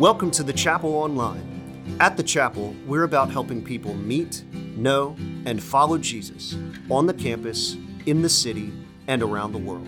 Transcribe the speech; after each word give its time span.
Welcome 0.00 0.32
to 0.32 0.42
the 0.42 0.52
Chapel 0.52 0.92
Online. 0.96 1.96
At 2.00 2.16
the 2.16 2.24
Chapel, 2.24 2.74
we're 2.84 3.04
about 3.04 3.30
helping 3.30 3.62
people 3.62 3.94
meet, 3.94 4.42
know, 4.76 5.14
and 5.46 5.62
follow 5.62 5.98
Jesus 5.98 6.56
on 6.90 7.06
the 7.06 7.14
campus, 7.14 7.76
in 8.04 8.20
the 8.20 8.28
city, 8.28 8.72
and 9.06 9.22
around 9.22 9.52
the 9.52 9.58
world. 9.58 9.86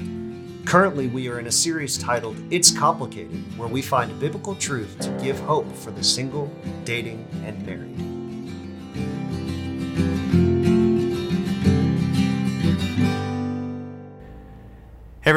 Currently, 0.65 1.09
we 1.09 1.29
are 1.29 1.41
in 1.41 1.49
a 1.49 1.53
series 1.53 1.99
titled 1.99 2.37
It's 2.53 2.71
Complicated, 2.71 3.59
where 3.59 3.67
we 3.67 3.83
find 3.83 4.21
biblical 4.21 4.55
truth 4.55 4.97
to 5.01 5.11
give 5.21 5.41
hope 5.41 5.75
for 5.75 5.91
the 5.91 6.05
single, 6.05 6.53
dating, 6.85 7.27
and 7.45 7.67
married. 7.67 8.16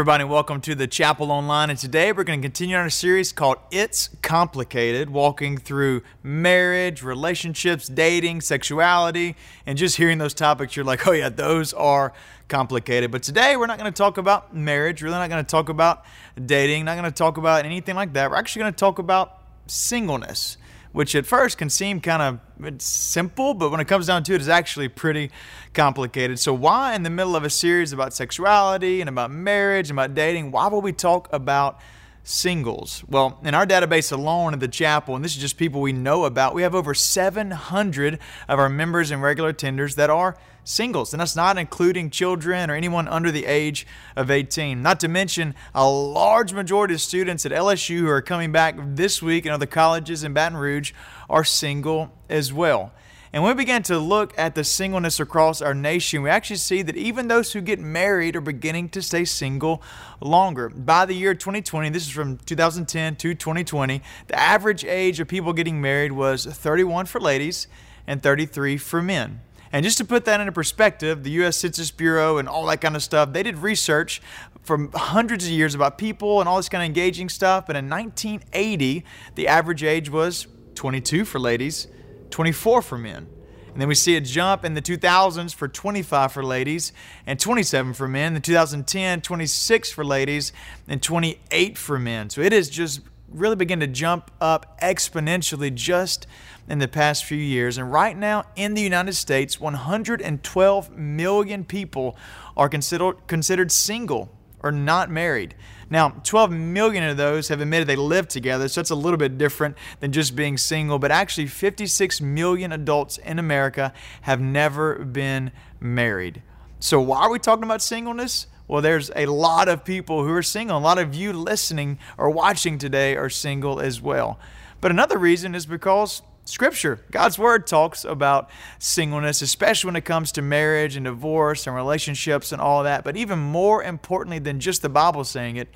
Everybody, 0.10 0.28
welcome 0.28 0.60
to 0.60 0.73
the 0.73 0.88
Chapel 0.88 1.32
Online. 1.32 1.70
And 1.70 1.78
today 1.78 2.12
we're 2.12 2.23
going 2.23 2.41
to 2.41 2.44
continue 2.44 2.76
our 2.76 2.89
series 2.89 3.31
called 3.31 3.59
It's 3.70 4.09
Complicated, 4.23 5.12
walking 5.12 5.55
through 5.55 6.02
marriage, 6.23 7.04
relationships, 7.04 7.88
dating, 7.88 8.41
sexuality, 8.41 9.36
and 9.67 9.77
just 9.77 9.98
hearing 9.98 10.17
those 10.17 10.34
topics, 10.34 10.76
you're 10.76 10.84
like, 10.84 11.05
oh, 11.05 11.12
yeah, 11.12 11.30
those 11.30 11.73
are 11.76 12.12
complicated. 12.48 13.12
But 13.12 13.22
today 13.22 13.55
we're 13.55 13.67
not 13.67 13.77
going 13.77 13.94
to 13.94 13.95
talk 13.95 14.17
about 14.17 14.55
marriage, 14.55 15.03
really 15.03 15.16
not 15.16 15.30
going 15.30 15.45
to 15.45 15.48
talk 15.48 15.70
about 15.70 16.03
dating, 16.44 16.86
not 16.86 16.98
going 16.98 17.05
to 17.05 17.16
talk 17.16 17.38
about 17.38 17.64
anything 17.64 17.94
like 17.94 18.14
that. 18.14 18.31
We're 18.31 18.38
actually 18.38 18.62
going 18.62 18.73
to 18.73 18.80
talk 18.80 18.98
about 18.98 19.44
singleness 19.67 20.58
which 20.91 21.16
at 21.16 21.25
first 21.25 21.57
can 21.57 21.70
seem 21.70 22.02
kind 22.02 22.21
of 22.21 22.81
simple, 22.81 23.53
but 23.53 23.71
when 23.71 23.80
it 23.80 23.88
comes 23.88 24.07
down 24.07 24.23
to 24.23 24.34
it, 24.34 24.41
is 24.41 24.49
actually 24.49 24.88
pretty 24.88 25.31
complicated. 25.73 26.39
So, 26.39 26.53
why 26.53 26.95
in 26.95 27.03
the 27.03 27.09
middle 27.09 27.35
of 27.35 27.43
a 27.43 27.49
series 27.49 27.93
about 27.93 28.13
sexuality 28.13 29.02
and 29.02 29.09
about 29.09 29.31
marriage 29.31 29.89
and 29.89 29.99
about 29.99 30.16
dating, 30.16 30.52
why 30.52 30.67
will 30.67 30.81
we 30.81 30.91
talk 30.91 31.31
about 31.31 31.80
singles? 32.23 33.03
Well, 33.07 33.39
in 33.44 33.53
our 33.53 33.66
database 33.66 34.11
alone 34.11 34.53
at 34.53 34.59
the 34.59 34.67
chapel, 34.67 35.16
and 35.16 35.23
this 35.23 35.36
is 35.36 35.41
just 35.41 35.58
people 35.58 35.81
we 35.81 35.94
know 35.94 36.25
about, 36.25 36.55
we 36.55 36.64
have 36.64 36.75
over 36.75 36.94
700 36.94 38.19
of 38.47 38.59
our 38.59 38.69
members 38.69 39.11
and 39.11 39.21
regular 39.21 39.53
attenders 39.53 39.95
that 39.95 40.09
are 40.09 40.38
singles. 40.70 41.14
And 41.14 41.20
that's 41.20 41.36
not 41.36 41.58
including 41.58 42.09
children 42.09 42.70
or 42.70 42.75
anyone 42.75 43.08
under 43.08 43.31
the 43.31 43.45
age 43.45 43.88
of 44.16 44.30
18. 44.30 44.81
Not 44.81 45.00
to 45.00 45.08
mention 45.08 45.56
a 45.73 45.89
large 45.89 46.53
majority 46.53 46.94
of 46.94 47.02
students 47.02 47.45
at 47.45 47.52
LSU 47.52 48.00
who 48.00 48.09
are 48.09 48.22
coming 48.22 48.52
back 48.52 48.76
this 48.78 49.22
week 49.22 49.45
and 49.45 49.53
other 49.53 49.66
colleges 49.66 50.23
in 50.23 50.34
Baton 50.34 50.58
Rouge 50.58 50.94
are 51.30 51.44
single 51.44 52.11
as 52.30 52.53
well. 52.53 52.92
And 53.31 53.44
when 53.44 53.56
we 53.56 53.61
begin 53.61 53.84
to 53.84 54.00
look 54.00 54.34
at 54.39 54.56
the 54.56 54.64
singleness 54.64 55.20
across 55.20 55.61
our 55.61 55.76
nation, 55.76 56.23
we 56.23 56.31
actually 56.31 56.56
see 56.56 56.81
that 56.81 56.98
even 56.98 57.28
those 57.28 57.54
who 57.54 57.61
get 57.61 57.80
married 57.80 58.36
are 58.36 58.42
beginning 58.42 58.89
to 58.89 59.04
stay 59.04 59.23
single 59.23 59.83
longer. 60.20 60.70
By 60.70 61.06
the 61.06 61.14
year 61.14 61.36
2020, 61.36 61.89
this 61.89 62.08
is 62.08 62.11
from 62.11 62.38
2010 62.38 63.17
to 63.17 63.36
2020, 63.36 64.02
the 64.28 64.39
average 64.39 64.83
age 64.83 65.20
of 65.20 65.28
people 65.28 65.54
getting 65.54 65.80
married 65.80 66.14
was 66.14 66.45
31 66.45 67.06
for 67.06 67.20
ladies 67.20 67.67
and 68.08 68.23
33 68.23 68.78
for 68.78 69.00
men. 69.00 69.42
And 69.72 69.84
just 69.84 69.98
to 70.00 70.06
put 70.06 70.25
that 70.25 70.39
into 70.39 70.52
perspective, 70.52 71.23
the 71.23 71.31
U.S. 71.31 71.58
Census 71.58 71.92
Bureau 71.92 72.38
and 72.38 72.50
all 72.50 72.66
that 72.66 72.81
kind 72.81 72.95
of 72.95 73.03
stuff, 73.03 73.34
they 73.34 73.44
did 73.44 73.58
research 73.58 74.22
for 74.64 74.89
hundreds 74.94 75.45
of 75.45 75.52
years 75.52 75.76
about 75.76 75.98
people 75.98 76.39
and 76.39 76.50
all 76.50 76.58
this 76.58 76.70
kind 76.70 76.84
of 76.84 76.88
engaging 76.88 77.30
stuff. 77.30 77.70
And 77.70 77.78
in 77.78 77.89
1980, 77.89 79.06
the 79.36 79.48
average 79.48 79.84
age 79.84 80.09
was 80.09 80.48
22 80.76 81.26
for 81.26 81.39
ladies, 81.39 81.88
24 82.31 82.81
for 82.81 82.98
men. 82.98 83.28
And 83.72 83.80
then 83.80 83.88
we 83.88 83.95
see 83.95 84.16
a 84.16 84.22
jump 84.22 84.66
in 84.66 84.73
the 84.73 84.81
2000s 84.81 85.53
for 85.53 85.67
25 85.67 86.31
for 86.31 86.44
ladies 86.44 86.92
and 87.26 87.39
27 87.39 87.94
for 87.94 88.08
men. 88.08 88.36
In 88.36 88.42
2010, 88.42 89.22
26 89.22 89.92
for 89.92 90.04
ladies 90.04 90.52
and 90.88 91.02
28 91.02 91.78
for 91.78 92.00
men. 92.00 92.30
So 92.30 92.42
it 92.42 92.52
is 92.52 92.70
just 92.70 93.02
really 93.31 93.55
begun 93.55 93.80
to 93.80 93.88
jump 93.88 94.31
up 94.41 94.80
exponentially 94.81 95.73
just 95.73 96.27
in 96.67 96.80
the 96.80 96.88
past 96.88 97.25
few 97.25 97.38
years. 97.38 97.77
And 97.77 97.91
right 97.91 98.17
now 98.17 98.45
in 98.55 98.73
the 98.73 98.81
United 98.81 99.14
States, 99.14 99.59
112 99.59 100.98
million 100.98 101.64
people 101.64 102.15
are 102.55 102.70
considered, 102.70 103.27
considered 103.27 103.71
single 103.71 104.30
or 104.61 104.71
not 104.71 105.09
married. 105.09 105.55
Now, 105.89 106.09
12 106.23 106.52
million 106.52 107.04
of 107.04 107.17
those 107.17 107.48
have 107.48 107.61
admitted 107.61 107.87
they 107.87 107.95
live 107.95 108.27
together, 108.27 108.67
so 108.67 108.81
it's 108.81 108.92
a 108.92 108.95
little 108.95 109.17
bit 109.17 109.37
different 109.37 109.75
than 110.02 110.11
just 110.11 110.36
being 110.36 110.58
single. 110.58 110.99
But 110.99 111.11
actually, 111.11 111.48
56 111.48 112.21
million 112.21 112.71
adults 112.71 113.17
in 113.17 113.39
America 113.39 113.93
have 114.21 114.39
never 114.39 114.99
been 114.99 115.52
married. 115.80 116.43
So, 116.80 117.02
why 117.02 117.21
are 117.21 117.31
we 117.31 117.39
talking 117.39 117.64
about 117.64 117.81
singleness? 117.81 118.45
Well, 118.69 118.83
there's 118.83 119.09
a 119.15 119.25
lot 119.25 119.67
of 119.67 119.83
people 119.83 120.23
who 120.23 120.31
are 120.31 120.43
single. 120.43 120.77
A 120.77 120.80
lot 120.80 120.99
of 120.99 121.15
you 121.15 121.33
listening 121.33 121.97
or 122.19 122.30
watching 122.30 122.77
today 122.77 123.15
are 123.15 123.27
single 123.27 123.80
as 123.80 123.99
well. 123.99 124.39
But 124.80 124.91
another 124.91 125.17
reason 125.17 125.55
is 125.55 125.65
because 125.65 126.21
Scripture, 126.45 126.99
God's 127.09 127.39
Word 127.39 127.65
talks 127.65 128.06
about 128.06 128.47
singleness, 128.77 129.41
especially 129.41 129.88
when 129.88 129.95
it 129.95 130.06
comes 130.06 130.31
to 130.33 130.44
marriage 130.44 130.95
and 130.95 131.06
divorce 131.06 131.65
and 131.65 131.75
relationships 131.75 132.51
and 132.51 132.62
all 132.62 132.83
that. 132.83 133.03
But 133.03 133.18
even 133.18 133.39
more 133.39 133.83
importantly 133.83 134.38
than 134.38 134.59
just 134.59 134.83
the 134.83 134.89
Bible 134.89 135.24
saying 135.24 135.56
it, 135.56 135.69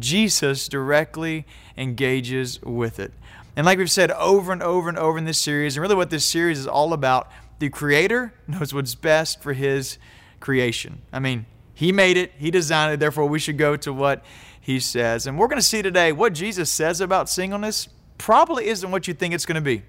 Jesus 0.00 0.66
directly 0.66 1.46
engages 1.76 2.60
with 2.60 2.98
it. 2.98 3.12
And 3.54 3.64
like 3.64 3.78
we've 3.78 3.90
said 3.90 4.10
over 4.10 4.50
and 4.50 4.64
over 4.64 4.88
and 4.88 4.98
over 4.98 5.16
in 5.16 5.26
this 5.26 5.38
series, 5.38 5.76
and 5.76 5.82
really 5.82 5.94
what 5.94 6.10
this 6.10 6.24
series 6.24 6.58
is 6.58 6.66
all 6.66 6.92
about, 6.92 7.30
the 7.60 7.68
Creator 7.68 8.34
knows 8.48 8.74
what's 8.74 8.96
best 8.96 9.40
for 9.40 9.52
His 9.52 9.98
creation. 10.40 11.02
I 11.12 11.20
mean, 11.20 11.46
He 11.82 11.90
made 11.90 12.16
it, 12.16 12.30
He 12.38 12.52
designed 12.52 12.94
it, 12.94 13.00
therefore 13.00 13.26
we 13.26 13.40
should 13.40 13.58
go 13.58 13.76
to 13.78 13.92
what 13.92 14.24
He 14.60 14.78
says. 14.78 15.26
And 15.26 15.36
we're 15.36 15.48
going 15.48 15.58
to 15.58 15.66
see 15.66 15.82
today 15.82 16.12
what 16.12 16.32
Jesus 16.32 16.70
says 16.70 17.00
about 17.00 17.28
singleness 17.28 17.88
probably 18.18 18.68
isn't 18.68 18.88
what 18.88 19.08
you 19.08 19.14
think 19.14 19.34
it's 19.34 19.44
going 19.44 19.56
to 19.56 19.60
be. 19.60 19.82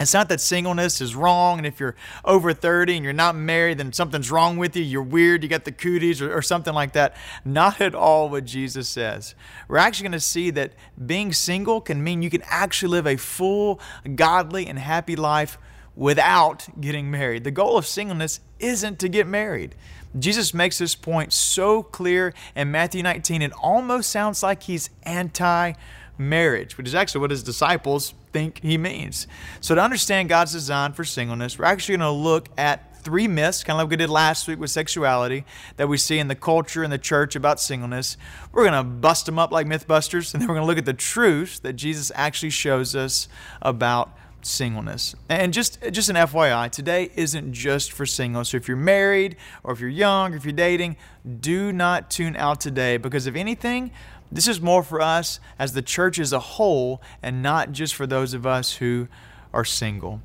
It's 0.00 0.12
not 0.12 0.28
that 0.30 0.40
singleness 0.40 1.00
is 1.00 1.14
wrong, 1.14 1.58
and 1.58 1.66
if 1.66 1.78
you're 1.78 1.94
over 2.24 2.52
30 2.52 2.96
and 2.96 3.04
you're 3.04 3.12
not 3.12 3.36
married, 3.36 3.78
then 3.78 3.92
something's 3.92 4.32
wrong 4.32 4.56
with 4.56 4.74
you. 4.74 4.82
You're 4.82 5.00
weird, 5.00 5.44
you 5.44 5.48
got 5.48 5.62
the 5.64 5.70
cooties, 5.70 6.20
or, 6.20 6.36
or 6.36 6.42
something 6.42 6.74
like 6.74 6.94
that. 6.94 7.14
Not 7.44 7.80
at 7.80 7.94
all 7.94 8.28
what 8.28 8.44
Jesus 8.44 8.88
says. 8.88 9.36
We're 9.68 9.76
actually 9.76 10.08
going 10.08 10.12
to 10.12 10.20
see 10.20 10.50
that 10.50 10.72
being 11.06 11.32
single 11.32 11.80
can 11.80 12.02
mean 12.02 12.22
you 12.22 12.30
can 12.30 12.42
actually 12.46 12.90
live 12.90 13.06
a 13.06 13.16
full, 13.16 13.78
godly, 14.16 14.66
and 14.66 14.76
happy 14.76 15.14
life 15.14 15.56
without 15.94 16.80
getting 16.80 17.10
married. 17.10 17.44
The 17.44 17.50
goal 17.50 17.76
of 17.76 17.86
singleness 17.86 18.40
isn't 18.58 18.98
to 19.00 19.08
get 19.08 19.26
married. 19.26 19.74
Jesus 20.18 20.52
makes 20.52 20.78
this 20.78 20.94
point 20.94 21.32
so 21.32 21.82
clear 21.82 22.34
in 22.54 22.70
Matthew 22.70 23.02
19, 23.02 23.42
it 23.42 23.52
almost 23.52 24.10
sounds 24.10 24.42
like 24.42 24.64
he's 24.64 24.90
anti 25.04 25.72
marriage, 26.18 26.76
which 26.76 26.86
is 26.86 26.94
actually 26.94 27.22
what 27.22 27.30
his 27.30 27.42
disciples 27.42 28.14
think 28.32 28.60
he 28.62 28.76
means. 28.78 29.26
So, 29.60 29.74
to 29.74 29.80
understand 29.80 30.28
God's 30.28 30.52
design 30.52 30.92
for 30.92 31.04
singleness, 31.04 31.58
we're 31.58 31.64
actually 31.64 31.96
going 31.96 32.14
to 32.14 32.22
look 32.22 32.48
at 32.58 32.92
three 33.02 33.26
myths, 33.26 33.64
kind 33.64 33.80
of 33.80 33.84
like 33.84 33.90
we 33.90 33.96
did 33.96 34.10
last 34.10 34.46
week 34.46 34.60
with 34.60 34.70
sexuality, 34.70 35.44
that 35.76 35.88
we 35.88 35.96
see 35.96 36.18
in 36.18 36.28
the 36.28 36.34
culture 36.34 36.82
and 36.82 36.92
the 36.92 36.98
church 36.98 37.34
about 37.34 37.60
singleness. 37.60 38.16
We're 38.52 38.68
going 38.68 38.74
to 38.74 38.88
bust 38.88 39.26
them 39.26 39.38
up 39.38 39.50
like 39.50 39.66
Mythbusters, 39.66 40.32
and 40.32 40.40
then 40.40 40.48
we're 40.48 40.54
going 40.54 40.64
to 40.64 40.68
look 40.68 40.78
at 40.78 40.84
the 40.84 40.92
truth 40.92 41.62
that 41.62 41.74
Jesus 41.74 42.12
actually 42.14 42.50
shows 42.50 42.94
us 42.94 43.28
about 43.60 44.16
singleness. 44.44 45.14
And 45.28 45.52
just 45.52 45.78
just 45.92 46.08
an 46.08 46.16
FYI, 46.16 46.70
today 46.70 47.10
isn't 47.16 47.52
just 47.52 47.92
for 47.92 48.06
singles. 48.06 48.50
So 48.50 48.56
if 48.56 48.68
you're 48.68 48.76
married 48.76 49.36
or 49.62 49.72
if 49.72 49.80
you're 49.80 49.88
young 49.88 50.34
or 50.34 50.36
if 50.36 50.44
you're 50.44 50.52
dating, 50.52 50.96
do 51.40 51.72
not 51.72 52.10
tune 52.10 52.36
out 52.36 52.60
today 52.60 52.96
because 52.96 53.26
if 53.26 53.34
anything, 53.34 53.90
this 54.30 54.48
is 54.48 54.60
more 54.60 54.82
for 54.82 55.00
us 55.00 55.40
as 55.58 55.74
the 55.74 55.82
church 55.82 56.18
as 56.18 56.32
a 56.32 56.40
whole 56.40 57.02
and 57.22 57.42
not 57.42 57.72
just 57.72 57.94
for 57.94 58.06
those 58.06 58.34
of 58.34 58.46
us 58.46 58.74
who 58.76 59.08
are 59.52 59.64
single. 59.64 60.20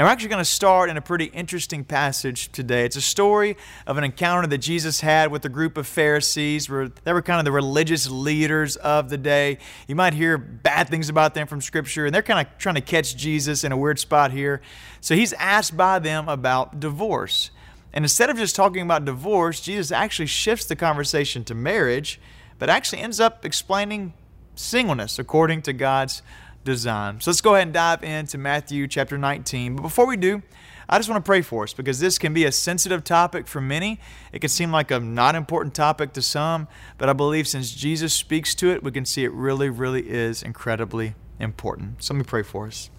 And 0.00 0.06
we're 0.06 0.12
actually 0.12 0.30
going 0.30 0.40
to 0.40 0.46
start 0.46 0.88
in 0.88 0.96
a 0.96 1.02
pretty 1.02 1.26
interesting 1.26 1.84
passage 1.84 2.50
today. 2.52 2.86
It's 2.86 2.96
a 2.96 3.02
story 3.02 3.58
of 3.86 3.98
an 3.98 4.04
encounter 4.04 4.48
that 4.48 4.56
Jesus 4.56 5.02
had 5.02 5.30
with 5.30 5.44
a 5.44 5.50
group 5.50 5.76
of 5.76 5.86
Pharisees. 5.86 6.68
They 7.04 7.12
were 7.12 7.20
kind 7.20 7.38
of 7.38 7.44
the 7.44 7.52
religious 7.52 8.08
leaders 8.08 8.76
of 8.76 9.10
the 9.10 9.18
day. 9.18 9.58
You 9.86 9.96
might 9.96 10.14
hear 10.14 10.38
bad 10.38 10.88
things 10.88 11.10
about 11.10 11.34
them 11.34 11.46
from 11.46 11.60
Scripture, 11.60 12.06
and 12.06 12.14
they're 12.14 12.22
kind 12.22 12.48
of 12.48 12.56
trying 12.56 12.76
to 12.76 12.80
catch 12.80 13.14
Jesus 13.14 13.62
in 13.62 13.72
a 13.72 13.76
weird 13.76 13.98
spot 13.98 14.32
here. 14.32 14.62
So 15.02 15.14
he's 15.14 15.34
asked 15.34 15.76
by 15.76 15.98
them 15.98 16.30
about 16.30 16.80
divorce. 16.80 17.50
And 17.92 18.02
instead 18.02 18.30
of 18.30 18.38
just 18.38 18.56
talking 18.56 18.80
about 18.80 19.04
divorce, 19.04 19.60
Jesus 19.60 19.92
actually 19.92 20.28
shifts 20.28 20.64
the 20.64 20.76
conversation 20.76 21.44
to 21.44 21.54
marriage 21.54 22.18
but 22.58 22.70
actually 22.70 23.02
ends 23.02 23.20
up 23.20 23.44
explaining 23.44 24.14
singleness 24.54 25.18
according 25.18 25.60
to 25.60 25.74
God's 25.74 26.22
design. 26.64 27.20
So 27.20 27.30
let's 27.30 27.40
go 27.40 27.54
ahead 27.54 27.68
and 27.68 27.74
dive 27.74 28.02
into 28.02 28.38
Matthew 28.38 28.86
chapter 28.86 29.16
19. 29.16 29.76
But 29.76 29.82
before 29.82 30.06
we 30.06 30.16
do, 30.16 30.42
I 30.88 30.98
just 30.98 31.08
want 31.08 31.24
to 31.24 31.28
pray 31.28 31.40
for 31.40 31.62
us 31.62 31.72
because 31.72 32.00
this 32.00 32.18
can 32.18 32.34
be 32.34 32.44
a 32.44 32.52
sensitive 32.52 33.04
topic 33.04 33.46
for 33.46 33.60
many. 33.60 34.00
It 34.32 34.40
can 34.40 34.50
seem 34.50 34.72
like 34.72 34.90
a 34.90 34.98
not 34.98 35.36
important 35.36 35.74
topic 35.74 36.12
to 36.14 36.22
some, 36.22 36.66
but 36.98 37.08
I 37.08 37.12
believe 37.12 37.46
since 37.46 37.70
Jesus 37.70 38.12
speaks 38.12 38.54
to 38.56 38.70
it, 38.70 38.82
we 38.82 38.90
can 38.90 39.04
see 39.04 39.24
it 39.24 39.32
really, 39.32 39.70
really 39.70 40.08
is 40.08 40.42
incredibly 40.42 41.14
important. 41.38 42.02
So 42.02 42.12
let 42.12 42.18
me 42.18 42.24
pray 42.24 42.42
for 42.42 42.66
us. 42.66 42.90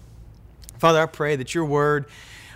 Father, 0.78 1.02
I 1.02 1.06
pray 1.06 1.36
that 1.36 1.54
your 1.54 1.64
word 1.66 2.06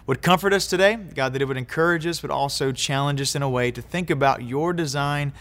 would 0.07 0.23
comfort 0.23 0.53
us 0.53 0.67
today, 0.67 0.97
God, 0.97 1.33
that 1.35 1.43
it 1.43 1.45
would 1.45 1.57
encourage 1.57 2.07
us, 2.07 2.21
but 2.21 2.31
also 2.31 2.73
challenge 2.73 3.21
us 3.21 3.35
in 3.35 3.43
a 3.43 3.51
way 3.51 3.71
to 3.71 3.83
think 3.83 4.09
about 4.09 4.43
your 4.43 4.73
design 4.73 5.33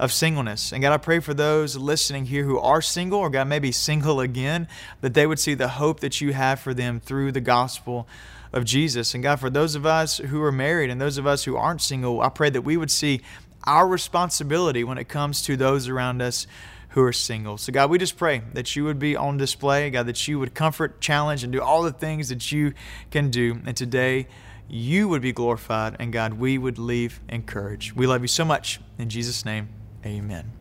of 0.00 0.10
singleness. 0.10 0.72
And 0.72 0.80
God, 0.80 0.94
I 0.94 0.96
pray 0.96 1.20
for 1.20 1.34
those 1.34 1.76
listening 1.76 2.24
here 2.24 2.44
who 2.44 2.58
are 2.58 2.80
single 2.80 3.20
or 3.20 3.28
God 3.28 3.46
maybe 3.46 3.70
single 3.70 4.18
again, 4.18 4.66
that 5.02 5.12
they 5.12 5.26
would 5.26 5.38
see 5.38 5.52
the 5.52 5.68
hope 5.68 6.00
that 6.00 6.22
you 6.22 6.32
have 6.32 6.58
for 6.58 6.72
them 6.72 7.00
through 7.00 7.32
the 7.32 7.40
gospel 7.42 8.08
of 8.50 8.64
Jesus. 8.64 9.12
And 9.12 9.22
God, 9.22 9.38
for 9.38 9.50
those 9.50 9.74
of 9.74 9.84
us 9.84 10.16
who 10.16 10.42
are 10.42 10.50
married 10.50 10.88
and 10.88 10.98
those 10.98 11.18
of 11.18 11.26
us 11.26 11.44
who 11.44 11.54
aren't 11.54 11.82
single, 11.82 12.22
I 12.22 12.30
pray 12.30 12.48
that 12.48 12.62
we 12.62 12.78
would 12.78 12.90
see 12.90 13.20
our 13.64 13.86
responsibility 13.86 14.82
when 14.82 14.96
it 14.96 15.06
comes 15.06 15.42
to 15.42 15.54
those 15.54 15.86
around 15.86 16.22
us 16.22 16.46
who 16.88 17.02
are 17.02 17.12
single. 17.12 17.58
So, 17.58 17.70
God, 17.70 17.90
we 17.90 17.98
just 17.98 18.16
pray 18.16 18.40
that 18.54 18.74
you 18.74 18.84
would 18.84 18.98
be 18.98 19.16
on 19.16 19.36
display, 19.36 19.90
God, 19.90 20.06
that 20.06 20.26
you 20.26 20.38
would 20.38 20.54
comfort, 20.54 21.02
challenge, 21.02 21.44
and 21.44 21.52
do 21.52 21.60
all 21.60 21.82
the 21.82 21.92
things 21.92 22.30
that 22.30 22.50
you 22.50 22.72
can 23.10 23.30
do. 23.30 23.60
And 23.66 23.76
today, 23.76 24.28
you 24.66 25.08
would 25.08 25.20
be 25.20 25.32
glorified, 25.32 25.96
and 25.98 26.10
God, 26.10 26.34
we 26.34 26.56
would 26.56 26.78
leave 26.78 27.20
encouraged. 27.28 27.92
We 27.92 28.06
love 28.06 28.22
you 28.22 28.28
so 28.28 28.46
much. 28.46 28.80
In 28.98 29.10
Jesus' 29.10 29.44
name, 29.44 29.68
amen. 30.04 30.52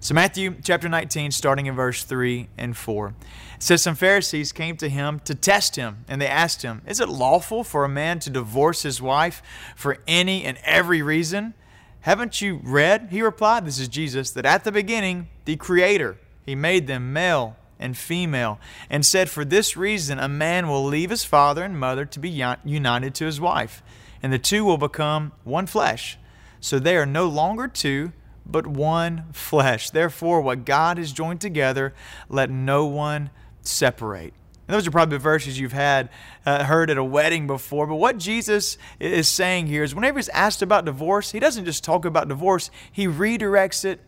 So, 0.00 0.14
Matthew 0.14 0.56
chapter 0.62 0.88
19, 0.88 1.30
starting 1.30 1.66
in 1.66 1.76
verse 1.76 2.02
3 2.02 2.48
and 2.58 2.76
4, 2.76 3.14
says, 3.60 3.82
Some 3.82 3.94
Pharisees 3.94 4.50
came 4.50 4.76
to 4.78 4.88
him 4.88 5.20
to 5.20 5.34
test 5.34 5.76
him, 5.76 6.04
and 6.08 6.20
they 6.20 6.26
asked 6.26 6.62
him, 6.62 6.82
Is 6.88 6.98
it 6.98 7.08
lawful 7.08 7.62
for 7.62 7.84
a 7.84 7.88
man 7.88 8.18
to 8.20 8.30
divorce 8.30 8.82
his 8.82 9.00
wife 9.00 9.42
for 9.76 9.98
any 10.08 10.44
and 10.44 10.58
every 10.64 11.02
reason? 11.02 11.54
Haven't 12.00 12.40
you 12.40 12.60
read? 12.64 13.08
He 13.12 13.22
replied, 13.22 13.64
This 13.64 13.78
is 13.78 13.86
Jesus, 13.86 14.32
that 14.32 14.44
at 14.44 14.64
the 14.64 14.72
beginning, 14.72 15.28
the 15.44 15.54
Creator, 15.54 16.18
He 16.44 16.56
made 16.56 16.88
them 16.88 17.12
male 17.12 17.56
and 17.78 17.96
female, 17.96 18.58
and 18.90 19.06
said, 19.06 19.30
For 19.30 19.44
this 19.44 19.76
reason, 19.76 20.18
a 20.18 20.28
man 20.28 20.66
will 20.66 20.84
leave 20.84 21.10
his 21.10 21.24
father 21.24 21.62
and 21.62 21.78
mother 21.78 22.04
to 22.06 22.18
be 22.18 22.44
united 22.64 23.14
to 23.14 23.24
his 23.24 23.40
wife, 23.40 23.84
and 24.20 24.32
the 24.32 24.38
two 24.40 24.64
will 24.64 24.78
become 24.78 25.30
one 25.44 25.68
flesh. 25.68 26.18
So 26.60 26.80
they 26.80 26.96
are 26.96 27.06
no 27.06 27.26
longer 27.26 27.68
two, 27.68 28.12
but 28.44 28.66
one 28.66 29.24
flesh. 29.32 29.90
Therefore, 29.90 30.40
what 30.40 30.64
God 30.64 30.98
has 30.98 31.12
joined 31.12 31.40
together, 31.40 31.94
let 32.28 32.50
no 32.50 32.86
one 32.86 33.30
separate. 33.62 34.34
And 34.68 34.74
those 34.74 34.86
are 34.86 34.90
probably 34.90 35.18
verses 35.18 35.58
you've 35.58 35.72
had 35.72 36.08
uh, 36.46 36.64
heard 36.64 36.88
at 36.88 36.96
a 36.96 37.04
wedding 37.04 37.46
before. 37.46 37.86
But 37.86 37.96
what 37.96 38.18
Jesus 38.18 38.78
is 39.00 39.28
saying 39.28 39.66
here 39.66 39.82
is 39.82 39.94
whenever 39.94 40.18
he's 40.18 40.28
asked 40.30 40.62
about 40.62 40.84
divorce, 40.84 41.32
he 41.32 41.40
doesn't 41.40 41.64
just 41.64 41.82
talk 41.82 42.04
about 42.04 42.28
divorce, 42.28 42.70
he 42.90 43.06
redirects 43.06 43.84
it 43.84 44.00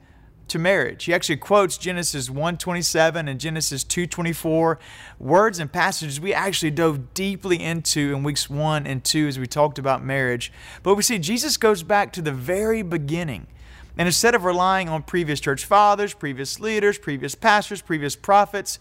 to 0.49 0.59
marriage. 0.59 1.05
He 1.05 1.15
actually 1.15 1.39
quotes 1.39 1.79
Genesis 1.79 2.29
1:27 2.29 3.29
and 3.29 3.41
Genesis 3.41 3.83
2:24, 3.83 4.79
words 5.19 5.59
and 5.59 5.73
passages 5.73 6.21
we 6.21 6.35
actually 6.35 6.71
dove 6.71 7.15
deeply 7.15 7.63
into 7.63 8.15
in 8.15 8.23
weeks 8.23 8.51
1 8.51 8.87
and 8.87 9.03
2 9.03 9.27
as 9.27 9.39
we 9.39 9.47
talked 9.47 9.79
about 9.79 10.05
marriage. 10.05 10.53
But 10.83 10.95
we 10.97 11.03
see 11.03 11.19
Jesus 11.19 11.57
goes 11.57 11.83
back 11.83 12.13
to 12.13 12.23
the 12.23 12.33
very 12.33 12.83
beginning 12.83 13.47
and 13.97 14.09
instead 14.09 14.35
of 14.35 14.45
relying 14.45 14.89
on 14.89 15.03
previous 15.03 15.39
church 15.39 15.65
fathers, 15.65 16.15
previous 16.15 16.59
leaders, 16.59 16.99
previous 16.99 17.35
pastors, 17.35 17.81
previous 17.81 18.17
prophets, 18.17 18.79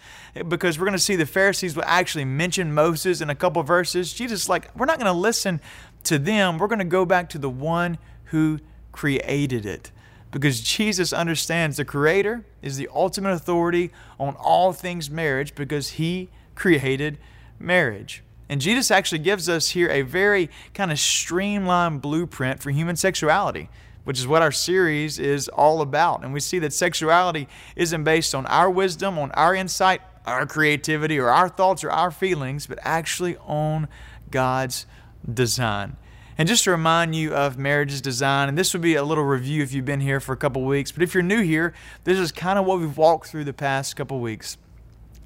because 0.48 0.80
we're 0.80 0.86
going 0.86 0.94
to 0.94 1.00
see 1.00 1.15
the 1.15 1.25
Pharisees 1.25 1.75
will 1.75 1.83
actually 1.86 2.25
mention 2.25 2.74
Moses 2.74 3.21
in 3.21 3.30
a 3.30 3.36
couple 3.36 3.62
verses, 3.62 4.12
Jesus 4.12 4.50
like, 4.50 4.75
we're 4.75 4.88
not 4.88 4.98
going 4.98 5.12
to 5.12 5.18
listen 5.18 5.62
to 6.06 6.18
them. 6.18 6.57
We're 6.57 6.68
going 6.68 6.80
to 6.80 6.86
go 6.86 7.06
back 7.06 7.30
to 7.30 7.38
the 7.38 7.50
one 7.50 8.00
who 8.25 8.60
created 8.92 9.65
it. 9.65 9.92
Because 10.31 10.62
Jesus 10.62 11.13
understands 11.13 11.77
the 11.77 11.86
Creator 11.86 12.44
is 12.63 12.77
the 12.77 12.89
ultimate 12.92 13.33
authority 13.33 13.92
on 14.19 14.36
all 14.39 14.74
things 14.74 15.12
marriage 15.12 15.54
because 15.54 15.92
He 15.92 16.31
created 16.56 17.19
marriage. 17.59 18.24
And 18.50 18.59
Jesus 18.59 18.89
actually 18.89 19.19
gives 19.19 19.48
us 19.48 19.69
here 19.69 19.89
a 19.89 20.01
very 20.01 20.50
kind 20.74 20.92
of 20.92 21.00
streamlined 21.00 22.01
blueprint 22.01 22.63
for 22.63 22.71
human 22.71 22.95
sexuality 22.95 23.69
which 24.04 24.20
is 24.20 24.28
what 24.28 24.42
our 24.42 24.52
series 24.52 25.20
is 25.20 25.48
all 25.50 25.82
about. 25.82 26.24
And 26.24 26.34
we 26.34 26.40
see 26.40 26.60
that 26.60 26.74
sexuality 26.74 27.48
isn't 27.76 28.04
based 28.04 28.36
on 28.36 28.46
our 28.48 28.70
wisdom, 28.70 29.18
on 29.18 29.32
our 29.32 29.56
insight, 29.56 30.02
our 30.26 30.46
creativity, 30.46 31.20
or 31.20 31.30
our 31.30 31.50
thoughts 31.50 31.84
or 31.84 31.92
our 31.92 32.12
feelings, 32.12 32.68
but 32.68 32.80
actually 32.82 33.38
on 33.38 33.88
God's 34.32 34.86
design. 35.32 35.98
And 36.38 36.48
just 36.48 36.64
to 36.64 36.72
remind 36.72 37.16
you 37.16 37.34
of 37.34 37.58
marriage's 37.58 38.02
design, 38.02 38.50
and 38.50 38.58
this 38.58 38.74
would 38.74 38.82
be 38.82 38.96
a 38.96 39.04
little 39.04 39.24
review 39.24 39.62
if 39.62 39.72
you've 39.72 39.86
been 39.86 40.02
here 40.02 40.20
for 40.20 40.34
a 40.34 40.38
couple 40.38 40.64
weeks, 40.64 40.92
but 40.92 41.04
if 41.04 41.14
you're 41.14 41.24
new 41.24 41.42
here, 41.42 41.74
this 42.06 42.18
is 42.18 42.32
kind 42.32 42.58
of 42.58 42.66
what 42.66 42.80
we've 42.80 42.98
walked 42.98 43.28
through 43.28 43.44
the 43.44 43.54
past 43.54 43.96
couple 43.96 44.20
weeks. 44.20 44.58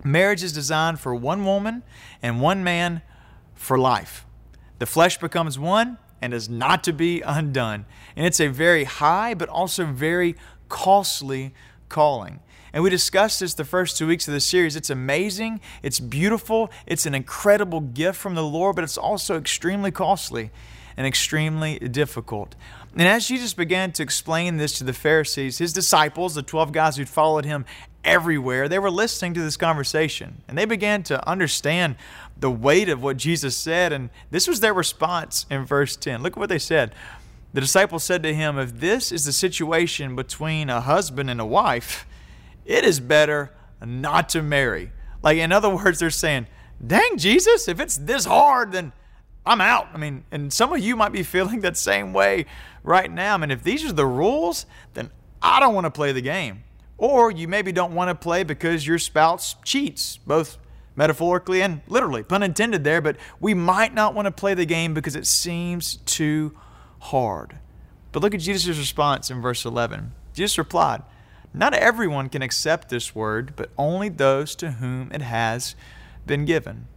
Marriage 0.03 0.43
is 0.43 0.51
designed 0.51 0.99
for 0.99 1.15
one 1.15 1.45
woman 1.45 1.83
and 2.21 2.41
one 2.41 2.63
man 2.63 3.01
for 3.55 3.79
life. 3.79 4.25
The 4.79 4.85
flesh 4.85 5.17
becomes 5.17 5.57
one, 5.57 5.97
and 6.21 6.33
is 6.33 6.49
not 6.49 6.83
to 6.85 6.93
be 6.93 7.21
undone. 7.21 7.85
And 8.15 8.25
it's 8.25 8.39
a 8.39 8.47
very 8.47 8.85
high, 8.85 9.33
but 9.33 9.49
also 9.49 9.85
very 9.85 10.35
costly 10.69 11.53
calling. 11.89 12.39
And 12.73 12.83
we 12.83 12.89
discussed 12.89 13.39
this 13.39 13.53
the 13.53 13.65
first 13.65 13.97
two 13.97 14.07
weeks 14.07 14.27
of 14.27 14.33
the 14.33 14.39
series. 14.39 14.75
It's 14.75 14.89
amazing, 14.89 15.61
it's 15.81 15.99
beautiful, 15.99 16.69
it's 16.85 17.05
an 17.05 17.15
incredible 17.15 17.81
gift 17.81 18.19
from 18.19 18.35
the 18.35 18.43
Lord, 18.43 18.75
but 18.75 18.83
it's 18.83 18.97
also 18.97 19.37
extremely 19.37 19.91
costly 19.91 20.51
and 20.95 21.07
extremely 21.07 21.79
difficult. 21.79 22.55
And 22.93 23.07
as 23.07 23.27
Jesus 23.27 23.53
began 23.53 23.91
to 23.93 24.03
explain 24.03 24.57
this 24.57 24.73
to 24.79 24.83
the 24.83 24.93
Pharisees, 24.93 25.59
his 25.59 25.71
disciples, 25.71 26.35
the 26.35 26.41
12 26.41 26.71
guys 26.71 26.97
who'd 26.97 27.07
followed 27.07 27.45
him 27.45 27.65
everywhere, 28.03 28.67
they 28.67 28.79
were 28.79 28.89
listening 28.89 29.33
to 29.35 29.41
this 29.41 29.57
conversation 29.57 30.41
and 30.47 30.57
they 30.57 30.65
began 30.65 31.03
to 31.03 31.27
understand 31.27 31.95
the 32.39 32.51
weight 32.51 32.89
of 32.89 33.01
what 33.01 33.17
Jesus 33.17 33.57
said. 33.57 33.91
And 33.91 34.09
this 34.31 34.47
was 34.47 34.59
their 34.59 34.73
response 34.73 35.45
in 35.49 35.65
verse 35.65 35.95
10. 35.95 36.21
Look 36.21 36.33
at 36.33 36.39
what 36.39 36.49
they 36.49 36.59
said. 36.59 36.93
The 37.53 37.61
disciples 37.61 38.03
said 38.03 38.23
to 38.23 38.33
him, 38.33 38.59
If 38.59 38.79
this 38.79 39.11
is 39.11 39.25
the 39.25 39.31
situation 39.31 40.15
between 40.15 40.69
a 40.69 40.81
husband 40.81 41.29
and 41.29 41.41
a 41.41 41.45
wife, 41.45 42.05
it 42.65 42.83
is 42.83 42.99
better 42.99 43.51
not 43.83 44.29
to 44.29 44.43
marry. 44.43 44.91
Like, 45.23 45.37
in 45.37 45.51
other 45.51 45.69
words, 45.69 45.99
they're 45.99 46.09
saying, 46.09 46.47
Dang, 46.85 47.17
Jesus, 47.17 47.67
if 47.67 47.79
it's 47.79 47.97
this 47.97 48.25
hard, 48.25 48.71
then 48.71 48.91
I'm 49.45 49.61
out. 49.61 49.87
I 49.93 49.97
mean, 49.97 50.25
and 50.31 50.51
some 50.53 50.71
of 50.73 50.79
you 50.79 50.95
might 50.95 51.11
be 51.11 51.23
feeling 51.23 51.61
that 51.61 51.77
same 51.77 52.13
way 52.13 52.45
right 52.83 53.11
now. 53.11 53.33
I 53.33 53.37
mean, 53.37 53.49
if 53.49 53.63
these 53.63 53.83
are 53.85 53.93
the 53.93 54.05
rules, 54.05 54.65
then 54.93 55.09
I 55.41 55.59
don't 55.59 55.73
want 55.73 55.85
to 55.85 55.91
play 55.91 56.11
the 56.11 56.21
game. 56.21 56.63
Or 56.97 57.31
you 57.31 57.47
maybe 57.47 57.71
don't 57.71 57.93
want 57.93 58.09
to 58.09 58.15
play 58.15 58.43
because 58.43 58.85
your 58.85 58.99
spouse 58.99 59.55
cheats, 59.63 60.17
both 60.17 60.57
metaphorically 60.97 61.61
and 61.61 61.79
literally, 61.87 62.23
pun 62.23 62.43
intended 62.43 62.83
there, 62.83 62.99
but 62.99 63.15
we 63.39 63.53
might 63.53 63.93
not 63.93 64.13
want 64.13 64.25
to 64.25 64.31
play 64.31 64.53
the 64.53 64.65
game 64.65 64.93
because 64.93 65.15
it 65.15 65.25
seems 65.25 65.97
too 65.97 66.57
hard. 66.99 67.59
But 68.11 68.21
look 68.21 68.33
at 68.33 68.41
Jesus' 68.41 68.77
response 68.77 69.31
in 69.31 69.41
verse 69.41 69.63
11. 69.63 70.11
Jesus 70.33 70.57
replied, 70.57 71.03
Not 71.53 71.73
everyone 71.73 72.29
can 72.29 72.41
accept 72.41 72.89
this 72.89 73.15
word, 73.15 73.53
but 73.55 73.69
only 73.77 74.09
those 74.09 74.55
to 74.55 74.71
whom 74.71 75.11
it 75.13 75.21
has 75.21 75.75
been 76.25 76.43
given. 76.43 76.87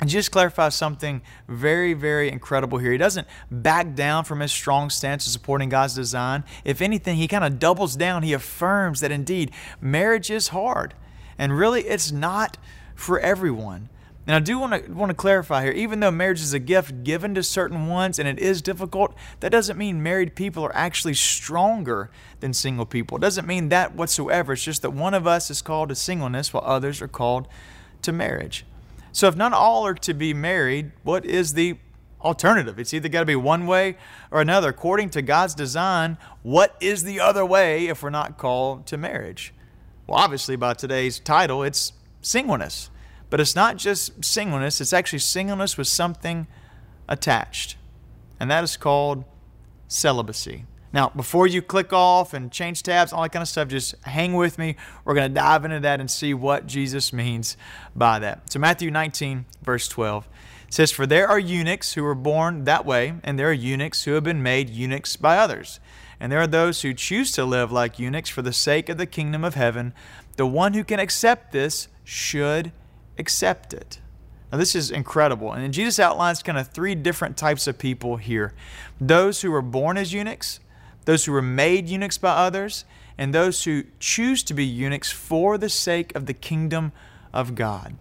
And 0.00 0.10
Jesus 0.10 0.28
clarifies 0.28 0.74
something 0.74 1.22
very, 1.48 1.94
very 1.94 2.30
incredible 2.30 2.78
here. 2.78 2.92
He 2.92 2.98
doesn't 2.98 3.26
back 3.50 3.94
down 3.94 4.24
from 4.24 4.40
his 4.40 4.52
strong 4.52 4.90
stance 4.90 5.26
of 5.26 5.32
supporting 5.32 5.68
God's 5.68 5.94
design. 5.94 6.44
If 6.64 6.82
anything, 6.82 7.16
he 7.16 7.28
kind 7.28 7.44
of 7.44 7.58
doubles 7.58 7.96
down. 7.96 8.22
He 8.22 8.32
affirms 8.32 9.00
that 9.00 9.10
indeed 9.10 9.50
marriage 9.80 10.30
is 10.30 10.48
hard. 10.48 10.94
And 11.38 11.56
really, 11.56 11.82
it's 11.82 12.12
not 12.12 12.58
for 12.94 13.18
everyone. 13.20 13.88
And 14.26 14.34
I 14.34 14.40
do 14.40 14.58
want 14.58 14.86
to 14.86 14.92
want 14.92 15.10
to 15.10 15.14
clarify 15.14 15.64
here, 15.64 15.72
even 15.72 16.00
though 16.00 16.10
marriage 16.10 16.40
is 16.40 16.54
a 16.54 16.58
gift 16.58 17.04
given 17.04 17.34
to 17.34 17.42
certain 17.42 17.88
ones 17.88 18.18
and 18.18 18.26
it 18.26 18.38
is 18.38 18.62
difficult, 18.62 19.14
that 19.40 19.52
doesn't 19.52 19.76
mean 19.76 20.02
married 20.02 20.34
people 20.34 20.64
are 20.64 20.74
actually 20.74 21.12
stronger 21.14 22.10
than 22.40 22.54
single 22.54 22.86
people. 22.86 23.18
It 23.18 23.20
doesn't 23.20 23.46
mean 23.46 23.68
that 23.68 23.94
whatsoever. 23.94 24.54
It's 24.54 24.64
just 24.64 24.80
that 24.80 24.90
one 24.90 25.12
of 25.12 25.26
us 25.26 25.50
is 25.50 25.60
called 25.60 25.90
to 25.90 25.94
singleness 25.94 26.54
while 26.54 26.64
others 26.64 27.02
are 27.02 27.08
called 27.08 27.48
to 28.00 28.12
marriage. 28.12 28.64
So 29.12 29.28
if 29.28 29.36
not 29.36 29.52
all 29.52 29.86
are 29.86 29.94
to 29.94 30.14
be 30.14 30.32
married, 30.32 30.92
what 31.02 31.26
is 31.26 31.52
the 31.52 31.76
alternative? 32.22 32.78
It's 32.78 32.94
either 32.94 33.10
got 33.10 33.20
to 33.20 33.26
be 33.26 33.36
one 33.36 33.66
way 33.66 33.96
or 34.30 34.40
another. 34.40 34.70
According 34.70 35.10
to 35.10 35.22
God's 35.22 35.54
design, 35.54 36.16
what 36.42 36.76
is 36.80 37.04
the 37.04 37.20
other 37.20 37.44
way 37.44 37.88
if 37.88 38.02
we're 38.02 38.10
not 38.10 38.38
called 38.38 38.86
to 38.86 38.96
marriage? 38.96 39.52
Well, 40.06 40.18
obviously, 40.18 40.56
by 40.56 40.74
today's 40.74 41.20
title, 41.20 41.62
it's 41.62 41.92
singleness. 42.24 42.90
But 43.30 43.40
it's 43.40 43.56
not 43.56 43.76
just 43.76 44.24
singleness, 44.24 44.80
it's 44.80 44.92
actually 44.92 45.18
singleness 45.20 45.76
with 45.76 45.88
something 45.88 46.46
attached. 47.08 47.76
And 48.38 48.50
that 48.50 48.64
is 48.64 48.76
called 48.76 49.24
celibacy. 49.88 50.64
Now, 50.92 51.10
before 51.16 51.48
you 51.48 51.60
click 51.60 51.92
off 51.92 52.34
and 52.34 52.52
change 52.52 52.84
tabs, 52.84 53.12
all 53.12 53.22
that 53.22 53.32
kind 53.32 53.42
of 53.42 53.48
stuff, 53.48 53.66
just 53.66 53.96
hang 54.04 54.34
with 54.34 54.58
me. 54.58 54.76
We're 55.04 55.14
going 55.14 55.28
to 55.28 55.34
dive 55.34 55.64
into 55.64 55.80
that 55.80 55.98
and 55.98 56.08
see 56.08 56.34
what 56.34 56.68
Jesus 56.68 57.12
means 57.12 57.56
by 57.96 58.20
that. 58.20 58.52
So, 58.52 58.60
Matthew 58.60 58.92
19, 58.92 59.44
verse 59.64 59.88
12 59.88 60.28
says, 60.70 60.92
For 60.92 61.04
there 61.04 61.26
are 61.26 61.38
eunuchs 61.38 61.94
who 61.94 62.04
were 62.04 62.14
born 62.14 62.62
that 62.64 62.86
way, 62.86 63.14
and 63.24 63.36
there 63.36 63.48
are 63.48 63.52
eunuchs 63.52 64.04
who 64.04 64.12
have 64.12 64.22
been 64.22 64.42
made 64.42 64.70
eunuchs 64.70 65.16
by 65.16 65.36
others. 65.36 65.80
And 66.20 66.30
there 66.30 66.40
are 66.40 66.46
those 66.46 66.82
who 66.82 66.94
choose 66.94 67.32
to 67.32 67.44
live 67.44 67.72
like 67.72 67.98
eunuchs 67.98 68.30
for 68.30 68.42
the 68.42 68.52
sake 68.52 68.88
of 68.88 68.96
the 68.96 69.06
kingdom 69.06 69.42
of 69.42 69.56
heaven. 69.56 69.94
The 70.36 70.46
one 70.46 70.74
who 70.74 70.84
can 70.84 71.00
accept 71.00 71.50
this 71.50 71.88
should 72.04 72.72
accept 73.18 73.72
it. 73.72 73.98
Now, 74.52 74.58
this 74.58 74.76
is 74.76 74.90
incredible. 74.90 75.52
And 75.52 75.74
Jesus 75.74 75.98
outlines 75.98 76.42
kind 76.42 76.58
of 76.58 76.68
three 76.68 76.94
different 76.94 77.36
types 77.36 77.66
of 77.66 77.78
people 77.78 78.18
here 78.18 78.54
those 79.00 79.40
who 79.42 79.50
were 79.50 79.62
born 79.62 79.96
as 79.96 80.12
eunuchs, 80.12 80.60
those 81.06 81.24
who 81.24 81.32
were 81.32 81.42
made 81.42 81.88
eunuchs 81.88 82.18
by 82.18 82.30
others, 82.30 82.84
and 83.18 83.34
those 83.34 83.64
who 83.64 83.84
choose 83.98 84.42
to 84.44 84.54
be 84.54 84.64
eunuchs 84.64 85.10
for 85.10 85.58
the 85.58 85.68
sake 85.68 86.14
of 86.14 86.26
the 86.26 86.34
kingdom 86.34 86.92
of 87.32 87.54
God. 87.54 87.96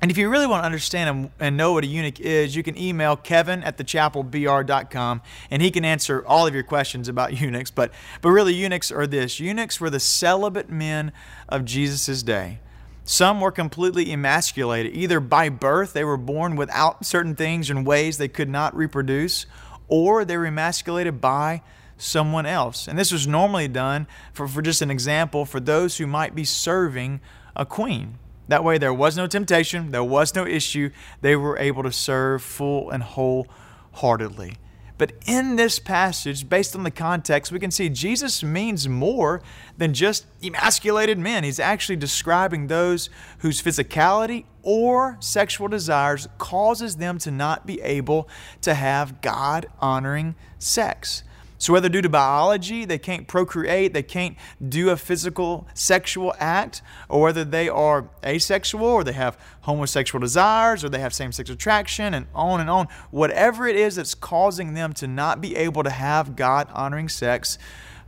And 0.00 0.12
if 0.12 0.16
you 0.16 0.28
really 0.28 0.46
want 0.46 0.62
to 0.62 0.66
understand 0.66 1.30
and 1.40 1.56
know 1.56 1.72
what 1.72 1.82
a 1.82 1.86
eunuch 1.86 2.20
is, 2.20 2.54
you 2.54 2.62
can 2.62 2.78
email 2.78 3.16
kevin 3.16 3.64
at 3.64 3.76
thechapelbr.com 3.78 5.22
and 5.50 5.60
he 5.60 5.70
can 5.72 5.84
answer 5.84 6.24
all 6.24 6.46
of 6.46 6.54
your 6.54 6.62
questions 6.62 7.08
about 7.08 7.32
eunuchs. 7.40 7.70
But, 7.70 7.92
but 8.22 8.30
really, 8.30 8.54
eunuchs 8.54 8.92
are 8.92 9.06
this 9.06 9.40
eunuchs 9.40 9.80
were 9.80 9.90
the 9.90 10.00
celibate 10.00 10.70
men 10.70 11.12
of 11.48 11.64
Jesus' 11.64 12.22
day. 12.22 12.60
Some 13.08 13.40
were 13.40 13.50
completely 13.50 14.12
emasculated. 14.12 14.94
Either 14.94 15.18
by 15.18 15.48
birth, 15.48 15.94
they 15.94 16.04
were 16.04 16.18
born 16.18 16.56
without 16.56 17.06
certain 17.06 17.34
things 17.34 17.70
and 17.70 17.86
ways 17.86 18.18
they 18.18 18.28
could 18.28 18.50
not 18.50 18.76
reproduce, 18.76 19.46
or 19.88 20.26
they 20.26 20.36
were 20.36 20.44
emasculated 20.44 21.18
by 21.18 21.62
someone 21.96 22.44
else. 22.44 22.86
And 22.86 22.98
this 22.98 23.10
was 23.10 23.26
normally 23.26 23.66
done, 23.66 24.06
for, 24.34 24.46
for 24.46 24.60
just 24.60 24.82
an 24.82 24.90
example, 24.90 25.46
for 25.46 25.58
those 25.58 25.96
who 25.96 26.06
might 26.06 26.34
be 26.34 26.44
serving 26.44 27.22
a 27.56 27.64
queen. 27.64 28.18
That 28.48 28.62
way, 28.62 28.76
there 28.76 28.92
was 28.92 29.16
no 29.16 29.26
temptation, 29.26 29.90
there 29.90 30.04
was 30.04 30.34
no 30.34 30.46
issue. 30.46 30.90
They 31.22 31.34
were 31.34 31.56
able 31.56 31.84
to 31.84 31.92
serve 31.92 32.42
full 32.42 32.90
and 32.90 33.02
wholeheartedly. 33.02 34.58
But 34.98 35.12
in 35.26 35.54
this 35.54 35.78
passage, 35.78 36.48
based 36.48 36.74
on 36.74 36.82
the 36.82 36.90
context, 36.90 37.52
we 37.52 37.60
can 37.60 37.70
see 37.70 37.88
Jesus 37.88 38.42
means 38.42 38.88
more 38.88 39.40
than 39.76 39.94
just 39.94 40.26
emasculated 40.42 41.18
men. 41.18 41.44
He's 41.44 41.60
actually 41.60 41.96
describing 41.96 42.66
those 42.66 43.08
whose 43.38 43.62
physicality 43.62 44.44
or 44.62 45.16
sexual 45.20 45.68
desires 45.68 46.28
causes 46.36 46.96
them 46.96 47.18
to 47.18 47.30
not 47.30 47.64
be 47.64 47.80
able 47.80 48.28
to 48.62 48.74
have 48.74 49.20
God 49.20 49.66
honoring 49.80 50.34
sex. 50.58 51.22
So, 51.60 51.72
whether 51.72 51.88
due 51.88 52.02
to 52.02 52.08
biology, 52.08 52.84
they 52.84 52.98
can't 52.98 53.26
procreate, 53.26 53.92
they 53.92 54.02
can't 54.04 54.36
do 54.66 54.90
a 54.90 54.96
physical 54.96 55.66
sexual 55.74 56.32
act, 56.38 56.82
or 57.08 57.22
whether 57.22 57.44
they 57.44 57.68
are 57.68 58.08
asexual, 58.24 58.84
or 58.84 59.02
they 59.02 59.12
have 59.12 59.36
homosexual 59.62 60.20
desires, 60.20 60.84
or 60.84 60.88
they 60.88 61.00
have 61.00 61.12
same 61.12 61.32
sex 61.32 61.50
attraction, 61.50 62.14
and 62.14 62.26
on 62.32 62.60
and 62.60 62.70
on, 62.70 62.86
whatever 63.10 63.66
it 63.66 63.74
is 63.74 63.96
that's 63.96 64.14
causing 64.14 64.74
them 64.74 64.92
to 64.94 65.08
not 65.08 65.40
be 65.40 65.56
able 65.56 65.82
to 65.82 65.90
have 65.90 66.36
God 66.36 66.68
honoring 66.72 67.08
sex 67.08 67.58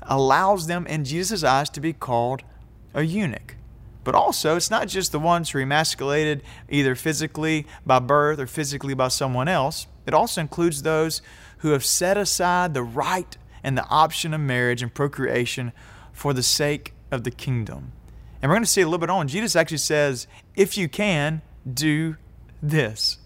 allows 0.02 0.69
them, 0.69 0.87
in 0.87 1.04
Jesus' 1.04 1.42
eyes, 1.42 1.69
to 1.71 1.80
be 1.80 1.92
called 1.92 2.42
a 2.95 3.02
eunuch. 3.02 3.57
But 4.04 4.14
also, 4.14 4.57
it's 4.57 4.71
not 4.71 4.88
just 4.88 5.12
the 5.12 5.19
ones 5.19 5.50
who 5.50 5.59
are 5.59 5.62
emasculated 5.62 6.42
either 6.69 6.95
physically 6.95 7.66
by 7.85 7.99
birth 7.99 8.38
or 8.38 8.47
physically 8.47 8.95
by 8.95 9.09
someone 9.09 9.49
else. 9.49 9.87
It 10.07 10.14
also 10.14 10.40
includes 10.40 10.83
those 10.83 11.21
who 11.59 11.71
have 11.71 11.85
set 11.85 12.16
aside 12.16 12.73
the 12.73 12.83
right 12.83 13.37
and 13.62 13.76
the 13.76 13.87
option 13.88 14.35
of 14.35 14.40
marriage 14.40 14.83
and 14.83 14.93
procreation 14.93 15.73
for 16.12 16.33
the 16.33 16.43
sake 16.43 16.95
of 17.11 17.25
the 17.25 17.31
kingdom. 17.31 17.93
And 18.43 18.49
we're 18.49 18.57
going 18.57 18.64
to 18.64 18.71
see 18.71 18.81
a 18.81 18.87
little 18.87 18.99
bit 18.99 19.11
on. 19.11 19.29
Jesus 19.29 19.55
actually 19.55 19.79
says, 19.79 20.26
if 20.55 20.79
you 20.79 20.88
can, 20.88 21.43
do 21.73 22.17
this. 22.62 23.19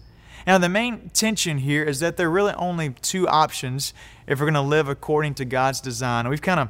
Now, 0.45 0.57
the 0.57 0.69
main 0.69 1.09
tension 1.09 1.59
here 1.59 1.83
is 1.83 1.99
that 2.01 2.17
there 2.17 2.27
are 2.27 2.31
really 2.31 2.53
only 2.53 2.89
two 3.01 3.27
options 3.27 3.93
if 4.27 4.39
we're 4.39 4.45
going 4.45 4.53
to 4.53 4.61
live 4.61 4.87
according 4.87 5.33
to 5.35 5.45
God's 5.45 5.81
design. 5.81 6.27
We've 6.29 6.41
kind 6.41 6.59
of 6.59 6.69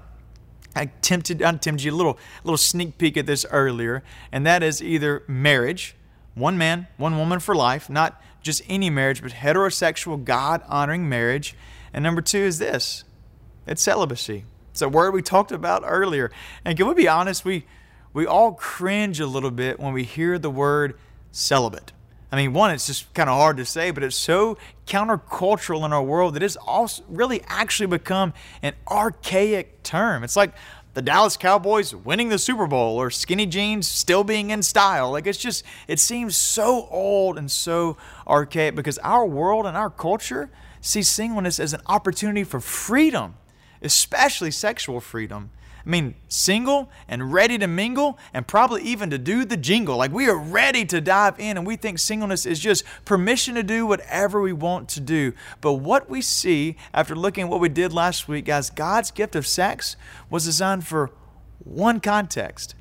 I 0.75 0.87
tempted, 0.87 1.41
I 1.41 1.51
tempted 1.53 1.83
you 1.83 1.93
a 1.93 1.95
little, 1.95 2.19
little 2.43 2.57
sneak 2.57 2.97
peek 2.97 3.15
at 3.15 3.25
this 3.25 3.45
earlier, 3.49 4.03
and 4.31 4.45
that 4.45 4.61
is 4.61 4.83
either 4.83 5.23
marriage, 5.25 5.95
one 6.33 6.57
man, 6.57 6.87
one 6.97 7.17
woman 7.17 7.39
for 7.39 7.55
life, 7.55 7.89
not 7.89 8.21
just 8.41 8.61
any 8.67 8.89
marriage, 8.89 9.21
but 9.21 9.31
heterosexual, 9.31 10.21
God 10.23 10.61
honoring 10.67 11.07
marriage. 11.07 11.55
And 11.93 12.03
number 12.03 12.21
two 12.21 12.39
is 12.39 12.59
this 12.59 13.04
it's 13.67 13.81
celibacy. 13.81 14.45
It's 14.71 14.81
a 14.81 14.89
word 14.89 15.13
we 15.13 15.21
talked 15.21 15.51
about 15.51 15.83
earlier. 15.85 16.31
And 16.63 16.77
can 16.77 16.87
we 16.87 16.93
be 16.93 17.07
honest? 17.07 17.45
We, 17.45 17.65
we 18.13 18.25
all 18.25 18.53
cringe 18.53 19.19
a 19.19 19.27
little 19.27 19.51
bit 19.51 19.79
when 19.79 19.93
we 19.93 20.03
hear 20.03 20.37
the 20.37 20.49
word 20.49 20.97
celibate. 21.31 21.91
I 22.31 22.37
mean, 22.37 22.53
one, 22.53 22.71
it's 22.71 22.87
just 22.87 23.13
kind 23.13 23.29
of 23.29 23.37
hard 23.37 23.57
to 23.57 23.65
say, 23.65 23.91
but 23.91 24.03
it's 24.03 24.15
so 24.15 24.57
countercultural 24.87 25.85
in 25.85 25.93
our 25.93 26.03
world 26.03 26.33
that 26.33 26.43
it's 26.43 26.57
also 26.57 27.03
really 27.07 27.41
actually 27.47 27.87
become 27.87 28.33
an 28.61 28.73
archaic 28.89 29.83
term. 29.83 30.23
It's 30.23 30.35
like 30.35 30.53
the 30.95 31.01
Dallas 31.01 31.37
Cowboys 31.37 31.93
winning 31.93 32.29
the 32.29 32.39
Super 32.39 32.67
Bowl 32.67 32.97
or 32.97 33.09
skinny 33.09 33.45
jeans 33.45 33.87
still 33.87 34.23
being 34.23 34.49
in 34.49 34.63
style. 34.63 35.11
Like 35.11 35.27
it's 35.27 35.37
just, 35.37 35.63
it 35.87 35.99
seems 35.99 36.35
so 36.35 36.87
old 36.89 37.37
and 37.37 37.51
so 37.51 37.95
archaic 38.27 38.75
because 38.75 38.97
our 38.99 39.25
world 39.25 39.65
and 39.65 39.77
our 39.77 39.89
culture 39.89 40.49
sees 40.81 41.09
singleness 41.09 41.59
as 41.59 41.73
an 41.73 41.81
opportunity 41.85 42.43
for 42.43 42.59
freedom, 42.59 43.35
especially 43.85 44.51
sexual 44.51 44.99
freedom. 44.99 45.51
I 45.85 45.89
mean, 45.89 46.15
single 46.27 46.89
and 47.07 47.31
ready 47.31 47.59
to 47.59 47.67
mingle 47.67 48.17
and 48.33 48.47
probably 48.47 48.81
even 48.81 49.11
to 49.11 49.19
do 49.19 49.45
the 49.45 49.55
jingle. 49.55 49.97
Like 49.97 50.11
we 50.11 50.27
are 50.27 50.37
ready 50.37 50.83
to 50.85 50.99
dive 50.99 51.39
in 51.39 51.57
and 51.57 51.67
we 51.67 51.75
think 51.75 51.99
singleness 51.99 52.45
is 52.47 52.59
just 52.59 52.83
permission 53.05 53.53
to 53.53 53.61
do 53.61 53.85
whatever 53.85 54.41
we 54.41 54.51
want 54.51 54.89
to 54.89 54.99
do. 54.99 55.33
But 55.61 55.73
what 55.73 56.09
we 56.09 56.21
see 56.21 56.75
after 56.91 57.15
looking 57.15 57.43
at 57.43 57.49
what 57.49 57.59
we 57.59 57.69
did 57.69 57.93
last 57.93 58.27
week, 58.27 58.45
guys, 58.45 58.71
God's 58.71 59.11
gift 59.11 59.35
of 59.35 59.45
sex 59.45 59.95
was 60.29 60.45
designed 60.45 60.87
for 60.87 61.11
one 61.63 61.99
context 61.99 62.73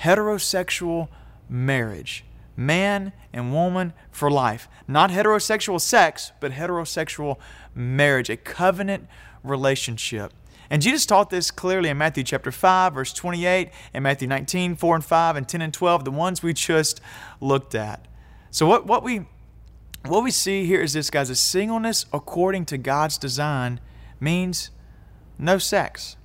heterosexual 0.00 1.08
marriage. 1.48 2.24
Man 2.56 3.12
and 3.32 3.52
woman 3.52 3.92
for 4.10 4.30
life. 4.30 4.68
Not 4.88 5.10
heterosexual 5.10 5.80
sex, 5.80 6.32
but 6.40 6.52
heterosexual 6.52 7.38
marriage, 7.74 8.28
a 8.28 8.36
covenant 8.36 9.06
relationship. 9.42 10.32
And 10.70 10.80
Jesus 10.80 11.04
taught 11.04 11.30
this 11.30 11.50
clearly 11.50 11.90
in 11.90 11.98
Matthew 11.98 12.24
chapter 12.24 12.50
5, 12.50 12.94
verse 12.94 13.12
28, 13.12 13.70
and 13.92 14.02
Matthew 14.02 14.26
19, 14.26 14.76
4 14.76 14.94
and 14.94 15.04
5, 15.04 15.36
and 15.36 15.48
10 15.48 15.60
and 15.60 15.74
12, 15.74 16.04
the 16.04 16.10
ones 16.10 16.42
we 16.42 16.52
just 16.54 17.00
looked 17.40 17.74
at. 17.74 18.08
So 18.50 18.66
what, 18.66 18.86
what 18.86 19.02
we 19.02 19.26
what 20.06 20.24
we 20.24 20.32
see 20.32 20.66
here 20.66 20.82
is 20.82 20.94
this, 20.94 21.10
guys, 21.10 21.30
a 21.30 21.36
singleness 21.36 22.06
according 22.12 22.64
to 22.66 22.78
God's 22.78 23.18
design 23.18 23.78
means 24.18 24.70
no 25.38 25.58
sex. 25.58 26.16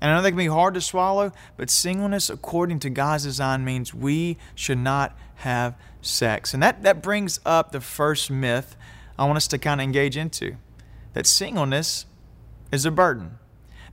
And 0.00 0.10
I 0.10 0.16
know 0.16 0.22
that 0.22 0.30
can 0.30 0.36
be 0.36 0.48
hard 0.48 0.74
to 0.74 0.82
swallow, 0.82 1.32
but 1.56 1.70
singleness 1.70 2.28
according 2.28 2.80
to 2.80 2.90
God's 2.90 3.24
design 3.24 3.64
means 3.64 3.94
we 3.94 4.36
should 4.54 4.78
not 4.78 5.16
have 5.36 5.76
sex. 6.02 6.52
And 6.52 6.62
that, 6.62 6.82
that 6.82 7.02
brings 7.02 7.40
up 7.46 7.72
the 7.72 7.80
first 7.80 8.30
myth 8.30 8.76
I 9.18 9.24
want 9.24 9.38
us 9.38 9.48
to 9.48 9.58
kind 9.58 9.80
of 9.80 9.84
engage 9.84 10.16
into 10.16 10.56
that 11.14 11.26
singleness 11.26 12.04
is 12.72 12.84
a 12.84 12.90
burden. 12.90 13.38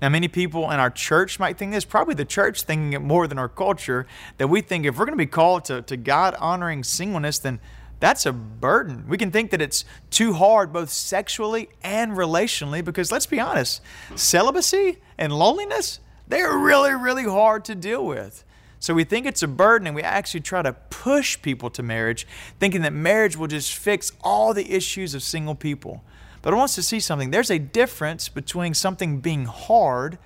Now, 0.01 0.09
many 0.09 0.27
people 0.27 0.69
in 0.69 0.79
our 0.79 0.89
church 0.89 1.39
might 1.39 1.57
think 1.57 1.71
this, 1.71 1.85
probably 1.85 2.15
the 2.15 2.25
church 2.25 2.63
thinking 2.63 2.93
it 2.93 3.01
more 3.01 3.25
than 3.27 3.37
our 3.37 3.47
culture, 3.47 4.05
that 4.37 4.47
we 4.47 4.61
think 4.61 4.85
if 4.85 4.97
we're 4.97 5.05
going 5.05 5.17
to 5.17 5.21
be 5.23 5.25
called 5.25 5.65
to, 5.65 5.81
to 5.83 5.95
God 5.95 6.35
honoring 6.39 6.83
singleness, 6.83 7.39
then 7.39 7.59
that's 8.01 8.25
a 8.25 8.33
burden. 8.33 9.05
We 9.07 9.17
can 9.17 9.31
think 9.31 9.51
that 9.51 9.61
it's 9.61 9.85
too 10.09 10.33
hard 10.33 10.73
both 10.73 10.89
sexually 10.89 11.69
and 11.83 12.11
relationally 12.11 12.83
because 12.83 13.13
let's 13.13 13.25
be 13.25 13.39
honest, 13.39 13.81
celibacy 14.15 14.97
and 15.17 15.31
loneliness, 15.31 16.01
they're 16.27 16.57
really, 16.57 16.93
really 16.93 17.23
hard 17.23 17.63
to 17.65 17.75
deal 17.75 18.05
with. 18.05 18.43
So 18.79 18.93
we 18.93 19.05
think 19.05 19.25
it's 19.25 19.41
a 19.41 19.47
burden 19.47 19.87
and 19.87 19.95
we 19.95 20.01
actually 20.01 20.41
try 20.41 20.61
to 20.61 20.73
push 20.73 21.41
people 21.41 21.69
to 21.69 21.81
marriage, 21.81 22.27
thinking 22.59 22.81
that 22.81 22.91
marriage 22.91 23.37
will 23.37 23.47
just 23.47 23.73
fix 23.73 24.11
all 24.19 24.53
the 24.53 24.73
issues 24.73 25.15
of 25.15 25.23
single 25.23 25.55
people. 25.55 26.03
But 26.43 26.53
I 26.53 26.57
want 26.57 26.69
us 26.69 26.75
to 26.75 26.83
see 26.83 26.99
something. 26.99 27.31
There's 27.31 27.49
a 27.49 27.57
difference 27.57 28.29
between 28.29 28.73
something 28.73 29.21
being 29.21 29.45
hard 29.45 30.19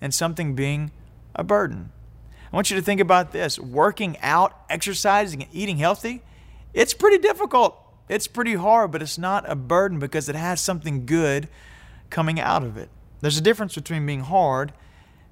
and 0.00 0.14
something 0.14 0.54
being 0.54 0.92
a 1.34 1.42
burden. 1.42 1.90
I 2.52 2.54
want 2.56 2.70
you 2.70 2.76
to 2.76 2.82
think 2.82 3.00
about 3.00 3.32
this 3.32 3.58
working 3.58 4.18
out, 4.20 4.54
exercising, 4.68 5.42
and 5.42 5.54
eating 5.54 5.78
healthy. 5.78 6.22
It's 6.74 6.92
pretty 6.92 7.16
difficult. 7.16 7.78
It's 8.10 8.26
pretty 8.26 8.54
hard, 8.54 8.92
but 8.92 9.00
it's 9.00 9.16
not 9.16 9.50
a 9.50 9.56
burden 9.56 9.98
because 9.98 10.28
it 10.28 10.34
has 10.34 10.60
something 10.60 11.06
good 11.06 11.48
coming 12.10 12.38
out 12.38 12.62
of 12.62 12.76
it. 12.76 12.90
There's 13.22 13.38
a 13.38 13.42
difference 13.42 13.74
between 13.74 14.04
being 14.04 14.20
hard 14.20 14.74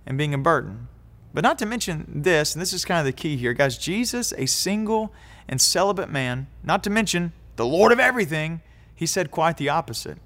and 0.06 0.16
being 0.16 0.32
a 0.32 0.38
burden. 0.38 0.88
But 1.34 1.42
not 1.42 1.58
to 1.58 1.66
mention 1.66 2.22
this, 2.22 2.54
and 2.54 2.62
this 2.62 2.72
is 2.72 2.86
kind 2.86 2.98
of 2.98 3.04
the 3.04 3.12
key 3.12 3.36
here, 3.36 3.52
guys 3.52 3.76
Jesus, 3.76 4.32
a 4.38 4.46
single 4.46 5.12
and 5.46 5.60
celibate 5.60 6.08
man, 6.08 6.46
not 6.64 6.82
to 6.84 6.90
mention 6.90 7.34
the 7.56 7.66
Lord 7.66 7.92
of 7.92 8.00
everything, 8.00 8.62
he 8.94 9.04
said 9.04 9.30
quite 9.30 9.58
the 9.58 9.68
opposite. 9.68 10.16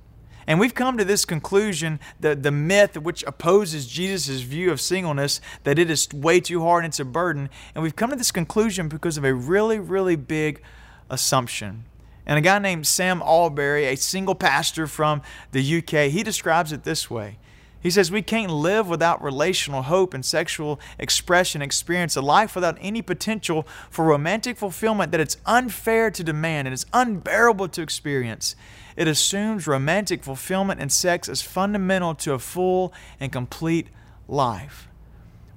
And 0.47 0.61
we've 0.61 0.75
come 0.75 0.99
to 0.99 1.05
this 1.05 1.25
conclusion 1.25 2.01
that 2.21 2.43
the 2.43 2.51
myth 2.51 2.99
which 2.99 3.23
opposes 3.25 3.87
Jesus' 3.87 4.41
view 4.41 4.71
of 4.71 4.81
singleness, 4.81 5.41
that 5.65 5.79
it 5.79 5.91
is 5.91 6.09
way 6.13 6.41
too 6.41 6.63
hard 6.63 6.85
and 6.85 6.91
it's 6.91 7.01
a 7.01 7.05
burden. 7.05 7.49
And 7.75 7.83
we've 7.83 7.97
come 7.97 8.11
to 8.11 8.17
this 8.17 8.33
conclusion 8.33 8.89
because 8.89 9.17
of 9.17 9.25
a 9.25 9.35
really, 9.35 9.79
really 9.79 10.17
big 10.17 10.63
assumption. 11.11 11.85
And 12.27 12.39
a 12.39 12.43
guy 12.43 12.59
named 12.59 12.87
Sam 12.87 13.21
Allberry, 13.21 13.85
a 13.85 13.97
single 13.97 14.35
pastor 14.35 14.87
from 14.87 15.23
the 15.53 15.79
UK, 15.79 16.11
he 16.11 16.23
describes 16.23 16.73
it 16.73 16.85
this 16.85 17.11
way. 17.11 17.39
He 17.85 17.91
says 17.91 18.11
we 18.11 18.23
can't 18.23 18.51
live 18.51 18.89
without 18.89 19.23
relational 19.23 19.83
hope 19.83 20.15
and 20.15 20.25
sexual 20.25 20.81
expression, 20.99 21.61
experience 21.61 22.17
a 22.17 22.23
life 22.23 22.55
without 22.55 22.79
any 22.81 23.03
potential 23.03 23.69
for 23.91 24.07
romantic 24.07 24.57
fulfillment 24.57 25.13
that 25.13 25.21
it's 25.21 25.37
unfair 25.45 26.11
to 26.11 26.25
demand 26.25 26.67
and 26.67 26.73
it's 26.73 26.87
unbearable 26.95 27.69
to 27.69 27.83
experience. 27.83 28.57
It 28.97 29.09
assumes 29.09 29.67
romantic 29.67 30.23
fulfillment 30.23 30.81
and 30.81 30.93
sex 30.93 31.29
is 31.29 31.43
fundamental 31.43 32.15
to 32.17 32.33
a 32.33 32.39
full 32.39 32.93
and 33.19 33.33
complete 33.33 33.89
life. 34.29 34.89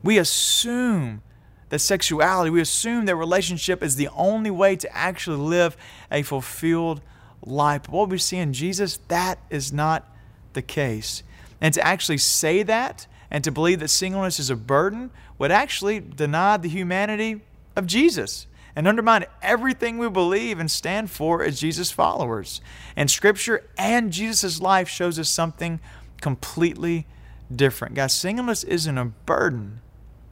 We 0.03 0.17
assume 0.17 1.21
that 1.69 1.79
sexuality, 1.79 2.49
we 2.49 2.61
assume 2.61 3.05
that 3.05 3.15
relationship 3.15 3.83
is 3.83 3.95
the 3.95 4.09
only 4.09 4.49
way 4.49 4.75
to 4.77 4.95
actually 4.95 5.37
live 5.37 5.77
a 6.11 6.23
fulfilled 6.23 7.01
life. 7.45 7.83
But 7.83 7.91
what 7.91 8.09
we 8.09 8.17
see 8.17 8.37
in 8.37 8.53
Jesus, 8.53 8.99
that 9.09 9.39
is 9.49 9.73
not 9.73 10.09
the 10.53 10.61
case. 10.61 11.23
And 11.59 11.73
to 11.73 11.85
actually 11.85 12.19
say 12.19 12.63
that 12.63 13.07
and 13.29 13.43
to 13.43 13.51
believe 13.51 13.79
that 13.81 13.89
singleness 13.89 14.39
is 14.39 14.49
a 14.49 14.55
burden 14.55 15.11
would 15.37 15.51
actually 15.51 15.99
deny 15.99 16.57
the 16.57 16.69
humanity 16.69 17.41
of 17.75 17.85
Jesus 17.85 18.47
and 18.77 18.87
undermine 18.87 19.25
everything 19.41 19.97
we 19.97 20.07
believe 20.07 20.59
and 20.59 20.69
stand 20.69 21.09
for 21.09 21.43
as 21.43 21.59
Jesus 21.59 21.89
followers. 21.89 22.61
And 22.95 23.09
Scripture 23.09 23.67
and 23.75 24.13
Jesus' 24.13 24.61
life 24.61 24.87
shows 24.87 25.17
us 25.17 25.29
something 25.29 25.79
completely 26.21 27.07
different. 27.53 27.95
Guys, 27.95 28.13
singleness 28.13 28.63
isn't 28.63 28.95
a 28.95 29.05
burden, 29.05 29.81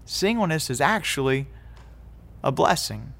singleness 0.06 0.70
is 0.70 0.80
actually 0.80 1.48
a 2.44 2.52
blessing. 2.52 3.14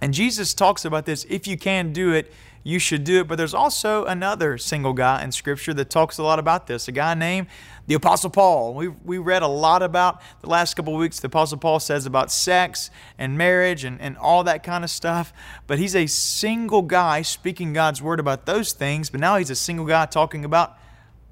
And 0.00 0.14
Jesus 0.14 0.54
talks 0.54 0.82
about 0.82 1.04
this 1.04 1.26
if 1.28 1.46
you 1.46 1.58
can 1.58 1.92
do 1.92 2.12
it, 2.12 2.32
you 2.68 2.78
should 2.78 3.02
do 3.02 3.20
it. 3.20 3.28
But 3.28 3.36
there's 3.36 3.54
also 3.54 4.04
another 4.04 4.58
single 4.58 4.92
guy 4.92 5.24
in 5.24 5.32
Scripture 5.32 5.72
that 5.72 5.88
talks 5.88 6.18
a 6.18 6.22
lot 6.22 6.38
about 6.38 6.66
this, 6.66 6.86
a 6.86 6.92
guy 6.92 7.14
named 7.14 7.46
the 7.86 7.94
Apostle 7.94 8.28
Paul. 8.28 8.74
We, 8.74 8.88
we 8.88 9.16
read 9.16 9.42
a 9.42 9.48
lot 9.48 9.82
about 9.82 10.20
the 10.42 10.50
last 10.50 10.74
couple 10.74 10.92
of 10.92 11.00
weeks. 11.00 11.18
The 11.18 11.28
Apostle 11.28 11.56
Paul 11.56 11.80
says 11.80 12.04
about 12.04 12.30
sex 12.30 12.90
and 13.16 13.38
marriage 13.38 13.84
and, 13.84 13.98
and 14.02 14.18
all 14.18 14.44
that 14.44 14.62
kind 14.62 14.84
of 14.84 14.90
stuff. 14.90 15.32
But 15.66 15.78
he's 15.78 15.96
a 15.96 16.06
single 16.06 16.82
guy 16.82 17.22
speaking 17.22 17.72
God's 17.72 18.02
word 18.02 18.20
about 18.20 18.44
those 18.44 18.74
things. 18.74 19.08
But 19.08 19.20
now 19.20 19.38
he's 19.38 19.48
a 19.48 19.56
single 19.56 19.86
guy 19.86 20.04
talking 20.04 20.44
about 20.44 20.76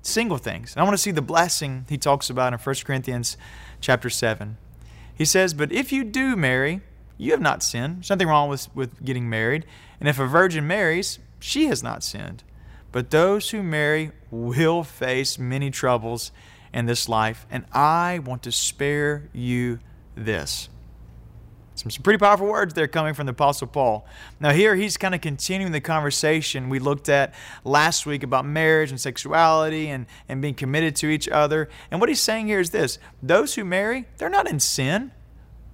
single 0.01 0.39
things. 0.39 0.73
And 0.73 0.81
I 0.81 0.85
want 0.85 0.95
to 0.95 1.03
see 1.03 1.11
the 1.11 1.21
blessing 1.21 1.85
he 1.91 1.99
talks 1.99 2.31
about 2.31 2.55
in 2.55 2.59
1 2.59 2.77
Corinthians 2.83 3.37
chapter 3.83 4.09
7. 4.09 4.57
He 5.15 5.27
says, 5.27 5.53
But 5.53 5.71
if 5.71 5.93
you 5.93 6.03
do 6.03 6.35
marry, 6.35 6.81
you 7.19 7.33
have 7.33 7.43
not 7.43 7.63
sinned. 7.63 7.99
There's 7.99 8.11
nothing 8.11 8.29
wrong 8.29 8.49
with, 8.49 8.75
with 8.75 9.05
getting 9.05 9.29
married. 9.29 9.67
And 10.01 10.09
if 10.09 10.19
a 10.19 10.27
virgin 10.27 10.67
marries, 10.67 11.19
she 11.39 11.67
has 11.67 11.83
not 11.83 12.03
sinned. 12.03 12.43
But 12.93 13.11
those 13.11 13.51
who 13.51 13.63
marry 13.63 14.13
will 14.31 14.83
face 14.83 15.39
many 15.39 15.71
troubles 15.71 16.33
in 16.73 16.87
this 16.87 17.09
life, 17.09 17.47
and 17.51 17.65
I 17.73 18.21
want 18.21 18.43
to 18.45 18.53
spare 18.53 19.29
you 19.33 19.81
this. 20.15 20.69
Some, 21.75 21.91
some 21.91 22.03
pretty 22.03 22.19
powerful 22.19 22.47
words 22.47 22.73
there 22.73 22.89
coming 22.89 23.13
from 23.13 23.27
the 23.27 23.33
Apostle 23.33 23.67
Paul. 23.67 24.07
Now, 24.41 24.51
here 24.53 24.75
he's 24.77 24.97
kind 24.97 25.15
of 25.15 25.21
continuing 25.21 25.73
the 25.73 25.81
conversation 25.81 26.71
we 26.71 26.79
looked 26.79 27.11
at 27.11 27.35
last 27.65 28.07
week 28.07 28.23
about 28.23 28.47
marriage 28.47 28.91
and 28.91 28.99
sexuality 28.99 29.89
and, 29.89 30.07
and 30.27 30.41
being 30.41 30.55
committed 30.55 30.97
to 30.97 31.09
each 31.09 31.29
other. 31.29 31.69
And 31.91 32.01
what 32.01 32.09
he's 32.09 32.21
saying 32.21 32.47
here 32.47 32.61
is 32.61 32.71
this 32.71 32.99
those 33.23 33.55
who 33.55 33.65
marry, 33.65 34.07
they're 34.17 34.31
not 34.31 34.49
in 34.49 34.59
sin, 34.59 35.13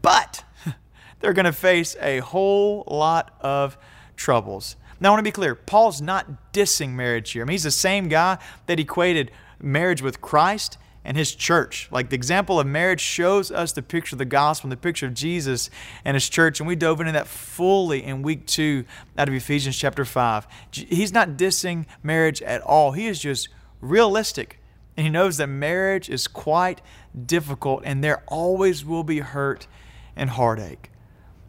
but 0.03 0.43
they're 1.21 1.33
going 1.33 1.47
to 1.47 1.53
face 1.53 1.95
a 2.01 2.19
whole 2.19 2.83
lot 2.89 3.37
of 3.41 3.79
troubles. 4.17 4.75
Now, 5.03 5.09
I 5.09 5.11
want 5.15 5.19
to 5.19 5.25
be 5.25 5.33
clear 5.33 5.57
Paul's 5.57 6.01
not 6.01 6.53
dissing 6.53 6.91
marriage 6.91 7.33
here. 7.33 7.43
I 7.43 7.45
mean, 7.45 7.55
he's 7.55 7.65
the 7.65 7.73
same 7.73 8.07
guy 8.07 8.39
that 8.67 8.79
equated 8.79 9.33
marriage 9.61 10.01
with 10.01 10.21
Christ 10.21 10.79
and 11.05 11.17
his 11.17 11.35
church. 11.35 11.89
Like 11.91 12.11
the 12.11 12.15
example 12.15 12.61
of 12.61 12.69
marriage 12.69 13.01
shows 13.01 13.51
us 13.51 13.73
the 13.73 13.83
picture 13.83 14.15
of 14.15 14.19
the 14.19 14.25
gospel 14.25 14.69
and 14.69 14.73
the 14.73 14.77
picture 14.77 15.07
of 15.07 15.15
Jesus 15.15 15.71
and 16.05 16.15
his 16.15 16.29
church. 16.29 16.61
And 16.61 16.69
we 16.69 16.77
dove 16.77 17.01
into 17.01 17.11
that 17.15 17.27
fully 17.27 18.05
in 18.05 18.23
week 18.23 18.47
two 18.47 18.85
out 19.19 19.27
of 19.27 19.35
Ephesians 19.35 19.77
chapter 19.77 20.05
5. 20.05 20.47
He's 20.71 21.13
not 21.13 21.31
dissing 21.31 21.87
marriage 22.05 22.41
at 22.41 22.61
all, 22.61 22.93
he 22.93 23.09
is 23.09 23.19
just 23.19 23.49
realistic. 23.81 24.61
And 24.97 25.05
he 25.05 25.11
knows 25.11 25.37
that 25.39 25.49
marriage 25.49 26.09
is 26.09 26.29
quite 26.29 26.81
difficult 27.27 27.83
and 27.85 28.05
there 28.05 28.23
always 28.29 28.85
will 28.85 29.03
be 29.03 29.19
hurt 29.19 29.67
and 30.15 30.31
heartache. 30.31 30.93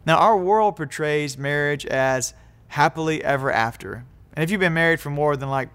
Now, 0.04 0.16
our 0.16 0.36
world 0.36 0.74
portrays 0.74 1.38
marriage 1.38 1.86
as 1.86 2.34
happily 2.74 3.22
ever 3.22 3.52
after. 3.52 4.04
And 4.32 4.42
if 4.42 4.50
you've 4.50 4.58
been 4.58 4.74
married 4.74 4.98
for 4.98 5.08
more 5.08 5.36
than 5.36 5.48
like 5.48 5.68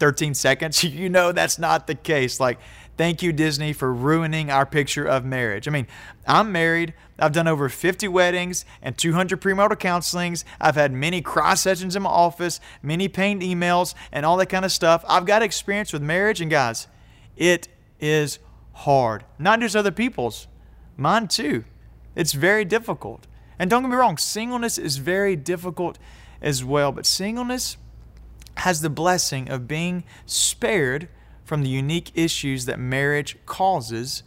13 0.00 0.34
seconds, 0.34 0.84
you 0.84 1.08
know 1.08 1.32
that's 1.32 1.58
not 1.58 1.86
the 1.86 1.94
case. 1.94 2.38
Like, 2.38 2.58
thank 2.98 3.22
you, 3.22 3.32
Disney, 3.32 3.72
for 3.72 3.92
ruining 3.92 4.50
our 4.50 4.66
picture 4.66 5.06
of 5.06 5.24
marriage. 5.24 5.66
I 5.66 5.70
mean, 5.70 5.86
I'm 6.26 6.52
married. 6.52 6.92
I've 7.18 7.32
done 7.32 7.48
over 7.48 7.70
50 7.70 8.06
weddings 8.08 8.66
and 8.82 8.98
200 8.98 9.40
premarital 9.40 9.78
counselings. 9.78 10.44
I've 10.60 10.74
had 10.74 10.92
many 10.92 11.22
cross 11.22 11.62
sessions 11.62 11.96
in 11.96 12.02
my 12.02 12.10
office, 12.10 12.60
many 12.82 13.08
pained 13.08 13.40
emails, 13.40 13.94
and 14.12 14.26
all 14.26 14.36
that 14.36 14.50
kind 14.50 14.66
of 14.66 14.72
stuff. 14.72 15.06
I've 15.08 15.24
got 15.24 15.40
experience 15.40 15.90
with 15.90 16.02
marriage, 16.02 16.42
and 16.42 16.50
guys, 16.50 16.86
it 17.34 17.68
is 17.98 18.40
hard. 18.72 19.24
Not 19.38 19.60
just 19.60 19.74
other 19.74 19.90
people's, 19.90 20.48
mine 20.98 21.28
too. 21.28 21.64
It's 22.14 22.34
very 22.34 22.66
difficult. 22.66 23.26
And 23.58 23.70
don't 23.70 23.82
get 23.82 23.90
me 23.90 23.96
wrong, 23.96 24.18
singleness 24.18 24.76
is 24.76 24.98
very 24.98 25.34
difficult 25.34 25.98
as 26.42 26.62
well. 26.64 26.92
But 26.92 27.06
singleness 27.06 27.78
has 28.58 28.82
the 28.82 28.90
blessing 28.90 29.48
of 29.48 29.66
being 29.66 30.04
spared 30.26 31.08
from 31.44 31.62
the 31.62 31.70
unique 31.70 32.10
issues 32.14 32.66
that 32.66 32.78
marriage 32.78 33.38
causes 33.46 34.22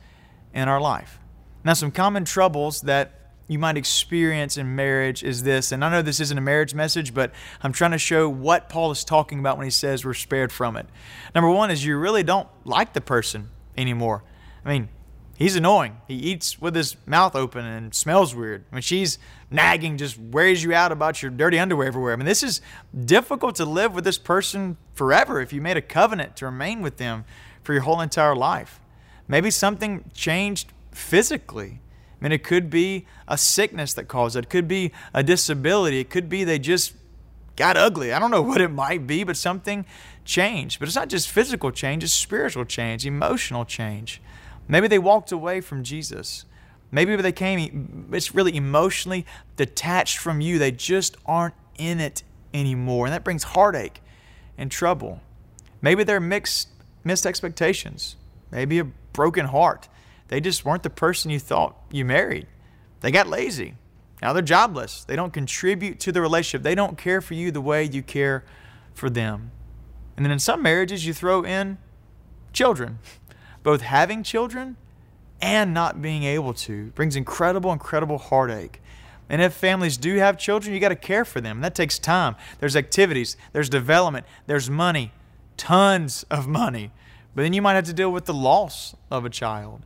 in 0.53 0.67
our 0.67 0.81
life. 0.81 1.19
Now, 1.63 1.73
some 1.73 1.91
common 1.91 2.25
troubles 2.25 2.81
that 2.81 3.25
you 3.47 3.59
might 3.59 3.77
experience 3.77 4.57
in 4.57 4.75
marriage 4.75 5.23
is 5.23 5.43
this, 5.43 5.71
and 5.71 5.85
I 5.85 5.91
know 5.91 6.01
this 6.01 6.19
isn't 6.19 6.37
a 6.37 6.41
marriage 6.41 6.73
message, 6.73 7.13
but 7.13 7.31
I'm 7.61 7.71
trying 7.71 7.91
to 7.91 7.97
show 7.97 8.27
what 8.27 8.69
Paul 8.69 8.91
is 8.91 9.03
talking 9.03 9.39
about 9.39 9.57
when 9.57 9.65
he 9.65 9.71
says 9.71 10.03
we're 10.03 10.15
spared 10.15 10.51
from 10.51 10.77
it. 10.77 10.87
Number 11.35 11.49
one 11.49 11.69
is 11.69 11.85
you 11.85 11.97
really 11.97 12.23
don't 12.23 12.47
like 12.63 12.93
the 12.93 13.01
person 13.01 13.49
anymore. 13.77 14.23
I 14.63 14.69
mean, 14.69 14.89
He's 15.37 15.57
annoying. 15.57 15.97
He 16.07 16.15
eats 16.15 16.61
with 16.61 16.75
his 16.75 16.95
mouth 17.05 17.35
open 17.35 17.65
and 17.65 17.93
smells 17.93 18.33
weird. 18.33 18.63
I 18.71 18.75
mean, 18.75 18.81
she's 18.81 19.19
nagging, 19.51 19.97
just 19.97 20.17
wears 20.17 20.63
you 20.63 20.73
out 20.73 20.93
about 20.93 21.21
your 21.21 21.29
dirty 21.29 21.59
underwear 21.59 21.87
everywhere. 21.87 22.13
I 22.13 22.15
mean, 22.15 22.25
this 22.25 22.41
is 22.41 22.61
difficult 23.03 23.55
to 23.55 23.65
live 23.65 23.93
with 23.93 24.05
this 24.05 24.17
person 24.17 24.77
forever 24.93 25.41
if 25.41 25.51
you 25.51 25.59
made 25.59 25.75
a 25.75 25.81
covenant 25.81 26.37
to 26.37 26.45
remain 26.45 26.81
with 26.81 26.97
them 26.97 27.25
for 27.63 27.73
your 27.73 27.81
whole 27.81 27.99
entire 27.99 28.35
life. 28.35 28.79
Maybe 29.27 29.51
something 29.51 30.09
changed 30.13 30.71
physically. 30.91 31.81
I 32.19 32.23
mean, 32.23 32.31
it 32.31 32.43
could 32.43 32.69
be 32.69 33.05
a 33.27 33.37
sickness 33.37 33.93
that 33.95 34.07
caused 34.07 34.37
it. 34.37 34.45
It 34.45 34.49
could 34.49 34.69
be 34.69 34.93
a 35.13 35.21
disability. 35.21 35.99
It 35.99 36.09
could 36.09 36.29
be 36.29 36.45
they 36.45 36.59
just 36.59 36.93
got 37.57 37.75
ugly. 37.75 38.13
I 38.13 38.19
don't 38.19 38.31
know 38.31 38.41
what 38.49 38.61
it 38.61 38.69
might 38.69 39.05
be, 39.05 39.25
but 39.25 39.35
something 39.35 39.85
changed. 40.23 40.79
But 40.79 40.87
it's 40.87 40.95
not 40.95 41.09
just 41.09 41.29
physical 41.29 41.71
change, 41.71 42.05
it's 42.05 42.13
spiritual 42.13 42.63
change, 42.63 43.05
emotional 43.05 43.65
change. 43.65 44.21
Maybe 44.67 44.87
they 44.87 44.99
walked 44.99 45.31
away 45.31 45.61
from 45.61 45.83
Jesus. 45.83 46.45
Maybe 46.91 47.15
they 47.15 47.31
came, 47.31 48.09
it's 48.11 48.33
really 48.33 48.55
emotionally 48.55 49.25
detached 49.57 50.17
from 50.17 50.41
you. 50.41 50.57
They 50.57 50.71
just 50.71 51.17
aren't 51.25 51.55
in 51.77 51.99
it 51.99 52.23
anymore. 52.53 53.05
And 53.05 53.13
that 53.13 53.23
brings 53.23 53.43
heartache 53.43 54.01
and 54.57 54.71
trouble. 54.71 55.21
Maybe 55.81 56.03
they're 56.03 56.19
mixed, 56.19 56.69
missed 57.03 57.25
expectations. 57.25 58.15
Maybe 58.51 58.79
a 58.79 58.85
broken 59.13 59.47
heart. 59.47 59.89
They 60.29 60.39
just 60.39 60.65
weren't 60.65 60.83
the 60.83 60.89
person 60.89 61.31
you 61.31 61.39
thought 61.39 61.75
you 61.91 62.05
married. 62.05 62.47
They 63.01 63.11
got 63.11 63.27
lazy. 63.27 63.75
Now 64.21 64.33
they're 64.33 64.41
jobless. 64.41 65.03
They 65.03 65.15
don't 65.15 65.33
contribute 65.33 65.99
to 66.01 66.11
the 66.11 66.21
relationship. 66.21 66.63
They 66.63 66.75
don't 66.75 66.97
care 66.97 67.21
for 67.21 67.33
you 67.33 67.51
the 67.51 67.61
way 67.61 67.83
you 67.83 68.01
care 68.01 68.43
for 68.93 69.09
them. 69.09 69.51
And 70.15 70.25
then 70.25 70.31
in 70.31 70.39
some 70.39 70.61
marriages, 70.61 71.05
you 71.05 71.13
throw 71.13 71.43
in 71.43 71.77
children 72.53 72.99
both 73.65 73.81
having 73.81 74.21
children 74.21 74.77
and 75.41 75.73
not 75.73 75.99
being 75.99 76.23
able 76.23 76.53
to 76.53 76.91
brings 76.91 77.15
incredible, 77.15 77.73
incredible 77.73 78.19
heartache. 78.19 78.79
And 79.27 79.41
if 79.41 79.55
families 79.55 79.97
do 79.97 80.17
have 80.17 80.37
children, 80.37 80.71
you 80.71 80.79
got 80.79 80.89
to 80.89 80.95
care 80.95 81.25
for 81.25 81.41
them. 81.41 81.61
That 81.61 81.73
takes 81.73 81.97
time. 81.97 82.35
There's 82.59 82.75
activities, 82.75 83.35
there's 83.53 83.67
development, 83.67 84.27
there's 84.45 84.69
money, 84.69 85.11
tons 85.57 86.25
of 86.29 86.47
money. 86.47 86.91
But 87.33 87.41
then 87.41 87.53
you 87.53 87.61
might 87.63 87.73
have 87.73 87.85
to 87.85 87.93
deal 87.93 88.11
with 88.11 88.25
the 88.25 88.35
loss 88.35 88.95
of 89.09 89.25
a 89.25 89.31
child. 89.31 89.81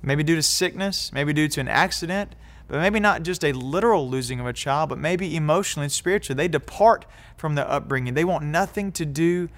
Maybe 0.00 0.22
due 0.22 0.36
to 0.36 0.42
sickness, 0.42 1.12
maybe 1.12 1.34
due 1.34 1.48
to 1.48 1.60
an 1.60 1.68
accident, 1.68 2.34
but 2.68 2.80
maybe 2.80 3.00
not 3.00 3.22
just 3.22 3.44
a 3.44 3.52
literal 3.52 4.08
losing 4.08 4.40
of 4.40 4.46
a 4.46 4.54
child, 4.54 4.88
but 4.88 4.98
maybe 4.98 5.36
emotionally 5.36 5.84
and 5.84 5.92
spiritually. 5.92 6.38
They 6.38 6.48
depart 6.48 7.04
from 7.36 7.54
their 7.54 7.70
upbringing. 7.70 8.14
They 8.14 8.24
want 8.24 8.44
nothing 8.44 8.92
to 8.92 9.04
do 9.04 9.50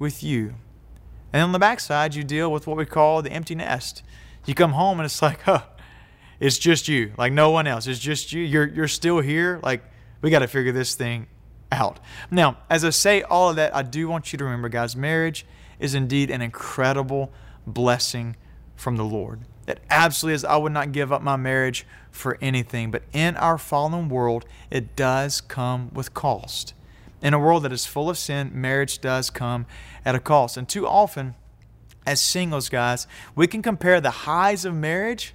with 0.00 0.24
you. 0.24 0.54
And 1.32 1.42
on 1.42 1.52
the 1.52 1.58
backside, 1.58 2.14
you 2.14 2.24
deal 2.24 2.50
with 2.50 2.66
what 2.66 2.76
we 2.76 2.86
call 2.86 3.22
the 3.22 3.32
empty 3.32 3.54
nest. 3.54 4.02
You 4.46 4.54
come 4.54 4.72
home 4.72 4.98
and 4.98 5.04
it's 5.04 5.22
like, 5.22 5.42
huh, 5.42 5.62
it's 6.40 6.58
just 6.58 6.88
you, 6.88 7.12
like 7.18 7.32
no 7.32 7.50
one 7.50 7.66
else. 7.66 7.86
It's 7.86 7.98
just 7.98 8.32
you. 8.32 8.42
You're, 8.42 8.66
you're 8.66 8.88
still 8.88 9.20
here. 9.20 9.60
Like, 9.62 9.82
we 10.22 10.30
got 10.30 10.40
to 10.40 10.48
figure 10.48 10.72
this 10.72 10.94
thing 10.94 11.26
out. 11.70 12.00
Now, 12.30 12.58
as 12.70 12.84
I 12.84 12.90
say 12.90 13.22
all 13.22 13.50
of 13.50 13.56
that, 13.56 13.74
I 13.74 13.82
do 13.82 14.08
want 14.08 14.32
you 14.32 14.38
to 14.38 14.44
remember, 14.44 14.68
guys, 14.68 14.96
marriage 14.96 15.46
is 15.78 15.94
indeed 15.94 16.30
an 16.30 16.42
incredible 16.42 17.30
blessing 17.66 18.36
from 18.74 18.96
the 18.96 19.04
Lord. 19.04 19.40
It 19.66 19.80
absolutely 19.90 20.34
is. 20.34 20.44
I 20.44 20.56
would 20.56 20.72
not 20.72 20.92
give 20.92 21.12
up 21.12 21.22
my 21.22 21.36
marriage 21.36 21.86
for 22.10 22.38
anything. 22.40 22.90
But 22.90 23.02
in 23.12 23.36
our 23.36 23.58
fallen 23.58 24.08
world, 24.08 24.46
it 24.70 24.96
does 24.96 25.40
come 25.40 25.90
with 25.92 26.14
cost. 26.14 26.72
In 27.20 27.34
a 27.34 27.38
world 27.38 27.64
that 27.64 27.72
is 27.72 27.86
full 27.86 28.08
of 28.08 28.18
sin, 28.18 28.50
marriage 28.54 29.00
does 29.00 29.30
come 29.30 29.66
at 30.04 30.14
a 30.14 30.20
cost. 30.20 30.56
And 30.56 30.68
too 30.68 30.86
often, 30.86 31.34
as 32.06 32.20
singles, 32.20 32.68
guys, 32.68 33.06
we 33.34 33.46
can 33.46 33.60
compare 33.62 34.00
the 34.00 34.10
highs 34.10 34.64
of 34.64 34.74
marriage 34.74 35.34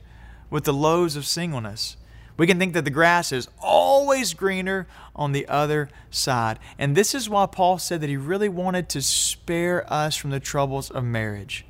with 0.49 0.63
the 0.63 0.73
lows 0.73 1.15
of 1.15 1.25
singleness. 1.25 1.97
We 2.35 2.47
can 2.47 2.57
think 2.57 2.73
that 2.73 2.83
the 2.83 2.89
grass 2.89 3.31
is 3.31 3.47
always 3.61 4.33
greener 4.33 4.87
on 5.15 5.33
the 5.33 5.47
other 5.47 5.89
side. 6.09 6.57
And 6.79 6.95
this 6.95 7.13
is 7.13 7.29
why 7.29 7.45
Paul 7.45 7.77
said 7.77 8.01
that 8.01 8.09
he 8.09 8.17
really 8.17 8.49
wanted 8.49 8.89
to 8.89 9.01
spare 9.01 9.91
us 9.91 10.15
from 10.15 10.31
the 10.31 10.39
troubles 10.39 10.89
of 10.89 11.03
marriage. 11.03 11.65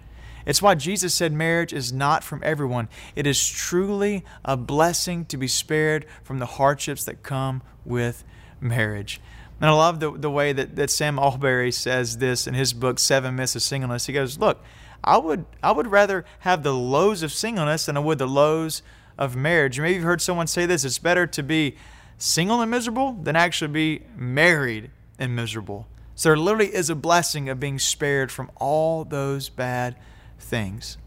It's 0.45 0.62
why 0.62 0.76
Jesus 0.76 1.13
said 1.13 1.34
marriage 1.34 1.73
is 1.73 1.91
not 1.91 2.23
from 2.23 2.41
everyone. 2.43 2.89
It 3.15 3.26
is 3.26 3.45
truly 3.47 4.23
a 4.43 4.58
blessing 4.58 5.26
to 5.26 5.38
be 5.38 5.47
spared 5.47 6.06
from 6.23 6.39
the 6.39 6.45
hardships 6.45 7.06
that 7.06 7.23
come 7.23 7.62
with 7.86 8.23
marriage. 8.60 9.21
And 9.63 9.69
I 9.69 9.76
love 9.76 10.02
the, 10.02 10.12
the 10.12 10.30
way 10.30 10.52
that, 10.52 10.76
that 10.76 10.89
Sam 10.89 11.17
Allberry 11.17 11.71
says 11.71 12.17
this 12.17 12.47
in 12.47 12.54
his 12.54 12.73
book, 12.73 12.99
Seven 12.99 13.38
Myths 13.38 13.56
of 13.56 13.62
Singleness. 13.62 14.08
He 14.08 14.12
goes, 14.12 14.38
Look, 14.38 14.62
I 15.02 15.15
would, 15.15 15.45
I 15.63 15.71
would 15.71 15.88
rather 15.88 16.26
have 16.39 16.63
the 16.63 16.73
lows 16.73 17.23
of 17.23 17.32
singleness 17.32 17.86
than 17.86 17.95
I 17.95 18.02
would 18.02 18.17
the 18.17 18.28
lows 18.28 18.82
of 19.17 19.38
marriage. 19.38 19.80
Maybe 19.80 19.95
you've 19.95 20.04
heard 20.04 20.19
someone 20.21 20.47
say 20.47 20.65
this 20.65 20.84
it's 20.84 20.99
better 20.99 21.26
to 21.28 21.41
be 21.41 21.78
single 22.17 22.60
and 22.60 22.69
miserable 22.69 23.13
than 23.13 23.38
actually 23.38 23.69
be 23.69 24.06
married 24.17 24.91
and 25.17 25.34
miserable. 25.34 25.88
So 26.13 26.28
there 26.28 26.36
literally 26.36 26.76
is 26.76 26.89
a 26.89 26.95
blessing 26.95 27.47
of 27.47 27.62
being 27.62 27.80
spared 27.80 28.34
from 28.34 28.52
all 28.58 29.06
those 29.06 29.47
bad 29.47 29.95
things. 30.39 30.97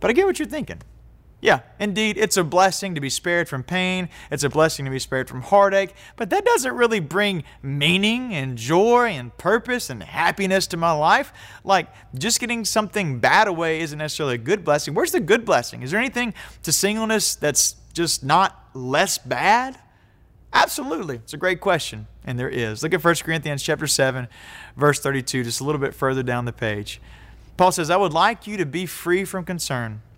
But 0.00 0.08
I 0.08 0.14
get 0.14 0.24
what 0.24 0.38
you're 0.38 0.48
thinking. 0.48 0.80
Yeah, 1.44 1.60
indeed, 1.78 2.16
it's 2.16 2.38
a 2.38 2.42
blessing 2.42 2.94
to 2.94 3.02
be 3.02 3.10
spared 3.10 3.50
from 3.50 3.64
pain. 3.64 4.08
It's 4.30 4.44
a 4.44 4.48
blessing 4.48 4.86
to 4.86 4.90
be 4.90 4.98
spared 4.98 5.28
from 5.28 5.42
heartache. 5.42 5.94
But 6.16 6.30
that 6.30 6.42
doesn't 6.42 6.74
really 6.74 7.00
bring 7.00 7.44
meaning 7.62 8.32
and 8.32 8.56
joy 8.56 9.08
and 9.08 9.36
purpose 9.36 9.90
and 9.90 10.02
happiness 10.02 10.66
to 10.68 10.78
my 10.78 10.92
life. 10.92 11.34
Like, 11.62 11.88
just 12.14 12.40
getting 12.40 12.64
something 12.64 13.18
bad 13.18 13.46
away 13.46 13.82
isn't 13.82 13.98
necessarily 13.98 14.36
a 14.36 14.38
good 14.38 14.64
blessing. 14.64 14.94
Where's 14.94 15.12
the 15.12 15.20
good 15.20 15.44
blessing? 15.44 15.82
Is 15.82 15.90
there 15.90 16.00
anything 16.00 16.32
to 16.62 16.72
singleness 16.72 17.34
that's 17.34 17.76
just 17.92 18.24
not 18.24 18.70
less 18.72 19.18
bad? 19.18 19.78
Absolutely. 20.54 21.16
It's 21.16 21.34
a 21.34 21.36
great 21.36 21.60
question, 21.60 22.06
and 22.24 22.38
there 22.38 22.48
is. 22.48 22.82
Look 22.82 22.94
at 22.94 23.04
1 23.04 23.16
Corinthians 23.16 23.62
chapter 23.62 23.86
7, 23.86 24.28
verse 24.78 24.98
32, 24.98 25.44
just 25.44 25.60
a 25.60 25.64
little 25.64 25.80
bit 25.80 25.94
further 25.94 26.22
down 26.22 26.46
the 26.46 26.54
page. 26.54 27.02
Paul 27.58 27.70
says, 27.70 27.90
I 27.90 27.98
would 27.98 28.14
like 28.14 28.46
you 28.46 28.56
to 28.56 28.64
be 28.64 28.86
free 28.86 29.26
from 29.26 29.44
concern. 29.44 30.00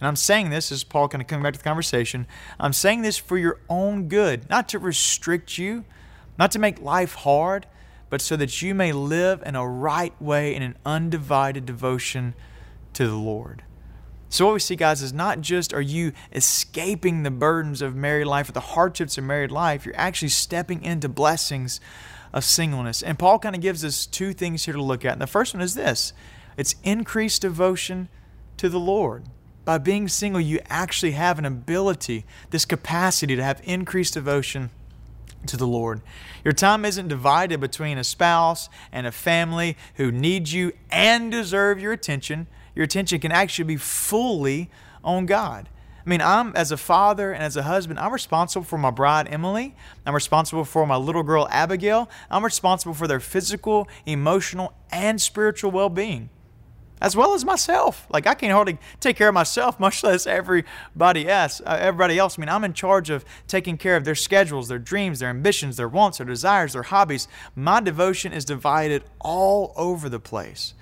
and 0.00 0.06
I'm 0.06 0.16
saying 0.16 0.50
this 0.50 0.70
as 0.70 0.84
Paul 0.84 1.08
kind 1.08 1.20
of 1.20 1.26
coming 1.26 1.42
back 1.42 1.54
to 1.54 1.58
the 1.58 1.64
conversation. 1.64 2.26
I'm 2.60 2.72
saying 2.72 3.02
this 3.02 3.18
for 3.18 3.36
your 3.36 3.60
own 3.68 4.08
good, 4.08 4.48
not 4.48 4.68
to 4.70 4.78
restrict 4.78 5.58
you, 5.58 5.84
not 6.38 6.52
to 6.52 6.58
make 6.58 6.80
life 6.80 7.14
hard, 7.14 7.66
but 8.08 8.20
so 8.20 8.36
that 8.36 8.62
you 8.62 8.74
may 8.74 8.92
live 8.92 9.42
in 9.44 9.56
a 9.56 9.66
right 9.66 10.20
way 10.22 10.54
in 10.54 10.62
an 10.62 10.76
undivided 10.86 11.66
devotion 11.66 12.34
to 12.92 13.08
the 13.08 13.16
Lord. 13.16 13.64
So, 14.30 14.46
what 14.46 14.54
we 14.54 14.60
see, 14.60 14.76
guys, 14.76 15.02
is 15.02 15.12
not 15.12 15.40
just 15.40 15.72
are 15.72 15.80
you 15.80 16.12
escaping 16.32 17.22
the 17.22 17.30
burdens 17.30 17.82
of 17.82 17.96
married 17.96 18.26
life 18.26 18.48
or 18.48 18.52
the 18.52 18.60
hardships 18.60 19.18
of 19.18 19.24
married 19.24 19.50
life, 19.50 19.84
you're 19.84 19.96
actually 19.96 20.28
stepping 20.28 20.84
into 20.84 21.08
blessings 21.08 21.80
of 22.32 22.44
singleness. 22.44 23.02
And 23.02 23.18
Paul 23.18 23.38
kind 23.38 23.54
of 23.54 23.62
gives 23.62 23.84
us 23.84 24.04
two 24.04 24.34
things 24.34 24.66
here 24.66 24.74
to 24.74 24.82
look 24.82 25.04
at. 25.04 25.14
And 25.14 25.22
the 25.22 25.26
first 25.26 25.54
one 25.54 25.62
is 25.62 25.74
this 25.74 26.12
it's 26.56 26.76
increased 26.84 27.42
devotion 27.42 28.08
to 28.58 28.68
the 28.68 28.78
Lord 28.78 29.24
by 29.68 29.76
being 29.76 30.08
single, 30.08 30.40
you 30.40 30.60
actually 30.70 31.12
have 31.12 31.38
an 31.38 31.44
ability, 31.44 32.24
this 32.48 32.64
capacity 32.64 33.36
to 33.36 33.44
have 33.44 33.60
increased 33.64 34.14
devotion 34.14 34.70
to 35.46 35.58
the 35.58 35.66
Lord. 35.66 36.00
Your 36.42 36.54
time 36.54 36.86
isn't 36.86 37.08
divided 37.08 37.60
between 37.60 37.98
a 37.98 38.02
spouse 38.02 38.70
and 38.90 39.06
a 39.06 39.12
family 39.12 39.76
who 39.96 40.10
need 40.10 40.48
you 40.48 40.72
and 40.90 41.30
deserve 41.30 41.78
your 41.78 41.92
attention. 41.92 42.46
Your 42.74 42.84
attention 42.84 43.20
can 43.20 43.30
actually 43.30 43.66
be 43.66 43.76
fully 43.76 44.70
on 45.04 45.26
God. 45.26 45.68
I 46.06 46.08
mean, 46.08 46.22
I'm 46.22 46.56
as 46.56 46.72
a 46.72 46.78
father 46.78 47.32
and 47.34 47.42
as 47.42 47.54
a 47.54 47.64
husband, 47.64 47.98
I'm 47.98 48.14
responsible 48.14 48.64
for 48.64 48.78
my 48.78 48.90
bride 48.90 49.28
Emily. 49.30 49.76
I'm 50.06 50.14
responsible 50.14 50.64
for 50.64 50.86
my 50.86 50.96
little 50.96 51.22
girl 51.22 51.46
Abigail. 51.50 52.08
I'm 52.30 52.42
responsible 52.42 52.94
for 52.94 53.06
their 53.06 53.20
physical, 53.20 53.86
emotional, 54.06 54.72
and 54.90 55.20
spiritual 55.20 55.72
well 55.72 55.90
being 55.90 56.30
as 57.00 57.16
well 57.16 57.34
as 57.34 57.44
myself. 57.44 58.06
Like 58.10 58.26
I 58.26 58.34
can't 58.34 58.52
hardly 58.52 58.78
take 59.00 59.16
care 59.16 59.28
of 59.28 59.34
myself, 59.34 59.78
much 59.88 60.02
less 60.02 60.26
everybody 60.26 61.28
else. 61.28 61.60
Uh, 61.64 61.76
everybody 61.80 62.18
else. 62.18 62.38
I 62.38 62.40
mean, 62.40 62.48
I'm 62.48 62.64
in 62.64 62.72
charge 62.72 63.10
of 63.10 63.24
taking 63.46 63.76
care 63.76 63.96
of 63.96 64.04
their 64.04 64.14
schedules, 64.14 64.68
their 64.68 64.78
dreams, 64.78 65.20
their 65.20 65.30
ambitions, 65.30 65.76
their 65.76 65.88
wants, 65.88 66.18
their 66.18 66.26
desires, 66.26 66.72
their 66.72 66.84
hobbies. 66.84 67.28
My 67.54 67.80
devotion 67.80 68.32
is 68.32 68.44
divided 68.44 69.04
all 69.20 69.72
over 69.76 70.08
the 70.08 70.20
place. 70.20 70.74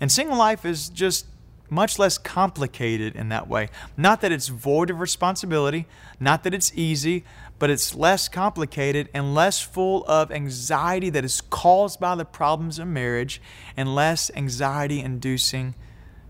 And 0.00 0.10
single 0.10 0.36
life 0.36 0.64
is 0.64 0.88
just 0.88 1.26
much 1.70 1.98
less 1.98 2.18
complicated 2.18 3.14
in 3.14 3.28
that 3.28 3.48
way. 3.48 3.68
Not 3.96 4.20
that 4.22 4.32
it's 4.32 4.48
void 4.48 4.90
of 4.90 5.00
responsibility, 5.00 5.86
not 6.18 6.42
that 6.42 6.52
it's 6.52 6.72
easy, 6.74 7.24
but 7.60 7.68
it's 7.68 7.94
less 7.94 8.26
complicated 8.26 9.10
and 9.12 9.34
less 9.34 9.60
full 9.60 10.02
of 10.06 10.32
anxiety 10.32 11.10
that 11.10 11.26
is 11.26 11.42
caused 11.42 12.00
by 12.00 12.14
the 12.14 12.24
problems 12.24 12.78
of 12.78 12.88
marriage 12.88 13.40
and 13.76 13.94
less 13.94 14.30
anxiety 14.34 15.00
inducing 15.00 15.74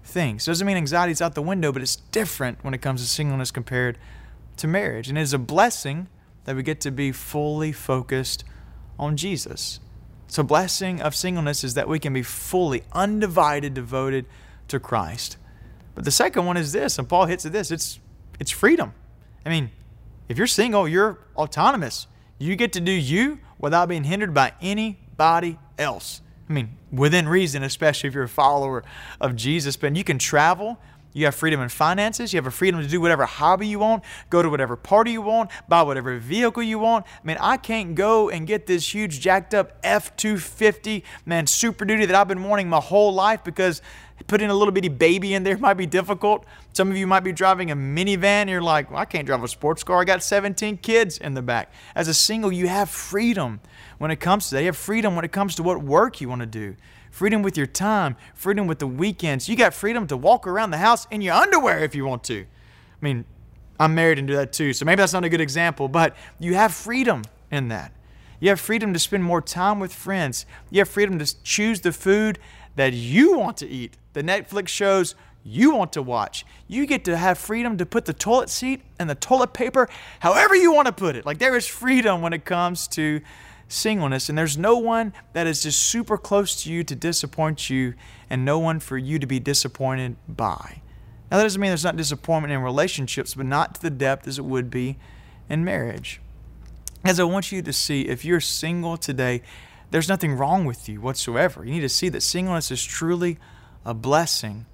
things. 0.02 0.44
Doesn't 0.44 0.66
mean 0.66 0.76
anxiety 0.76 1.12
is 1.12 1.22
out 1.22 1.36
the 1.36 1.40
window, 1.40 1.70
but 1.70 1.82
it's 1.82 1.94
different 1.94 2.62
when 2.64 2.74
it 2.74 2.82
comes 2.82 3.00
to 3.00 3.08
singleness 3.08 3.52
compared 3.52 3.96
to 4.56 4.66
marriage. 4.66 5.08
And 5.08 5.16
it 5.16 5.20
is 5.20 5.32
a 5.32 5.38
blessing 5.38 6.08
that 6.44 6.56
we 6.56 6.64
get 6.64 6.80
to 6.80 6.90
be 6.90 7.12
fully 7.12 7.70
focused 7.70 8.42
on 8.98 9.16
Jesus. 9.16 9.78
So, 10.26 10.42
blessing 10.42 11.00
of 11.00 11.14
singleness 11.14 11.62
is 11.62 11.74
that 11.74 11.88
we 11.88 12.00
can 12.00 12.12
be 12.12 12.22
fully, 12.22 12.82
undivided, 12.92 13.74
devoted 13.74 14.26
to 14.66 14.80
Christ. 14.80 15.36
But 15.94 16.04
the 16.04 16.10
second 16.10 16.44
one 16.46 16.56
is 16.56 16.72
this, 16.72 16.98
and 16.98 17.08
Paul 17.08 17.26
hits 17.26 17.46
at 17.46 17.52
this 17.52 17.70
it's, 17.70 18.00
it's 18.40 18.50
freedom. 18.50 18.94
I 19.46 19.48
mean, 19.48 19.70
if 20.30 20.38
you're 20.38 20.46
single, 20.46 20.86
you're 20.86 21.18
autonomous. 21.36 22.06
You 22.38 22.54
get 22.54 22.72
to 22.74 22.80
do 22.80 22.92
you 22.92 23.40
without 23.58 23.88
being 23.88 24.04
hindered 24.04 24.32
by 24.32 24.52
anybody 24.62 25.58
else. 25.76 26.22
I 26.48 26.52
mean, 26.52 26.76
within 26.92 27.28
reason, 27.28 27.64
especially 27.64 28.06
if 28.06 28.14
you're 28.14 28.22
a 28.24 28.28
follower 28.28 28.84
of 29.20 29.34
Jesus. 29.34 29.76
But 29.76 29.96
you 29.96 30.04
can 30.04 30.20
travel, 30.20 30.78
you 31.12 31.24
have 31.24 31.34
freedom 31.34 31.60
in 31.60 31.68
finances. 31.68 32.32
You 32.32 32.38
have 32.38 32.46
a 32.46 32.52
freedom 32.52 32.80
to 32.80 32.86
do 32.86 33.00
whatever 33.00 33.26
hobby 33.26 33.66
you 33.66 33.80
want, 33.80 34.04
go 34.30 34.40
to 34.40 34.48
whatever 34.48 34.76
party 34.76 35.10
you 35.10 35.22
want, 35.22 35.50
buy 35.68 35.82
whatever 35.82 36.16
vehicle 36.18 36.62
you 36.62 36.78
want. 36.78 37.06
I 37.06 37.26
mean, 37.26 37.36
I 37.40 37.56
can't 37.56 37.96
go 37.96 38.30
and 38.30 38.46
get 38.46 38.66
this 38.66 38.94
huge 38.94 39.18
jacked 39.18 39.52
up 39.52 39.78
F 39.82 40.14
250, 40.16 41.02
man, 41.26 41.48
Super 41.48 41.84
Duty 41.84 42.06
that 42.06 42.14
I've 42.14 42.28
been 42.28 42.44
wanting 42.44 42.68
my 42.68 42.80
whole 42.80 43.12
life 43.12 43.42
because 43.42 43.82
putting 44.26 44.50
a 44.50 44.54
little 44.54 44.72
bitty 44.72 44.88
baby 44.88 45.34
in 45.34 45.42
there 45.42 45.58
might 45.58 45.74
be 45.74 45.86
difficult. 45.86 46.44
Some 46.72 46.90
of 46.90 46.96
you 46.96 47.06
might 47.06 47.20
be 47.20 47.32
driving 47.32 47.70
a 47.70 47.76
minivan 47.76 48.48
you're 48.48 48.62
like, 48.62 48.90
well, 48.90 49.00
I 49.00 49.04
can't 49.04 49.26
drive 49.26 49.42
a 49.42 49.48
sports 49.48 49.82
car. 49.82 50.00
I 50.00 50.04
got 50.04 50.22
17 50.22 50.78
kids 50.78 51.18
in 51.18 51.34
the 51.34 51.42
back. 51.42 51.72
As 51.94 52.08
a 52.08 52.14
single, 52.14 52.52
you 52.52 52.68
have 52.68 52.90
freedom 52.90 53.60
when 53.98 54.10
it 54.10 54.16
comes 54.16 54.48
to 54.48 54.54
that. 54.54 54.60
You 54.60 54.66
have 54.66 54.76
freedom 54.76 55.16
when 55.16 55.24
it 55.24 55.32
comes 55.32 55.54
to 55.56 55.62
what 55.62 55.82
work 55.82 56.20
you 56.20 56.28
want 56.28 56.40
to 56.40 56.46
do 56.46 56.76
freedom 57.10 57.42
with 57.42 57.56
your 57.56 57.66
time, 57.66 58.16
freedom 58.34 58.66
with 58.66 58.78
the 58.78 58.86
weekends. 58.86 59.48
You 59.48 59.56
got 59.56 59.74
freedom 59.74 60.06
to 60.06 60.16
walk 60.16 60.46
around 60.46 60.70
the 60.70 60.78
house 60.78 61.06
in 61.10 61.20
your 61.20 61.34
underwear 61.34 61.80
if 61.80 61.94
you 61.94 62.04
want 62.04 62.22
to. 62.24 62.42
I 62.42 62.46
mean, 63.00 63.24
I'm 63.78 63.94
married 63.94 64.18
and 64.18 64.28
do 64.28 64.36
that 64.36 64.52
too, 64.52 64.72
so 64.72 64.84
maybe 64.84 64.96
that's 65.00 65.12
not 65.12 65.24
a 65.24 65.28
good 65.28 65.40
example, 65.40 65.88
but 65.88 66.16
you 66.38 66.54
have 66.54 66.72
freedom 66.72 67.22
in 67.50 67.68
that. 67.68 67.92
You 68.38 68.48
have 68.48 68.60
freedom 68.60 68.92
to 68.94 68.98
spend 68.98 69.22
more 69.22 69.42
time 69.42 69.80
with 69.80 69.92
friends. 69.92 70.46
You 70.70 70.80
have 70.80 70.88
freedom 70.88 71.18
to 71.18 71.42
choose 71.42 71.82
the 71.82 71.92
food 71.92 72.38
that 72.80 72.94
you 72.94 73.36
want 73.36 73.58
to 73.58 73.68
eat, 73.68 73.98
the 74.14 74.22
Netflix 74.22 74.68
shows 74.68 75.14
you 75.44 75.74
want 75.74 75.92
to 75.92 76.00
watch. 76.00 76.46
You 76.66 76.86
get 76.86 77.04
to 77.04 77.14
have 77.14 77.36
freedom 77.36 77.76
to 77.76 77.84
put 77.84 78.06
the 78.06 78.14
toilet 78.14 78.48
seat 78.48 78.80
and 78.98 79.10
the 79.10 79.14
toilet 79.14 79.52
paper 79.52 79.86
however 80.20 80.54
you 80.54 80.72
want 80.72 80.86
to 80.86 80.92
put 80.92 81.14
it. 81.14 81.26
Like 81.26 81.36
there 81.36 81.54
is 81.54 81.66
freedom 81.66 82.22
when 82.22 82.32
it 82.32 82.46
comes 82.46 82.88
to 82.88 83.20
singleness, 83.68 84.30
and 84.30 84.38
there's 84.38 84.56
no 84.56 84.78
one 84.78 85.12
that 85.34 85.46
is 85.46 85.62
just 85.62 85.78
super 85.78 86.16
close 86.16 86.62
to 86.62 86.72
you 86.72 86.82
to 86.84 86.96
disappoint 86.96 87.68
you, 87.68 87.92
and 88.30 88.46
no 88.46 88.58
one 88.58 88.80
for 88.80 88.96
you 88.96 89.18
to 89.18 89.26
be 89.26 89.38
disappointed 89.38 90.16
by. 90.26 90.80
Now, 91.30 91.36
that 91.36 91.42
doesn't 91.42 91.60
mean 91.60 91.70
there's 91.70 91.84
not 91.84 91.96
disappointment 91.96 92.54
in 92.54 92.60
relationships, 92.60 93.34
but 93.34 93.44
not 93.44 93.74
to 93.74 93.82
the 93.82 93.90
depth 93.90 94.26
as 94.26 94.38
it 94.38 94.46
would 94.46 94.70
be 94.70 94.96
in 95.50 95.66
marriage. 95.66 96.22
As 97.04 97.20
I 97.20 97.24
want 97.24 97.52
you 97.52 97.60
to 97.60 97.72
see, 97.74 98.08
if 98.08 98.24
you're 98.24 98.40
single 98.40 98.96
today, 98.96 99.42
there's 99.90 100.08
nothing 100.08 100.34
wrong 100.34 100.64
with 100.64 100.88
you 100.88 101.00
whatsoever. 101.00 101.64
You 101.64 101.72
need 101.72 101.80
to 101.80 101.88
see 101.88 102.08
that 102.10 102.22
singleness 102.22 102.70
is 102.70 102.84
truly 102.84 103.38
a 103.84 103.94
blessing 103.94 104.66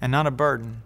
and 0.00 0.10
not 0.12 0.26
a 0.26 0.30
burden. 0.30 0.82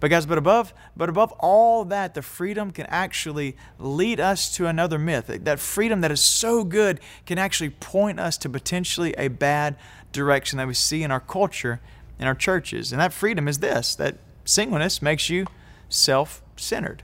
But 0.00 0.10
guys, 0.10 0.26
but 0.26 0.36
above, 0.36 0.74
but 0.94 1.08
above 1.08 1.32
all 1.38 1.86
that, 1.86 2.12
the 2.12 2.20
freedom 2.20 2.72
can 2.72 2.84
actually 2.86 3.56
lead 3.78 4.20
us 4.20 4.54
to 4.56 4.66
another 4.66 4.98
myth. 4.98 5.28
That 5.28 5.58
freedom 5.58 6.02
that 6.02 6.10
is 6.10 6.20
so 6.20 6.62
good 6.62 7.00
can 7.24 7.38
actually 7.38 7.70
point 7.70 8.20
us 8.20 8.36
to 8.38 8.50
potentially 8.50 9.14
a 9.16 9.28
bad 9.28 9.76
direction 10.12 10.58
that 10.58 10.66
we 10.66 10.74
see 10.74 11.02
in 11.02 11.10
our 11.10 11.20
culture, 11.20 11.80
in 12.18 12.26
our 12.26 12.34
churches. 12.34 12.92
And 12.92 13.00
that 13.00 13.14
freedom 13.14 13.48
is 13.48 13.60
this: 13.60 13.94
that 13.94 14.18
singleness 14.44 15.00
makes 15.00 15.30
you 15.30 15.46
self-centered. 15.88 17.02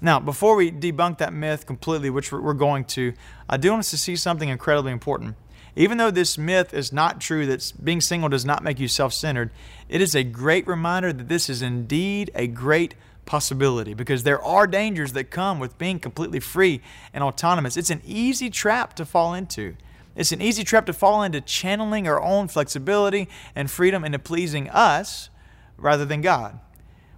Now, 0.00 0.18
before 0.18 0.54
we 0.54 0.70
debunk 0.70 1.18
that 1.18 1.34
myth 1.34 1.66
completely, 1.66 2.08
which 2.08 2.32
we're 2.32 2.54
going 2.54 2.84
to, 2.84 3.12
I 3.48 3.58
do 3.58 3.72
want 3.72 3.80
us 3.80 3.90
to 3.90 3.98
see 3.98 4.16
something 4.16 4.48
incredibly 4.48 4.92
important. 4.92 5.36
Even 5.78 5.96
though 5.96 6.10
this 6.10 6.36
myth 6.36 6.74
is 6.74 6.92
not 6.92 7.20
true, 7.20 7.46
that 7.46 7.72
being 7.82 8.00
single 8.00 8.28
does 8.28 8.44
not 8.44 8.64
make 8.64 8.80
you 8.80 8.88
self 8.88 9.12
centered, 9.12 9.52
it 9.88 10.00
is 10.00 10.16
a 10.16 10.24
great 10.24 10.66
reminder 10.66 11.12
that 11.12 11.28
this 11.28 11.48
is 11.48 11.62
indeed 11.62 12.32
a 12.34 12.48
great 12.48 12.96
possibility 13.26 13.94
because 13.94 14.24
there 14.24 14.42
are 14.42 14.66
dangers 14.66 15.12
that 15.12 15.30
come 15.30 15.60
with 15.60 15.78
being 15.78 16.00
completely 16.00 16.40
free 16.40 16.80
and 17.14 17.22
autonomous. 17.22 17.76
It's 17.76 17.90
an 17.90 18.02
easy 18.04 18.50
trap 18.50 18.94
to 18.94 19.04
fall 19.04 19.34
into. 19.34 19.76
It's 20.16 20.32
an 20.32 20.42
easy 20.42 20.64
trap 20.64 20.84
to 20.86 20.92
fall 20.92 21.22
into 21.22 21.40
channeling 21.40 22.08
our 22.08 22.20
own 22.20 22.48
flexibility 22.48 23.28
and 23.54 23.70
freedom 23.70 24.04
into 24.04 24.18
pleasing 24.18 24.68
us 24.70 25.30
rather 25.76 26.04
than 26.04 26.22
God. 26.22 26.58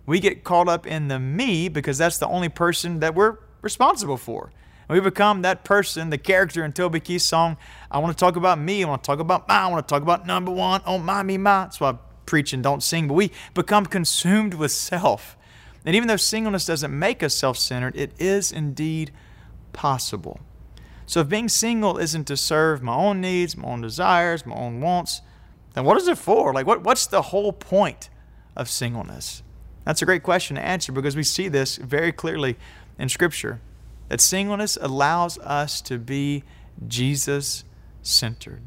We 0.04 0.20
get 0.20 0.44
caught 0.44 0.68
up 0.68 0.86
in 0.86 1.08
the 1.08 1.18
me 1.18 1.70
because 1.70 1.96
that's 1.96 2.18
the 2.18 2.28
only 2.28 2.50
person 2.50 3.00
that 3.00 3.14
we're 3.14 3.38
responsible 3.62 4.18
for. 4.18 4.52
We 4.90 4.98
become 4.98 5.42
that 5.42 5.62
person, 5.62 6.10
the 6.10 6.18
character 6.18 6.64
in 6.64 6.72
Toby 6.72 6.98
Keith's 6.98 7.24
song. 7.24 7.56
I 7.90 7.98
want 7.98 8.16
to 8.16 8.20
talk 8.20 8.34
about 8.34 8.58
me. 8.58 8.82
I 8.82 8.88
want 8.88 9.04
to 9.04 9.06
talk 9.06 9.20
about 9.20 9.46
my. 9.46 9.54
I 9.54 9.66
want 9.68 9.86
to 9.86 9.92
talk 9.92 10.02
about 10.02 10.26
number 10.26 10.50
one. 10.50 10.82
Oh, 10.84 10.98
my, 10.98 11.22
me, 11.22 11.38
my. 11.38 11.62
That's 11.62 11.80
why 11.80 11.90
I 11.90 11.98
preach 12.26 12.52
and 12.52 12.60
don't 12.60 12.82
sing. 12.82 13.06
But 13.06 13.14
we 13.14 13.30
become 13.54 13.86
consumed 13.86 14.54
with 14.54 14.72
self. 14.72 15.36
And 15.84 15.94
even 15.94 16.08
though 16.08 16.16
singleness 16.16 16.66
doesn't 16.66 16.96
make 16.96 17.22
us 17.22 17.34
self 17.34 17.56
centered, 17.56 17.94
it 17.94 18.12
is 18.18 18.50
indeed 18.50 19.12
possible. 19.72 20.40
So 21.06 21.20
if 21.20 21.28
being 21.28 21.48
single 21.48 21.96
isn't 21.96 22.24
to 22.24 22.36
serve 22.36 22.82
my 22.82 22.94
own 22.94 23.20
needs, 23.20 23.56
my 23.56 23.68
own 23.68 23.82
desires, 23.82 24.44
my 24.44 24.56
own 24.56 24.80
wants, 24.80 25.22
then 25.74 25.84
what 25.84 25.98
is 25.98 26.08
it 26.08 26.18
for? 26.18 26.52
Like, 26.52 26.66
what, 26.66 26.82
what's 26.82 27.06
the 27.06 27.22
whole 27.22 27.52
point 27.52 28.10
of 28.56 28.68
singleness? 28.68 29.44
That's 29.84 30.02
a 30.02 30.04
great 30.04 30.24
question 30.24 30.56
to 30.56 30.62
answer 30.62 30.90
because 30.90 31.16
we 31.16 31.22
see 31.22 31.48
this 31.48 31.76
very 31.76 32.12
clearly 32.12 32.56
in 32.98 33.08
Scripture 33.08 33.60
that 34.10 34.20
singleness 34.20 34.76
allows 34.80 35.38
us 35.38 35.80
to 35.80 35.96
be 35.96 36.42
Jesus 36.86 37.62
centered. 38.02 38.62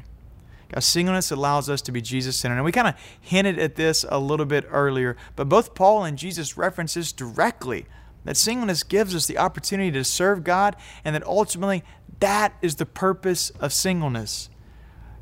God, 0.70 0.82
singleness 0.82 1.30
allows 1.30 1.68
us 1.68 1.82
to 1.82 1.92
be 1.92 2.00
Jesus 2.00 2.34
centered. 2.34 2.56
And 2.56 2.64
we 2.64 2.72
kind 2.72 2.88
of 2.88 2.94
hinted 3.20 3.58
at 3.58 3.76
this 3.76 4.06
a 4.08 4.18
little 4.18 4.46
bit 4.46 4.64
earlier, 4.70 5.18
but 5.36 5.50
both 5.50 5.74
Paul 5.74 6.04
and 6.04 6.16
Jesus 6.16 6.56
references 6.56 7.12
directly 7.12 7.84
that 8.24 8.38
singleness 8.38 8.82
gives 8.82 9.14
us 9.14 9.26
the 9.26 9.36
opportunity 9.36 9.90
to 9.90 10.02
serve 10.02 10.44
God 10.44 10.76
and 11.04 11.14
that 11.14 11.24
ultimately 11.24 11.84
that 12.20 12.54
is 12.62 12.76
the 12.76 12.86
purpose 12.86 13.50
of 13.60 13.70
singleness. 13.70 14.48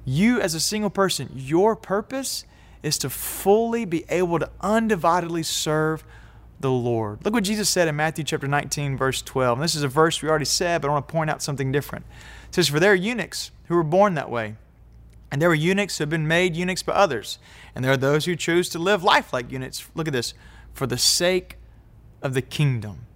You, 0.05 0.41
as 0.41 0.55
a 0.55 0.61
single 0.61 0.91
person, 0.91 1.31
your 1.35 1.75
purpose 1.75 2.45
is 2.85 2.97
to 2.99 3.11
fully 3.11 3.85
be 3.85 4.05
able 4.09 4.39
to 4.39 4.49
undividedly 4.63 5.45
serve 5.45 6.05
the 6.63 6.71
Lord. 6.71 7.25
Look 7.25 7.35
what 7.35 7.45
Jesus 7.45 7.69
said 7.69 7.89
in 7.89 7.97
Matthew 7.97 8.25
chapter 8.25 8.49
19, 8.49 8.97
verse 8.97 9.21
12. 9.21 9.59
And 9.59 9.65
this 9.65 9.75
is 9.75 9.83
a 9.83 9.89
verse 9.89 10.23
we 10.23 10.29
already 10.29 10.47
said, 10.47 10.81
but 10.81 10.89
I 10.89 10.93
want 10.93 11.07
to 11.07 11.13
point 11.13 11.29
out 11.29 11.43
something 11.43 11.71
different. 11.71 12.07
It 12.49 12.55
says, 12.55 12.69
For 12.69 12.81
there 12.81 12.93
are 12.93 12.97
eunuchs 12.97 13.51
who 13.65 13.75
were 13.75 13.83
born 13.83 14.15
that 14.15 14.31
way. 14.31 14.57
And 15.31 15.41
there 15.41 15.49
were 15.49 15.55
eunuchs 15.55 15.99
who 15.99 16.03
have 16.03 16.11
been 16.11 16.29
made 16.29 16.57
eunuchs 16.57 16.83
by 16.83 16.93
others. 16.93 17.39
And 17.75 17.85
there 17.85 17.93
are 17.93 17.97
those 17.97 18.25
who 18.25 18.37
choose 18.37 18.69
to 18.71 18.79
live 18.79 19.03
life 19.03 19.33
like 19.33 19.51
eunuchs. 19.51 19.89
Look 19.95 20.07
at 20.07 20.13
this. 20.13 20.35
For 20.73 20.87
the 20.87 20.99
sake 20.99 21.57
of 22.23 22.35
the 22.35 22.43
kingdom. 22.43 23.07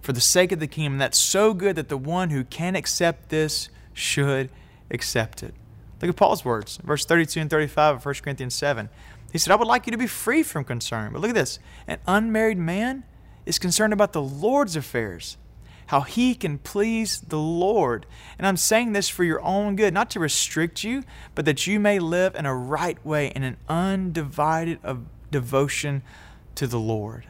For 0.00 0.12
the 0.12 0.20
sake 0.20 0.52
of 0.52 0.60
the 0.60 0.66
kingdom. 0.66 0.98
That's 0.98 1.18
so 1.18 1.54
good 1.54 1.76
that 1.76 1.88
the 1.88 1.96
one 1.96 2.30
who 2.30 2.44
can 2.44 2.76
accept 2.76 3.28
this 3.28 3.68
should 3.94 4.50
accept 4.90 5.42
it. 5.42 5.54
Look 6.00 6.08
at 6.08 6.16
Paul's 6.16 6.44
words, 6.44 6.78
verse 6.78 7.04
32 7.04 7.40
and 7.40 7.50
35 7.50 7.96
of 7.96 8.04
1 8.04 8.14
Corinthians 8.22 8.54
7. 8.54 8.88
He 9.32 9.38
said, 9.38 9.52
I 9.52 9.56
would 9.56 9.68
like 9.68 9.86
you 9.86 9.92
to 9.92 9.98
be 9.98 10.06
free 10.06 10.42
from 10.42 10.64
concern. 10.64 11.12
But 11.12 11.20
look 11.20 11.30
at 11.30 11.34
this 11.34 11.58
an 11.86 11.98
unmarried 12.06 12.58
man 12.58 13.04
is 13.46 13.58
concerned 13.58 13.92
about 13.92 14.12
the 14.12 14.22
Lord's 14.22 14.76
affairs, 14.76 15.36
how 15.86 16.02
he 16.02 16.34
can 16.34 16.58
please 16.58 17.20
the 17.20 17.38
Lord. 17.38 18.06
And 18.38 18.46
I'm 18.46 18.56
saying 18.56 18.92
this 18.92 19.08
for 19.08 19.24
your 19.24 19.40
own 19.40 19.76
good, 19.76 19.94
not 19.94 20.10
to 20.10 20.20
restrict 20.20 20.84
you, 20.84 21.04
but 21.34 21.44
that 21.44 21.66
you 21.66 21.80
may 21.80 21.98
live 21.98 22.34
in 22.34 22.46
a 22.46 22.54
right 22.54 23.04
way, 23.04 23.28
in 23.28 23.42
an 23.42 23.56
undivided 23.68 24.78
of 24.82 25.04
devotion 25.30 26.02
to 26.56 26.66
the 26.66 26.80
Lord. 26.80 27.26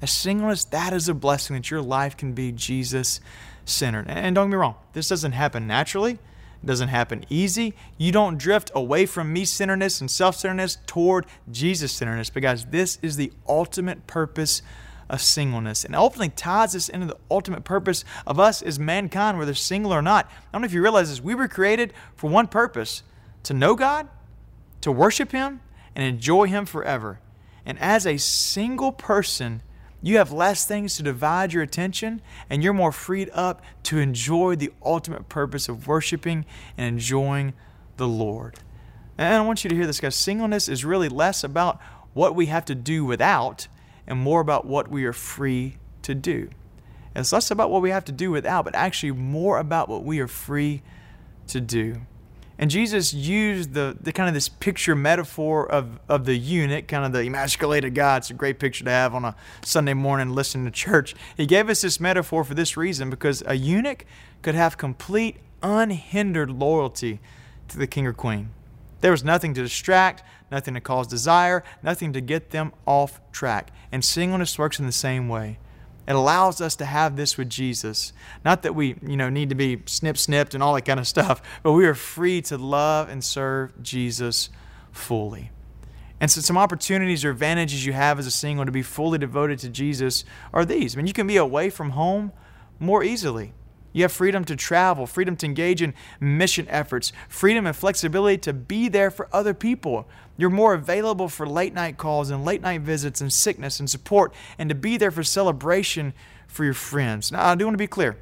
As 0.00 0.10
singleness, 0.10 0.64
that 0.64 0.92
is 0.92 1.08
a 1.08 1.14
blessing 1.14 1.54
that 1.54 1.70
your 1.70 1.82
life 1.82 2.16
can 2.16 2.32
be 2.32 2.50
Jesus 2.50 3.20
centered. 3.64 4.06
And 4.08 4.34
don't 4.34 4.48
get 4.48 4.56
me 4.56 4.60
wrong, 4.60 4.74
this 4.92 5.08
doesn't 5.08 5.32
happen 5.32 5.66
naturally 5.68 6.18
doesn't 6.64 6.88
happen 6.88 7.24
easy. 7.28 7.74
You 7.98 8.12
don't 8.12 8.38
drift 8.38 8.70
away 8.74 9.06
from 9.06 9.32
me 9.32 9.44
centeredness 9.44 10.00
and 10.00 10.10
self 10.10 10.36
centeredness 10.36 10.78
toward 10.86 11.26
Jesus 11.50 11.92
centeredness. 11.92 12.30
But, 12.30 12.42
guys, 12.42 12.66
this 12.66 12.98
is 13.02 13.16
the 13.16 13.32
ultimate 13.48 14.06
purpose 14.06 14.62
of 15.10 15.20
singleness 15.20 15.84
and 15.84 15.94
ultimately 15.94 16.30
ties 16.30 16.74
us 16.74 16.88
into 16.88 17.06
the 17.06 17.16
ultimate 17.30 17.64
purpose 17.64 18.04
of 18.26 18.40
us 18.40 18.62
as 18.62 18.78
mankind, 18.78 19.38
whether 19.38 19.54
single 19.54 19.92
or 19.92 20.02
not. 20.02 20.26
I 20.26 20.30
don't 20.52 20.62
know 20.62 20.66
if 20.66 20.72
you 20.72 20.82
realize 20.82 21.10
this. 21.10 21.20
We 21.20 21.34
were 21.34 21.48
created 21.48 21.92
for 22.16 22.30
one 22.30 22.46
purpose 22.46 23.02
to 23.42 23.54
know 23.54 23.74
God, 23.74 24.08
to 24.80 24.90
worship 24.90 25.32
Him, 25.32 25.60
and 25.94 26.04
enjoy 26.04 26.46
Him 26.46 26.64
forever. 26.64 27.20
And 27.66 27.78
as 27.78 28.06
a 28.06 28.16
single 28.16 28.90
person, 28.90 29.62
you 30.02 30.18
have 30.18 30.32
less 30.32 30.66
things 30.66 30.96
to 30.96 31.02
divide 31.02 31.52
your 31.52 31.62
attention, 31.62 32.20
and 32.50 32.62
you're 32.62 32.72
more 32.72 32.92
freed 32.92 33.30
up 33.32 33.62
to 33.84 33.98
enjoy 33.98 34.56
the 34.56 34.72
ultimate 34.84 35.28
purpose 35.28 35.68
of 35.68 35.86
worshiping 35.86 36.44
and 36.76 36.94
enjoying 36.94 37.54
the 37.96 38.08
Lord. 38.08 38.56
And 39.16 39.32
I 39.32 39.40
want 39.46 39.62
you 39.62 39.70
to 39.70 39.76
hear 39.76 39.86
this, 39.86 40.00
guys. 40.00 40.16
Singleness 40.16 40.68
is 40.68 40.84
really 40.84 41.08
less 41.08 41.44
about 41.44 41.80
what 42.14 42.34
we 42.34 42.46
have 42.46 42.64
to 42.66 42.74
do 42.74 43.04
without 43.04 43.68
and 44.06 44.18
more 44.18 44.40
about 44.40 44.66
what 44.66 44.88
we 44.88 45.04
are 45.04 45.12
free 45.12 45.76
to 46.02 46.14
do. 46.14 46.50
And 47.14 47.22
It's 47.22 47.32
less 47.32 47.50
about 47.50 47.70
what 47.70 47.82
we 47.82 47.90
have 47.90 48.04
to 48.06 48.12
do 48.12 48.30
without, 48.30 48.64
but 48.64 48.74
actually 48.74 49.12
more 49.12 49.58
about 49.58 49.88
what 49.88 50.02
we 50.02 50.18
are 50.20 50.28
free 50.28 50.82
to 51.48 51.60
do. 51.60 52.02
And 52.62 52.70
Jesus 52.70 53.12
used 53.12 53.74
the, 53.74 53.96
the 54.00 54.12
kind 54.12 54.28
of 54.28 54.34
this 54.34 54.48
picture 54.48 54.94
metaphor 54.94 55.68
of, 55.68 55.98
of 56.08 56.26
the 56.26 56.36
eunuch, 56.36 56.86
kind 56.86 57.04
of 57.04 57.10
the 57.10 57.22
emasculated 57.22 57.92
guy. 57.92 58.18
It's 58.18 58.30
a 58.30 58.34
great 58.34 58.60
picture 58.60 58.84
to 58.84 58.90
have 58.90 59.16
on 59.16 59.24
a 59.24 59.34
Sunday 59.64 59.94
morning 59.94 60.32
listening 60.32 60.66
to 60.66 60.70
church. 60.70 61.16
He 61.36 61.44
gave 61.44 61.68
us 61.68 61.82
this 61.82 61.98
metaphor 61.98 62.44
for 62.44 62.54
this 62.54 62.76
reason 62.76 63.10
because 63.10 63.42
a 63.46 63.54
eunuch 63.54 64.04
could 64.42 64.54
have 64.54 64.78
complete, 64.78 65.38
unhindered 65.60 66.52
loyalty 66.52 67.18
to 67.66 67.78
the 67.78 67.88
king 67.88 68.06
or 68.06 68.12
queen. 68.12 68.50
There 69.00 69.10
was 69.10 69.24
nothing 69.24 69.54
to 69.54 69.62
distract, 69.64 70.22
nothing 70.48 70.74
to 70.74 70.80
cause 70.80 71.08
desire, 71.08 71.64
nothing 71.82 72.12
to 72.12 72.20
get 72.20 72.50
them 72.50 72.70
off 72.86 73.20
track. 73.32 73.72
And 73.90 74.04
singleness 74.04 74.56
works 74.56 74.78
in 74.78 74.86
the 74.86 74.92
same 74.92 75.28
way. 75.28 75.58
It 76.06 76.14
allows 76.14 76.60
us 76.60 76.74
to 76.76 76.84
have 76.84 77.16
this 77.16 77.38
with 77.38 77.48
Jesus. 77.48 78.12
Not 78.44 78.62
that 78.62 78.74
we, 78.74 78.96
you 79.06 79.16
know, 79.16 79.30
need 79.30 79.50
to 79.50 79.54
be 79.54 79.82
snip 79.86 80.18
snipped 80.18 80.54
and 80.54 80.62
all 80.62 80.74
that 80.74 80.82
kind 80.82 80.98
of 80.98 81.06
stuff, 81.06 81.40
but 81.62 81.72
we 81.72 81.86
are 81.86 81.94
free 81.94 82.42
to 82.42 82.58
love 82.58 83.08
and 83.08 83.22
serve 83.22 83.80
Jesus 83.82 84.50
fully. 84.90 85.50
And 86.20 86.30
so 86.30 86.40
some 86.40 86.58
opportunities 86.58 87.24
or 87.24 87.30
advantages 87.30 87.84
you 87.84 87.92
have 87.92 88.18
as 88.18 88.26
a 88.26 88.30
single 88.30 88.64
to 88.64 88.72
be 88.72 88.82
fully 88.82 89.18
devoted 89.18 89.58
to 89.60 89.68
Jesus 89.68 90.24
are 90.52 90.64
these. 90.64 90.94
I 90.94 90.96
mean, 90.98 91.06
you 91.06 91.12
can 91.12 91.26
be 91.26 91.36
away 91.36 91.70
from 91.70 91.90
home 91.90 92.32
more 92.78 93.02
easily. 93.02 93.52
You 93.92 94.02
have 94.02 94.12
freedom 94.12 94.44
to 94.46 94.56
travel, 94.56 95.06
freedom 95.06 95.36
to 95.36 95.46
engage 95.46 95.82
in 95.82 95.94
mission 96.20 96.66
efforts, 96.68 97.12
freedom 97.28 97.66
and 97.66 97.76
flexibility 97.76 98.38
to 98.38 98.52
be 98.52 98.88
there 98.88 99.10
for 99.10 99.28
other 99.32 99.54
people. 99.54 100.08
You're 100.36 100.50
more 100.50 100.74
available 100.74 101.28
for 101.28 101.46
late 101.46 101.74
night 101.74 101.98
calls 101.98 102.30
and 102.30 102.44
late 102.44 102.62
night 102.62 102.80
visits 102.80 103.20
and 103.20 103.32
sickness 103.32 103.78
and 103.80 103.88
support 103.88 104.32
and 104.58 104.68
to 104.68 104.74
be 104.74 104.96
there 104.96 105.10
for 105.10 105.22
celebration 105.22 106.14
for 106.46 106.64
your 106.64 106.74
friends. 106.74 107.32
Now, 107.32 107.46
I 107.48 107.54
do 107.54 107.64
want 107.64 107.74
to 107.74 107.78
be 107.78 107.86
clear. 107.86 108.16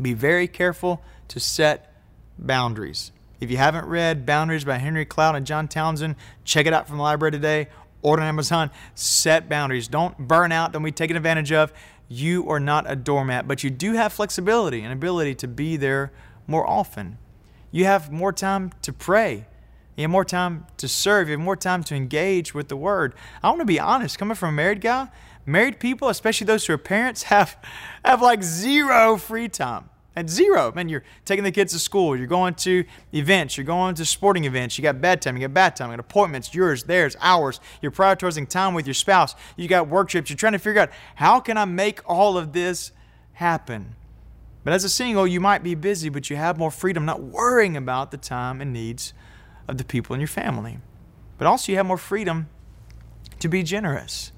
Be 0.00 0.12
very 0.12 0.46
careful 0.46 1.02
to 1.28 1.40
set 1.40 1.92
boundaries. 2.38 3.12
If 3.40 3.50
you 3.50 3.56
haven't 3.56 3.86
read 3.86 4.24
Boundaries 4.24 4.64
by 4.64 4.78
Henry 4.78 5.04
Cloud 5.04 5.36
and 5.36 5.46
John 5.46 5.68
Townsend, 5.68 6.16
check 6.44 6.66
it 6.66 6.72
out 6.72 6.86
from 6.88 6.96
the 6.96 7.02
library 7.02 7.32
today. 7.32 7.68
Order 8.02 8.22
on 8.22 8.28
Amazon. 8.28 8.70
Set 8.94 9.48
boundaries. 9.48 9.88
Don't 9.88 10.16
burn 10.16 10.52
out. 10.52 10.72
Don't 10.72 10.82
be 10.82 10.92
taken 10.92 11.16
advantage 11.16 11.52
of 11.52 11.72
you 12.08 12.48
are 12.48 12.60
not 12.60 12.90
a 12.90 12.96
doormat, 12.96 13.48
but 13.48 13.64
you 13.64 13.70
do 13.70 13.92
have 13.92 14.12
flexibility 14.12 14.82
and 14.82 14.92
ability 14.92 15.34
to 15.36 15.48
be 15.48 15.76
there 15.76 16.12
more 16.46 16.68
often. 16.68 17.18
You 17.70 17.84
have 17.84 18.10
more 18.12 18.32
time 18.32 18.72
to 18.82 18.92
pray 18.92 19.46
You 19.96 20.02
have 20.02 20.10
more 20.10 20.24
time 20.24 20.66
to 20.76 20.88
serve. 20.88 21.28
You 21.28 21.32
have 21.32 21.40
more 21.40 21.56
time 21.56 21.82
to 21.84 21.94
engage 21.94 22.54
with 22.54 22.68
the 22.68 22.76
Word. 22.76 23.14
I 23.42 23.48
want 23.48 23.60
to 23.60 23.66
be 23.66 23.80
honest, 23.80 24.18
coming 24.18 24.34
from 24.34 24.50
a 24.50 24.52
married 24.52 24.80
guy, 24.80 25.08
married 25.46 25.80
people, 25.80 26.08
especially 26.08 26.46
those 26.46 26.66
who 26.66 26.74
are 26.74 26.78
parents, 26.78 27.22
have, 27.34 27.56
have 28.04 28.22
like 28.22 28.42
zero 28.42 29.16
free 29.16 29.48
time. 29.48 29.88
And 30.16 30.30
zero. 30.30 30.72
Man, 30.74 30.88
you're 30.88 31.04
taking 31.26 31.44
the 31.44 31.52
kids 31.52 31.74
to 31.74 31.78
school, 31.78 32.16
you're 32.16 32.26
going 32.26 32.54
to 32.54 32.84
events, 33.12 33.58
you're 33.58 33.66
going 33.66 33.94
to 33.96 34.06
sporting 34.06 34.46
events, 34.46 34.78
you 34.78 34.82
got 34.82 34.98
bedtime, 34.98 35.36
you 35.36 35.46
got 35.46 35.52
bath 35.52 35.74
time, 35.74 35.90
you 35.90 35.96
got 35.96 36.00
appointments, 36.00 36.54
yours, 36.54 36.84
theirs, 36.84 37.16
ours. 37.20 37.60
You're 37.82 37.92
prioritizing 37.92 38.48
time 38.48 38.72
with 38.72 38.86
your 38.86 38.94
spouse, 38.94 39.34
you 39.56 39.68
got 39.68 39.88
work 39.88 40.08
trips, 40.08 40.30
you're 40.30 40.38
trying 40.38 40.54
to 40.54 40.58
figure 40.58 40.80
out 40.80 40.90
how 41.16 41.38
can 41.38 41.58
I 41.58 41.66
make 41.66 42.00
all 42.08 42.38
of 42.38 42.54
this 42.54 42.92
happen? 43.34 43.94
But 44.64 44.72
as 44.72 44.84
a 44.84 44.88
single, 44.88 45.26
you 45.26 45.38
might 45.38 45.62
be 45.62 45.74
busy, 45.74 46.08
but 46.08 46.30
you 46.30 46.36
have 46.36 46.58
more 46.58 46.70
freedom, 46.70 47.04
not 47.04 47.22
worrying 47.22 47.76
about 47.76 48.10
the 48.10 48.16
time 48.16 48.60
and 48.60 48.72
needs 48.72 49.12
of 49.68 49.78
the 49.78 49.84
people 49.84 50.14
in 50.14 50.20
your 50.20 50.28
family. 50.28 50.78
But 51.38 51.46
also, 51.46 51.70
you 51.70 51.76
have 51.76 51.86
more 51.86 51.98
freedom 51.98 52.48
to 53.38 53.48
be 53.48 53.62
generous 53.62 54.32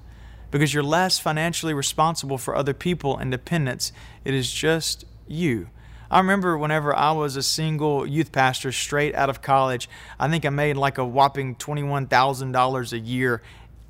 because 0.51 0.73
you're 0.73 0.83
less 0.83 1.19
financially 1.19 1.73
responsible 1.73 2.37
for 2.37 2.55
other 2.55 2.73
people 2.73 3.17
and 3.17 3.31
dependents. 3.31 3.91
It 4.25 4.33
is 4.33 4.51
just 4.51 5.05
you. 5.29 5.69
I 6.11 6.17
remember 6.17 6.57
whenever 6.57 6.95
I 6.95 7.11
was 7.11 7.35
a 7.35 7.43
single 7.43 8.05
youth 8.07 8.31
pastor 8.31 8.71
straight 8.71 9.13
out 9.13 9.29
of 9.29 9.41
college, 9.41 9.87
I 10.19 10.27
think 10.27 10.43
I 10.43 10.49
made 10.49 10.75
like 10.75 10.97
a 10.97 11.05
whopping 11.05 11.55
$21,000 11.55 12.93
a 12.93 12.99
year. 12.99 13.43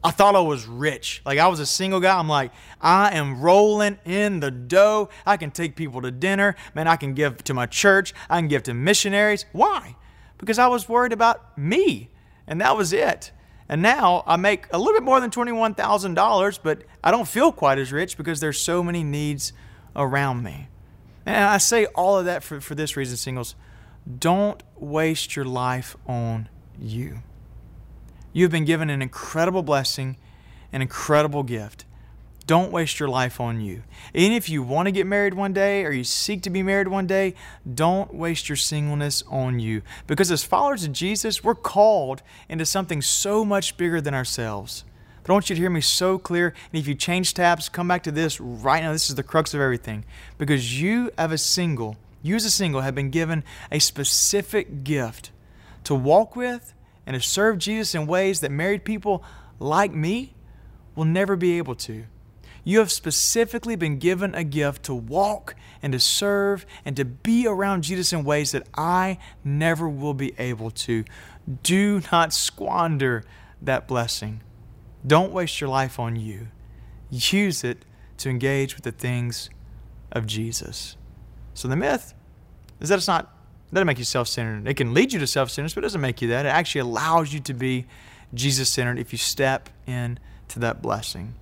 I 0.04 0.12
thought 0.12 0.36
I 0.36 0.41
was 0.41 0.65
rich. 0.65 1.21
Like 1.25 1.39
I 1.39 1.47
was 1.47 1.60
a 1.60 1.65
single 1.65 1.99
guy. 1.99 2.17
I'm 2.17 2.28
like, 2.28 2.52
I 2.82 3.15
am 3.15 3.41
rolling 3.41 3.99
in 4.06 4.41
the 4.41 4.52
dough. 4.52 5.10
I 5.25 5.38
can 5.38 5.52
take 5.52 5.75
people 5.75 6.02
to 6.02 6.12
dinner. 6.12 6.56
Man, 6.73 6.88
I 6.88 6.97
can 6.97 7.13
give 7.13 7.43
to 7.45 7.54
my 7.54 7.65
church. 7.65 8.13
I 8.30 8.39
can 8.39 8.49
give 8.49 8.63
to 8.63 8.73
missionaries. 8.73 9.45
Why? 9.54 9.95
Because 10.38 10.60
I 10.60 10.67
was 10.67 10.89
worried 10.89 11.13
about 11.13 11.58
me. 11.58 12.10
And 12.47 12.60
that 12.60 12.75
was 12.75 12.91
it. 12.91 13.32
And 13.69 13.82
now 13.82 14.23
I 14.25 14.36
make 14.36 14.65
a 14.71 14.78
little 14.78 14.93
bit 14.93 15.04
more 15.04 15.19
than 15.19 15.30
$21,000, 15.30 16.60
but 16.63 16.84
I 17.04 17.12
don't 17.12 17.28
feel 17.28 17.52
quite 17.52 17.78
as 17.78 17.91
rich 17.91 18.17
because 18.17 18.39
there's 18.39 18.60
so 18.60 18.84
many 18.84 19.04
needs 19.04 19.54
around 19.95 20.43
me. 20.43 20.67
And 21.30 21.46
I 21.46 21.60
say 21.60 21.86
all 21.86 22.18
of 22.18 22.26
that 22.26 22.44
for, 22.44 22.60
for 22.60 22.74
this 22.74 22.98
reason, 22.98 23.15
singles. 23.15 23.54
Don't 24.18 24.63
waste 24.76 25.36
your 25.36 25.46
life 25.46 25.96
on 26.08 26.50
you. 26.80 27.20
You've 28.34 28.50
been 28.50 28.65
given 28.65 28.89
an 28.89 29.04
incredible 29.04 29.62
blessing, 29.62 30.18
an 30.74 30.82
incredible 30.82 31.44
gift. 31.44 31.86
Don't 32.48 32.72
waste 32.72 33.00
your 33.00 33.10
life 33.10 33.39
on 33.39 33.62
you. 33.62 33.84
Even 34.15 34.36
if 34.36 34.50
you 34.50 34.63
want 34.63 34.88
to 34.88 34.92
get 34.92 35.06
married 35.06 35.36
one 35.36 35.54
day 35.54 35.86
or 35.86 35.92
you 35.92 36.04
seek 36.04 36.42
to 36.42 36.50
be 36.50 36.63
married 36.63 36.88
one 36.88 37.06
day, 37.06 37.36
don't 37.72 38.12
waste 38.12 38.50
your 38.50 38.56
singleness 38.56 39.22
on 39.30 39.60
you. 39.60 39.84
Because 40.08 40.32
as 40.32 40.44
followers 40.44 40.84
of 40.84 40.94
Jesus, 40.94 41.44
we're 41.44 41.54
called 41.54 42.24
into 42.50 42.65
something 42.65 43.04
so 43.04 43.46
much 43.46 43.78
bigger 43.78 44.02
than 44.02 44.15
ourselves. 44.15 44.84
But 45.30 45.34
I 45.34 45.36
want 45.36 45.52
you 45.52 45.56
to 45.58 45.62
hear 45.62 45.70
me 45.70 45.82
so 45.82 46.18
clear. 46.18 46.48
And 46.48 46.80
if 46.80 46.88
you 46.88 46.96
change 46.96 47.36
tabs, 47.36 47.70
come 47.70 47.88
back 47.88 48.02
to 48.02 48.12
this 48.12 48.42
right 48.42 48.82
now. 48.82 48.92
This 48.92 49.12
is 49.12 49.15
the 49.15 49.22
crux 49.22 49.54
of 49.54 49.62
everything. 49.62 50.04
Because 50.39 50.82
you, 50.82 51.12
as 51.20 51.32
a 51.32 51.38
single, 51.38 51.98
you 52.24 52.36
as 52.36 52.46
a 52.46 52.50
single, 52.50 52.82
have 52.82 52.96
been 52.96 53.12
given 53.12 53.44
a 53.72 53.78
specific 53.78 54.84
gift 54.84 55.30
to 55.84 55.94
walk 55.94 56.36
with 56.36 56.74
and 57.06 57.13
to 57.13 57.22
serve 57.22 57.60
Jesus 57.60 57.94
in 57.94 58.08
ways 58.08 58.39
that 58.39 58.50
married 58.50 58.84
people 58.84 59.24
like 59.60 59.94
me 59.94 60.34
will 60.96 61.06
never 61.06 61.36
be 61.36 61.60
able 61.60 61.76
to. 61.76 62.06
You 62.63 62.80
have 62.80 62.92
specifically 62.92 63.76
been 63.76 64.00
given 64.00 64.34
a 64.34 64.44
gift 64.44 64.82
to 64.86 64.96
walk 64.96 65.54
and 65.84 65.94
to 65.94 66.00
serve 66.00 66.65
and 66.84 66.96
to 66.96 67.06
be 67.06 67.46
around 67.46 67.84
Jesus 67.84 68.12
in 68.12 68.24
ways 68.24 68.52
that 68.54 68.65
I 68.76 69.20
never 69.44 69.88
will 69.88 70.15
be 70.15 70.34
able 70.39 70.72
to. 70.72 71.06
Do 71.62 72.02
not 72.12 72.34
squander 72.34 73.24
that 73.62 73.88
blessing. 73.88 74.42
Don't 75.06 75.32
waste 75.32 75.62
your 75.62 75.70
life 75.70 76.00
on 76.00 76.16
you. 76.16 76.48
Use 77.10 77.64
it 77.64 77.86
to 78.18 78.30
engage 78.30 78.76
with 78.76 78.84
the 78.84 78.92
things 78.92 79.50
of 80.12 80.28
Jesus. 80.28 80.98
So 81.54 81.68
the 81.68 81.76
myth 81.76 82.14
is 82.80 82.90
that 82.90 82.98
it's 82.98 83.08
not 83.08 83.26
that 83.26 83.72
it 83.72 83.76
doesn't 83.76 83.88
make 83.88 84.00
you 84.00 84.04
self-centered. 84.04 84.68
It 84.68 84.76
can 84.76 84.94
lead 84.94 85.14
you 85.14 85.20
to 85.20 85.28
self-centeredness, 85.28 85.74
but 85.74 85.84
it 85.84 85.86
doesn't 85.86 86.02
make 86.02 86.22
you 86.22 86.28
that. 86.30 86.46
It 86.46 86.50
actually 86.50 86.82
allows 86.82 87.34
you 87.34 87.40
to 87.42 87.54
be 87.54 87.86
Jesus-centered 88.34 88.98
if 89.00 89.12
you 89.12 89.18
step 89.18 89.70
into 89.88 90.58
that 90.58 90.82
blessing. 90.82 91.36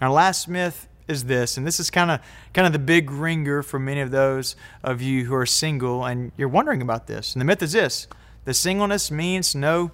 Our 0.00 0.10
last 0.10 0.48
myth 0.48 0.88
is 1.08 1.24
this, 1.24 1.56
and 1.56 1.66
this 1.66 1.80
is 1.80 1.90
kind 1.90 2.10
of 2.10 2.20
kind 2.52 2.66
of 2.66 2.72
the 2.72 2.78
big 2.78 3.10
ringer 3.10 3.62
for 3.62 3.78
many 3.78 4.00
of 4.00 4.10
those 4.10 4.54
of 4.84 5.02
you 5.02 5.24
who 5.24 5.34
are 5.34 5.46
single 5.46 6.04
and 6.04 6.32
you're 6.36 6.48
wondering 6.48 6.80
about 6.80 7.06
this. 7.06 7.34
And 7.34 7.40
the 7.40 7.44
myth 7.44 7.62
is 7.62 7.72
this: 7.72 8.06
the 8.44 8.54
singleness 8.54 9.10
means 9.10 9.54
no 9.54 9.90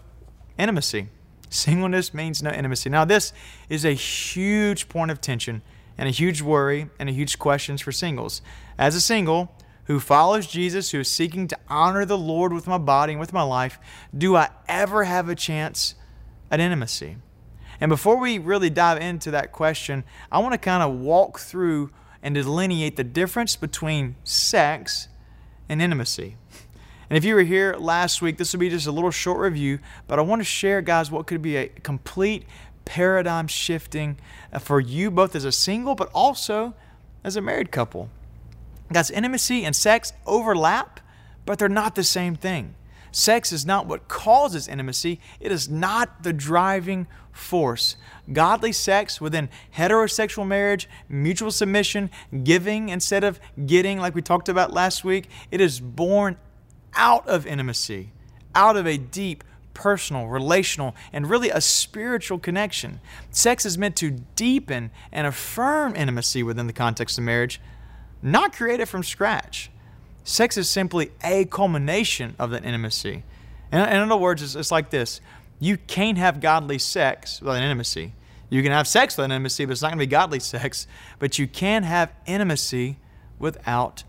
intimacy. 0.59 1.09
Singleness 1.51 2.13
means 2.13 2.43
no 2.43 2.51
intimacy. 2.51 2.91
Now, 2.91 3.05
this 3.05 3.33
is 3.69 3.85
a 3.85 3.93
huge 3.93 4.89
point 4.89 5.11
of 5.11 5.21
tension 5.21 5.63
and 5.97 6.09
a 6.09 6.13
huge 6.13 6.43
worry 6.43 6.89
and 6.99 7.09
a 7.09 7.13
huge 7.13 7.39
questions 7.39 7.81
for 7.81 7.93
singles. 7.93 8.43
As 8.79 8.95
a 8.95 9.01
single 9.01 9.55
who 9.85 9.99
follows 9.99 10.47
Jesus, 10.47 10.91
who 10.91 11.01
is 11.01 11.11
seeking 11.11 11.49
to 11.49 11.59
honor 11.69 12.05
the 12.05 12.19
Lord 12.19 12.53
with 12.53 12.67
my 12.67 12.79
body 12.79 13.15
and 13.15 13.21
with 13.21 13.33
my 13.33 13.43
life, 13.43 13.79
do 14.17 14.37
I 14.37 14.51
ever 14.69 15.05
have 15.05 15.29
a 15.29 15.35
chance 15.35 15.95
at 16.51 16.61
intimacy? 16.61 17.17
And 17.81 17.89
before 17.89 18.19
we 18.19 18.39
really 18.39 18.71
dive 18.71 19.01
into 19.01 19.31
that 19.31 19.53
question, 19.53 20.05
I 20.31 20.41
want 20.41 20.53
to 20.53 20.59
kind 20.59 20.83
of 20.83 20.99
walk 20.99 21.39
through 21.39 21.91
and 22.23 22.35
delineate 22.35 22.97
the 22.97 23.05
difference 23.05 23.57
between 23.57 24.17
sex 24.25 25.09
and 25.69 25.81
intimacy. 25.81 26.37
And 27.11 27.17
if 27.17 27.25
you 27.25 27.35
were 27.35 27.43
here 27.43 27.75
last 27.79 28.21
week, 28.21 28.37
this 28.37 28.53
will 28.53 28.61
be 28.61 28.69
just 28.69 28.87
a 28.87 28.93
little 28.93 29.11
short 29.11 29.39
review, 29.39 29.79
but 30.07 30.19
I 30.19 30.23
want 30.23 30.41
to 30.41 30.45
share, 30.45 30.83
guys, 30.83 31.11
what 31.11 31.27
could 31.27 31.41
be 31.41 31.57
a 31.57 31.69
complete 31.69 32.45
paradigm 32.85 33.47
shifting 33.47 34.19
uh, 34.53 34.59
for 34.59 34.81
you 34.81 35.11
both 35.11 35.35
as 35.35 35.45
a 35.45 35.53
single, 35.53 35.95
but 35.95 36.11
also 36.15 36.75
as 37.25 37.37
a 37.37 37.41
married 37.41 37.71
couple. 37.71 38.11
Guys, 38.93 39.11
intimacy 39.11 39.65
and 39.65 39.75
sex 39.75 40.13
overlap, 40.27 41.01
but 41.45 41.59
they're 41.59 41.69
not 41.69 41.95
the 41.95 42.05
same 42.05 42.35
thing. 42.35 42.75
Sex 43.11 43.53
is 43.53 43.65
not 43.65 43.87
what 43.87 44.09
causes 44.09 44.69
intimacy, 44.69 45.21
it 45.41 45.51
is 45.51 45.69
not 45.69 46.23
the 46.23 46.33
driving 46.33 47.07
force. 47.33 47.97
Godly 48.33 48.73
sex 48.73 49.21
within 49.21 49.49
heterosexual 49.77 50.47
marriage, 50.47 50.89
mutual 51.09 51.51
submission, 51.51 52.11
giving 52.43 52.91
instead 52.91 53.25
of 53.25 53.41
getting, 53.65 53.99
like 53.99 54.15
we 54.15 54.23
talked 54.23 54.49
about 54.49 54.73
last 54.73 55.05
week, 55.05 55.29
it 55.51 55.61
is 55.61 55.81
born 55.81 56.37
out 56.95 57.27
of 57.29 57.47
intimacy, 57.47 58.11
out 58.55 58.77
of 58.77 58.87
a 58.87 58.97
deep, 58.97 59.45
personal, 59.75 60.27
relational, 60.27 60.95
and 61.13 61.31
really 61.31 61.51
a 61.51 61.61
spiritual 61.61 62.39
connection. 62.39 63.01
Sex 63.31 63.65
is 63.65 63.79
meant 63.79 63.95
to 63.97 64.11
deepen 64.35 64.91
and 65.13 65.27
affirm 65.27 65.95
intimacy 65.95 66.43
within 66.43 66.67
the 66.67 66.73
context 66.73 67.17
of 67.17 67.25
marriage, 67.25 67.61
not 68.21 68.53
create 68.53 68.81
it 68.81 68.87
from 68.87 69.05
scratch. 69.05 69.71
Sex 70.25 70.57
is 70.57 70.69
simply 70.69 71.13
a 71.23 71.45
culmination 71.45 72.35
of 72.39 72.51
that 72.51 72.65
intimacy. 72.65 73.23
And 73.71 73.89
in 73.91 73.99
other 73.99 74.17
words, 74.17 74.43
it's, 74.43 74.55
it's 74.55 74.73
like 74.73 74.91
this 74.91 75.21
you 75.61 75.77
can't 75.77 76.19
have 76.19 76.41
godly 76.41 76.79
sex 76.79 77.41
without 77.41 77.63
intimacy. 77.63 78.15
You 78.51 78.63
can 78.63 78.73
have 78.73 78.89
sex 78.89 79.17
without 79.17 79.31
intimacy, 79.33 79.65
but 79.65 79.73
it's 79.73 79.83
not 79.83 79.89
going 79.89 79.99
to 79.99 80.07
be 80.07 80.11
godly 80.11 80.41
sex. 80.41 80.87
But 81.19 81.39
you 81.39 81.47
can 81.47 81.83
have 81.83 82.13
intimacy 82.27 82.99
without 83.39 84.05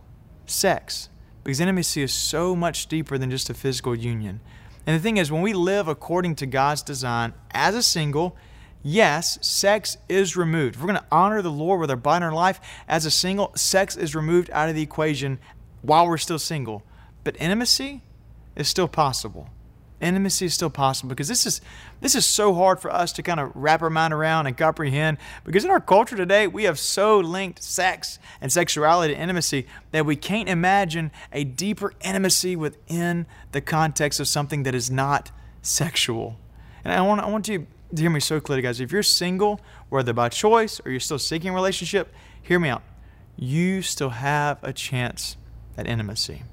sex 0.45 1.09
because 1.43 1.59
intimacy 1.59 2.01
is 2.01 2.13
so 2.13 2.55
much 2.55 2.87
deeper 2.87 3.17
than 3.17 3.31
just 3.31 3.49
a 3.49 3.53
physical 3.53 3.95
union. 3.95 4.39
And 4.85 4.95
the 4.95 5.01
thing 5.01 5.17
is, 5.17 5.31
when 5.31 5.41
we 5.41 5.53
live 5.53 5.87
according 5.87 6.35
to 6.35 6.45
God's 6.45 6.81
design 6.81 7.33
as 7.51 7.75
a 7.75 7.83
single, 7.83 8.35
yes, 8.81 9.37
sex 9.45 9.97
is 10.07 10.35
removed. 10.35 10.75
If 10.75 10.81
we're 10.81 10.87
going 10.87 10.99
to 10.99 11.07
honor 11.11 11.41
the 11.41 11.51
Lord 11.51 11.79
with 11.79 11.91
our 11.91 11.97
body 11.97 12.23
and 12.23 12.25
our 12.25 12.33
life 12.33 12.59
as 12.87 13.05
a 13.05 13.11
single, 13.11 13.51
sex 13.55 13.95
is 13.95 14.15
removed 14.15 14.49
out 14.51 14.69
of 14.69 14.75
the 14.75 14.81
equation 14.81 15.39
while 15.81 16.07
we're 16.07 16.17
still 16.17 16.39
single. 16.39 16.83
But 17.23 17.35
intimacy 17.39 18.03
is 18.55 18.67
still 18.67 18.87
possible 18.87 19.49
intimacy 20.01 20.45
is 20.45 20.53
still 20.53 20.69
possible 20.69 21.09
because 21.09 21.27
this 21.27 21.45
is 21.45 21.61
this 22.01 22.15
is 22.15 22.25
so 22.25 22.53
hard 22.53 22.79
for 22.79 22.91
us 22.91 23.11
to 23.13 23.23
kind 23.23 23.39
of 23.39 23.51
wrap 23.53 23.81
our 23.81 23.89
mind 23.89 24.13
around 24.13 24.47
and 24.47 24.57
comprehend 24.57 25.17
because 25.43 25.65
in 25.65 25.71
our 25.71 25.79
culture 25.79 26.15
today 26.15 26.47
we 26.47 26.63
have 26.63 26.79
so 26.79 27.19
linked 27.19 27.61
sex 27.61 28.19
and 28.39 28.51
sexuality 28.51 29.13
to 29.13 29.19
intimacy 29.19 29.67
that 29.91 30.05
we 30.05 30.15
can't 30.15 30.47
imagine 30.47 31.11
a 31.33 31.43
deeper 31.43 31.93
intimacy 32.01 32.55
within 32.55 33.25
the 33.51 33.61
context 33.61 34.19
of 34.19 34.27
something 34.27 34.63
that 34.63 34.75
is 34.75 34.89
not 34.89 35.31
sexual. 35.61 36.37
And 36.83 36.93
i 36.93 37.01
want 37.01 37.21
i 37.21 37.29
want 37.29 37.47
you 37.47 37.67
to 37.95 38.01
hear 38.01 38.09
me 38.09 38.19
so 38.19 38.39
clearly 38.39 38.61
guys. 38.61 38.79
If 38.79 38.91
you're 38.91 39.03
single 39.03 39.59
whether 39.89 40.13
by 40.13 40.29
choice 40.29 40.79
or 40.85 40.91
you're 40.91 40.99
still 40.99 41.19
seeking 41.19 41.49
a 41.49 41.53
relationship 41.53 42.13
hear 42.41 42.59
me 42.59 42.69
out. 42.69 42.83
You 43.35 43.81
still 43.81 44.09
have 44.09 44.59
a 44.63 44.73
chance 44.73 45.37
at 45.77 45.87
intimacy 45.87 46.43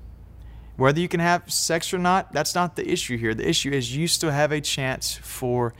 whether 0.77 1.01
you 1.01 1.09
can 1.09 1.21
have 1.21 1.51
sex 1.51 1.93
or 1.95 1.99
not, 1.99 2.33
that's 2.33 2.55
not 2.55 2.77
the 2.77 2.91
issue 2.91 3.17
here. 3.17 3.35
The 3.35 3.49
issue 3.49 3.71
is 3.71 3.97
you 3.97 4.07
still 4.09 4.31
have 4.31 4.53
a 4.53 4.61
chance 4.61 5.15
for 5.15 5.75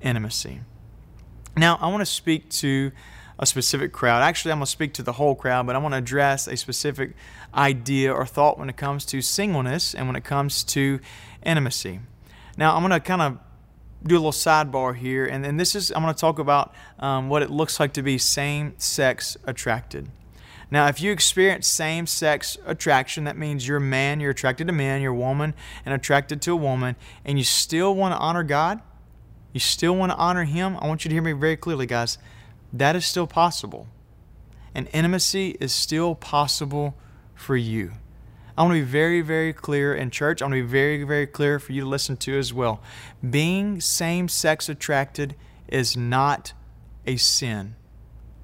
intimacy. 0.00 0.60
Now, 1.56 1.78
I 1.80 1.88
want 1.88 2.00
to 2.00 2.06
speak 2.06 2.48
to 2.50 2.92
a 3.38 3.46
specific 3.46 3.92
crowd. 3.92 4.22
Actually, 4.22 4.52
I'm 4.52 4.58
going 4.58 4.66
to 4.66 4.70
speak 4.70 4.94
to 4.94 5.02
the 5.02 5.12
whole 5.12 5.34
crowd, 5.34 5.66
but 5.66 5.76
I 5.76 5.78
want 5.78 5.94
to 5.94 5.98
address 5.98 6.46
a 6.46 6.56
specific 6.56 7.14
idea 7.54 8.12
or 8.12 8.26
thought 8.26 8.58
when 8.58 8.68
it 8.68 8.76
comes 8.76 9.04
to 9.06 9.20
singleness 9.20 9.94
and 9.94 10.06
when 10.06 10.16
it 10.16 10.24
comes 10.24 10.64
to 10.64 11.00
intimacy. 11.44 12.00
Now, 12.56 12.74
I'm 12.74 12.82
going 12.82 12.92
to 12.92 13.00
kind 13.00 13.22
of 13.22 13.38
do 14.04 14.16
a 14.16 14.18
little 14.18 14.32
sidebar 14.32 14.96
here, 14.96 15.24
and, 15.24 15.60
this 15.60 15.74
is, 15.74 15.92
I'm 15.92 16.02
going 16.02 16.14
to 16.14 16.20
talk 16.20 16.38
about 16.38 16.74
um, 16.98 17.28
what 17.28 17.42
it 17.42 17.50
looks 17.50 17.78
like 17.78 17.92
to 17.94 18.02
be 18.02 18.18
same 18.18 18.74
sex 18.78 19.36
attracted. 19.44 20.08
Now, 20.72 20.86
if 20.86 21.02
you 21.02 21.12
experience 21.12 21.68
same 21.68 22.06
sex 22.06 22.56
attraction, 22.64 23.24
that 23.24 23.36
means 23.36 23.68
you're 23.68 23.76
a 23.76 23.80
man, 23.80 24.20
you're 24.20 24.30
attracted 24.30 24.68
to 24.68 24.72
men, 24.72 25.02
you're 25.02 25.12
a 25.12 25.14
woman, 25.14 25.52
and 25.84 25.94
attracted 25.94 26.40
to 26.40 26.52
a 26.52 26.56
woman, 26.56 26.96
and 27.26 27.36
you 27.36 27.44
still 27.44 27.94
want 27.94 28.14
to 28.14 28.18
honor 28.18 28.42
God, 28.42 28.80
you 29.52 29.60
still 29.60 29.94
want 29.94 30.12
to 30.12 30.16
honor 30.16 30.44
Him, 30.44 30.78
I 30.80 30.86
want 30.88 31.04
you 31.04 31.10
to 31.10 31.14
hear 31.14 31.22
me 31.22 31.32
very 31.32 31.58
clearly, 31.58 31.84
guys. 31.84 32.16
That 32.72 32.96
is 32.96 33.04
still 33.04 33.26
possible. 33.26 33.86
And 34.74 34.88
intimacy 34.94 35.58
is 35.60 35.74
still 35.74 36.14
possible 36.14 36.94
for 37.34 37.54
you. 37.54 37.92
I 38.56 38.62
want 38.62 38.72
to 38.72 38.80
be 38.80 38.90
very, 38.90 39.20
very 39.20 39.52
clear 39.52 39.94
in 39.94 40.10
church. 40.10 40.40
I 40.40 40.46
want 40.46 40.54
to 40.54 40.62
be 40.62 40.66
very, 40.66 41.04
very 41.04 41.26
clear 41.26 41.58
for 41.58 41.72
you 41.72 41.82
to 41.82 41.86
listen 41.86 42.16
to 42.16 42.38
as 42.38 42.54
well. 42.54 42.80
Being 43.28 43.82
same 43.82 44.26
sex 44.26 44.70
attracted 44.70 45.34
is 45.68 45.98
not 45.98 46.54
a 47.06 47.18
sin. 47.18 47.76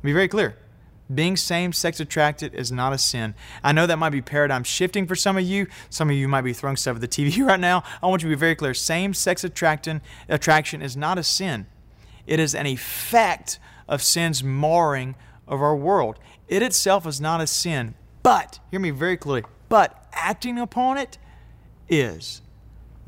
Be 0.03 0.13
very 0.13 0.29
clear. 0.29 0.59
Being 1.13 1.37
same 1.37 1.73
sex 1.73 2.01
attracted 2.01 2.55
is 2.55 2.71
not 2.71 2.93
a 2.93 2.99
sin. 2.99 3.35
I 3.65 3.73
know 3.73 3.87
that 3.87 3.99
might 3.99 4.11
be 4.11 4.21
paradigm 4.21 4.63
shifting 4.63 5.07
for 5.07 5.15
some 5.15 5.39
of 5.39 5.45
you. 5.45 5.67
Some 5.89 6.11
of 6.11 6.17
you 6.17 6.29
might 6.29 6.43
be 6.43 6.53
throwing 6.53 6.77
stuff 6.77 6.97
at 6.97 7.01
the 7.01 7.09
TV 7.09 7.45
right 7.47 7.59
now. 7.59 7.83
I 8.03 8.07
want 8.07 8.23
you 8.23 8.29
to 8.29 8.37
be 8.37 8.39
very 8.39 8.55
clear. 8.55 8.75
Same 8.75 9.15
sex 9.15 9.43
attraction 9.43 10.03
is 10.29 10.97
not 10.97 11.19
a 11.19 11.23
sin, 11.23 11.67
it 12.27 12.39
is 12.39 12.55
an 12.55 12.67
effect 12.67 13.59
of 13.89 14.03
sin's 14.03 14.45
marring 14.45 15.15
of 15.47 15.63
our 15.63 15.75
world. 15.75 16.19
It 16.47 16.63
itself 16.63 17.07
is 17.07 17.21
not 17.21 17.41
a 17.41 17.47
sin, 17.47 17.95
but, 18.23 18.59
hear 18.71 18.81
me 18.81 18.91
very 18.91 19.17
clearly, 19.17 19.45
but 19.71 20.07
acting 20.13 20.59
upon 20.59 20.99
it 20.99 21.17
is. 21.89 22.43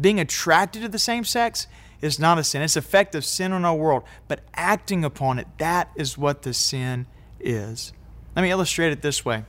Being 0.01 0.19
attracted 0.19 0.81
to 0.83 0.89
the 0.89 0.99
same 0.99 1.25
sex 1.25 1.67
is 2.01 2.19
not 2.19 2.39
a 2.39 2.45
sin. 2.45 2.63
It's 2.63 2.77
effect 2.77 3.15
of 3.15 3.27
sin 3.27 3.53
on 3.53 3.67
our 3.67 3.75
world, 3.75 4.05
but 4.27 4.41
acting 4.55 5.05
upon 5.05 5.39
it, 5.39 5.47
that 5.59 5.91
is 5.97 6.17
what 6.17 6.43
the 6.43 6.55
sin 6.55 7.01
is. 7.01 7.20
Let 7.45 8.43
me 8.43 8.51
illustrate 8.51 8.93
it 8.93 9.03
this 9.03 9.25
way. 9.25 9.45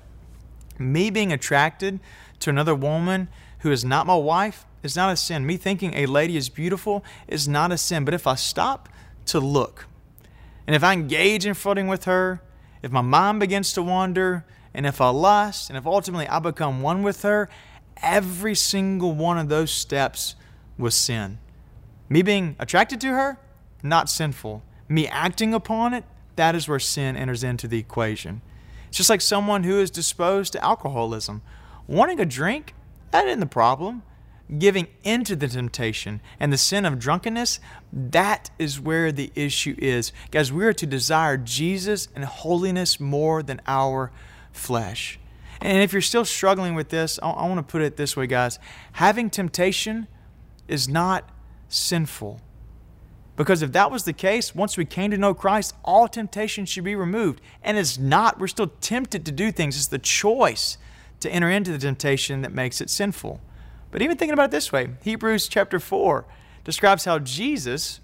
Me 0.79 1.09
being 1.09 1.31
attracted 1.31 1.99
to 2.39 2.49
another 2.49 2.73
woman 2.73 3.27
who 3.59 3.71
is 3.71 3.85
not 3.85 4.07
my 4.07 4.15
wife 4.15 4.65
is 4.83 4.95
not 4.95 5.11
a 5.11 5.15
sin. 5.15 5.45
Me 5.45 5.57
thinking 5.57 5.93
a 5.93 6.05
lady 6.05 6.37
is 6.37 6.49
beautiful 6.49 7.03
is 7.27 7.47
not 7.47 7.71
a 7.71 7.77
sin. 7.77 8.05
But 8.05 8.13
if 8.13 8.25
I 8.25 8.35
stop 8.35 8.89
to 9.27 9.39
look, 9.39 9.87
and 10.65 10.75
if 10.75 10.83
I 10.83 10.93
engage 10.93 11.45
in 11.45 11.53
flirting 11.53 11.87
with 11.87 12.05
her, 12.05 12.41
if 12.81 12.91
my 12.91 13.01
mind 13.01 13.39
begins 13.39 13.73
to 13.73 13.83
wander, 13.83 14.45
and 14.73 14.85
if 14.85 15.01
I 15.01 15.09
lust, 15.09 15.69
and 15.69 15.77
if 15.77 15.85
ultimately 15.85 16.27
I 16.27 16.39
become 16.39 16.81
one 16.81 17.03
with 17.03 17.21
her, 17.23 17.49
every 18.01 18.55
single 18.55 19.13
one 19.13 19.37
of 19.37 19.49
those 19.49 19.71
steps 19.71 20.35
was 20.77 20.95
sin. 20.95 21.37
Me 22.09 22.21
being 22.21 22.55
attracted 22.57 22.99
to 23.01 23.09
her, 23.09 23.37
not 23.83 24.09
sinful. 24.09 24.63
Me 24.89 25.07
acting 25.07 25.53
upon 25.53 25.93
it, 25.93 26.03
that 26.41 26.55
is 26.55 26.67
where 26.67 26.79
sin 26.79 27.15
enters 27.15 27.43
into 27.43 27.67
the 27.67 27.77
equation. 27.77 28.41
It's 28.87 28.97
just 28.97 29.11
like 29.11 29.21
someone 29.21 29.63
who 29.63 29.79
is 29.79 29.91
disposed 29.91 30.53
to 30.53 30.65
alcoholism. 30.65 31.43
Wanting 31.85 32.19
a 32.19 32.25
drink, 32.25 32.73
that 33.11 33.27
isn't 33.27 33.41
the 33.41 33.45
problem. 33.45 34.01
Giving 34.57 34.87
into 35.03 35.35
the 35.35 35.47
temptation 35.47 36.19
and 36.39 36.51
the 36.51 36.57
sin 36.57 36.83
of 36.83 36.97
drunkenness, 36.97 37.59
that 37.93 38.49
is 38.57 38.79
where 38.79 39.11
the 39.11 39.31
issue 39.35 39.75
is. 39.77 40.11
Guys, 40.31 40.51
we 40.51 40.65
are 40.65 40.73
to 40.73 40.87
desire 40.87 41.37
Jesus 41.37 42.07
and 42.15 42.25
holiness 42.25 42.99
more 42.99 43.43
than 43.43 43.61
our 43.67 44.11
flesh. 44.51 45.19
And 45.61 45.83
if 45.83 45.93
you're 45.93 46.01
still 46.01 46.25
struggling 46.25 46.73
with 46.73 46.89
this, 46.89 47.19
I, 47.21 47.29
I 47.29 47.47
want 47.47 47.59
to 47.59 47.71
put 47.71 47.83
it 47.83 47.97
this 47.97 48.17
way, 48.17 48.25
guys. 48.25 48.57
Having 48.93 49.29
temptation 49.29 50.07
is 50.67 50.89
not 50.89 51.29
sinful. 51.69 52.41
Because 53.35 53.61
if 53.61 53.71
that 53.71 53.91
was 53.91 54.03
the 54.03 54.13
case, 54.13 54.53
once 54.53 54.77
we 54.77 54.85
came 54.85 55.11
to 55.11 55.17
know 55.17 55.33
Christ, 55.33 55.73
all 55.83 56.07
temptation 56.07 56.65
should 56.65 56.83
be 56.83 56.95
removed. 56.95 57.41
And 57.63 57.77
it's 57.77 57.97
not. 57.97 58.39
We're 58.39 58.47
still 58.47 58.67
tempted 58.81 59.25
to 59.25 59.31
do 59.31 59.51
things. 59.51 59.77
It's 59.77 59.87
the 59.87 59.97
choice 59.97 60.77
to 61.21 61.31
enter 61.31 61.49
into 61.49 61.71
the 61.71 61.77
temptation 61.77 62.41
that 62.41 62.53
makes 62.53 62.81
it 62.81 62.89
sinful. 62.89 63.39
But 63.89 64.01
even 64.01 64.17
thinking 64.17 64.33
about 64.33 64.45
it 64.45 64.51
this 64.51 64.71
way, 64.71 64.89
Hebrews 65.03 65.47
chapter 65.47 65.79
4 65.79 66.25
describes 66.63 67.05
how 67.05 67.19
Jesus 67.19 67.99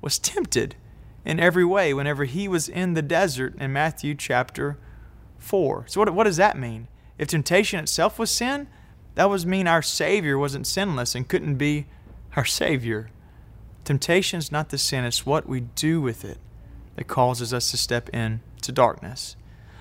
was 0.00 0.18
tempted 0.18 0.76
in 1.24 1.38
every 1.38 1.64
way 1.64 1.92
whenever 1.92 2.24
he 2.24 2.48
was 2.48 2.68
in 2.68 2.94
the 2.94 3.02
desert 3.02 3.54
in 3.56 3.72
Matthew 3.72 4.14
chapter 4.14 4.78
4. 5.38 5.84
So, 5.88 6.00
what, 6.00 6.14
what 6.14 6.24
does 6.24 6.36
that 6.36 6.58
mean? 6.58 6.88
If 7.18 7.28
temptation 7.28 7.80
itself 7.80 8.18
was 8.18 8.30
sin, 8.30 8.68
that 9.14 9.28
would 9.28 9.44
mean 9.44 9.66
our 9.66 9.82
Savior 9.82 10.38
wasn't 10.38 10.66
sinless 10.66 11.14
and 11.14 11.28
couldn't 11.28 11.56
be 11.56 11.86
our 12.36 12.44
Savior. 12.44 13.10
Temptation 13.84 14.38
is 14.38 14.52
not 14.52 14.68
the 14.68 14.78
sin, 14.78 15.04
it's 15.04 15.26
what 15.26 15.48
we 15.48 15.60
do 15.60 16.00
with 16.00 16.24
it 16.24 16.38
that 16.96 17.04
causes 17.04 17.54
us 17.54 17.70
to 17.70 17.76
step 17.76 18.08
into 18.10 18.72
darkness. 18.72 19.36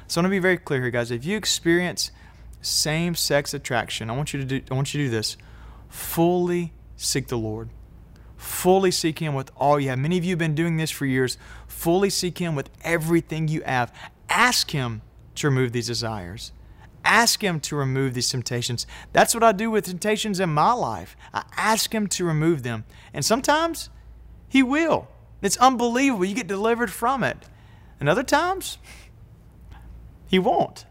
So 0.08 0.20
I 0.20 0.24
want 0.24 0.32
to 0.32 0.36
be 0.36 0.40
very 0.40 0.58
clear 0.58 0.82
here, 0.82 0.90
guys. 0.90 1.12
If 1.12 1.26
you 1.26 1.38
experience 1.38 2.12
same 2.62 3.16
sex 3.16 3.54
attraction, 3.54 4.10
I 4.10 4.16
want 4.16 4.34
you 4.34 4.40
to 4.40 4.46
do 4.46 4.62
I 4.72 4.74
want 4.74 4.94
you 4.94 5.02
to 5.02 5.06
do 5.06 5.12
this. 5.12 5.38
Fully 5.90 6.74
seek 6.96 7.28
the 7.28 7.38
Lord. 7.38 7.70
Fully 8.36 8.90
seek 8.92 9.20
Him 9.20 9.34
with 9.34 9.52
all 9.58 9.80
you 9.80 9.90
have. 9.90 10.00
Many 10.00 10.18
of 10.18 10.24
you 10.24 10.32
have 10.32 10.40
been 10.40 10.56
doing 10.56 10.78
this 10.78 10.92
for 10.92 11.06
years. 11.06 11.38
Fully 11.68 12.10
seek 12.10 12.38
Him 12.38 12.56
with 12.56 12.70
everything 12.84 13.48
you 13.48 13.62
have. 13.66 13.94
Ask 14.30 14.72
Him 14.72 15.02
to 15.36 15.48
remove 15.50 15.74
these 15.74 15.88
desires. 15.88 16.52
Ask 17.04 17.44
Him 17.44 17.60
to 17.62 17.76
remove 17.76 18.14
these 18.14 18.30
temptations. 18.30 18.86
That's 19.14 19.34
what 19.34 19.44
I 19.44 19.52
do 19.52 19.72
with 19.72 19.86
temptations 19.86 20.40
in 20.40 20.50
my 20.50 20.74
life. 20.74 21.16
I 21.34 21.44
ask 21.56 21.94
Him 21.94 22.08
to 22.08 22.26
remove 22.26 22.64
them. 22.64 22.86
And 23.14 23.24
sometimes 23.24 23.90
He 24.48 24.64
will. 24.64 25.08
It's 25.42 25.58
unbelievable. 25.58 26.26
You 26.26 26.36
get 26.36 26.48
delivered 26.48 26.92
from 26.92 27.24
it. 27.24 27.38
And 28.00 28.10
other 28.10 28.24
times, 28.24 28.78
He 30.28 30.40
won't. 30.40 30.86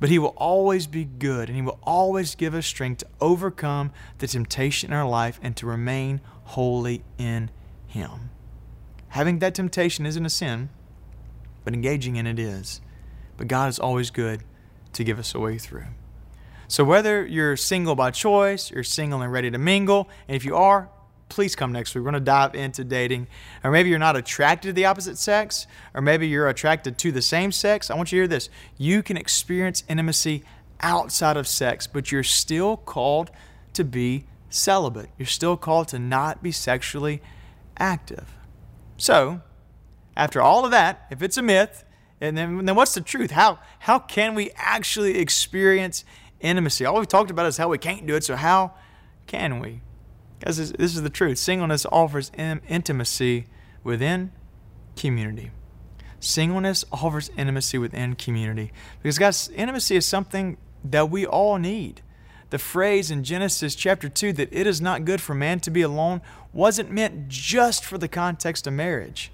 But 0.00 0.10
He 0.10 0.18
will 0.18 0.34
always 0.36 0.86
be 0.86 1.04
good 1.04 1.48
and 1.48 1.56
He 1.56 1.62
will 1.62 1.80
always 1.82 2.34
give 2.34 2.54
us 2.54 2.66
strength 2.66 2.98
to 2.98 3.06
overcome 3.20 3.90
the 4.18 4.26
temptation 4.26 4.92
in 4.92 4.96
our 4.96 5.08
life 5.08 5.40
and 5.42 5.56
to 5.56 5.66
remain 5.66 6.20
holy 6.44 7.02
in 7.18 7.50
Him. 7.86 8.30
Having 9.08 9.40
that 9.40 9.54
temptation 9.54 10.06
isn't 10.06 10.26
a 10.26 10.30
sin, 10.30 10.68
but 11.64 11.74
engaging 11.74 12.16
in 12.16 12.26
it 12.26 12.38
is. 12.38 12.80
But 13.36 13.48
God 13.48 13.68
is 13.68 13.78
always 13.78 14.10
good 14.10 14.44
to 14.92 15.04
give 15.04 15.18
us 15.18 15.34
a 15.34 15.40
way 15.40 15.58
through. 15.58 15.86
So, 16.66 16.84
whether 16.84 17.24
you're 17.26 17.56
single 17.56 17.94
by 17.94 18.10
choice, 18.10 18.70
you're 18.70 18.84
single 18.84 19.22
and 19.22 19.32
ready 19.32 19.50
to 19.50 19.58
mingle, 19.58 20.08
and 20.26 20.36
if 20.36 20.44
you 20.44 20.54
are, 20.54 20.90
please 21.28 21.54
come 21.54 21.72
next 21.72 21.94
week. 21.94 22.04
We're 22.04 22.10
going 22.10 22.22
to 22.22 22.26
dive 22.26 22.54
into 22.54 22.84
dating. 22.84 23.26
Or 23.64 23.70
maybe 23.70 23.88
you're 23.88 23.98
not 23.98 24.16
attracted 24.16 24.68
to 24.68 24.72
the 24.72 24.84
opposite 24.84 25.18
sex, 25.18 25.66
or 25.94 26.00
maybe 26.00 26.28
you're 26.28 26.48
attracted 26.48 26.98
to 26.98 27.12
the 27.12 27.22
same 27.22 27.52
sex. 27.52 27.90
I 27.90 27.94
want 27.94 28.12
you 28.12 28.16
to 28.16 28.20
hear 28.22 28.28
this. 28.28 28.50
You 28.76 29.02
can 29.02 29.16
experience 29.16 29.84
intimacy 29.88 30.44
outside 30.80 31.36
of 31.36 31.48
sex, 31.48 31.86
but 31.86 32.12
you're 32.12 32.22
still 32.22 32.76
called 32.76 33.30
to 33.74 33.84
be 33.84 34.24
celibate. 34.50 35.10
You're 35.18 35.26
still 35.26 35.56
called 35.56 35.88
to 35.88 35.98
not 35.98 36.42
be 36.42 36.52
sexually 36.52 37.22
active. 37.78 38.34
So, 38.96 39.42
after 40.16 40.40
all 40.40 40.64
of 40.64 40.70
that, 40.72 41.06
if 41.10 41.22
it's 41.22 41.36
a 41.36 41.42
myth, 41.42 41.84
and 42.20 42.36
then, 42.36 42.64
then 42.64 42.74
what's 42.74 42.94
the 42.94 43.00
truth? 43.00 43.30
How, 43.30 43.58
how 43.80 43.98
can 43.98 44.34
we 44.34 44.50
actually 44.56 45.18
experience 45.18 46.04
intimacy? 46.40 46.84
All 46.84 46.96
we've 46.96 47.08
talked 47.08 47.30
about 47.30 47.46
is 47.46 47.56
how 47.56 47.68
we 47.68 47.78
can't 47.78 48.06
do 48.06 48.16
it, 48.16 48.24
so 48.24 48.36
how 48.36 48.74
can 49.26 49.60
we? 49.60 49.80
Guys, 50.40 50.56
this, 50.56 50.70
this 50.72 50.94
is 50.94 51.02
the 51.02 51.10
truth. 51.10 51.38
Singleness 51.38 51.86
offers 51.90 52.30
in, 52.36 52.60
intimacy 52.68 53.46
within 53.84 54.32
community. 54.96 55.50
Singleness 56.20 56.84
offers 56.92 57.30
intimacy 57.36 57.78
within 57.78 58.14
community. 58.14 58.72
Because, 59.02 59.18
guys, 59.18 59.48
intimacy 59.50 59.96
is 59.96 60.06
something 60.06 60.56
that 60.84 61.10
we 61.10 61.24
all 61.24 61.58
need. 61.58 62.02
The 62.50 62.58
phrase 62.58 63.10
in 63.10 63.24
Genesis 63.24 63.74
chapter 63.74 64.08
2 64.08 64.32
that 64.34 64.48
it 64.52 64.66
is 64.66 64.80
not 64.80 65.04
good 65.04 65.20
for 65.20 65.34
man 65.34 65.60
to 65.60 65.70
be 65.70 65.82
alone 65.82 66.22
wasn't 66.52 66.90
meant 66.90 67.28
just 67.28 67.84
for 67.84 67.98
the 67.98 68.08
context 68.08 68.66
of 68.66 68.72
marriage. 68.72 69.30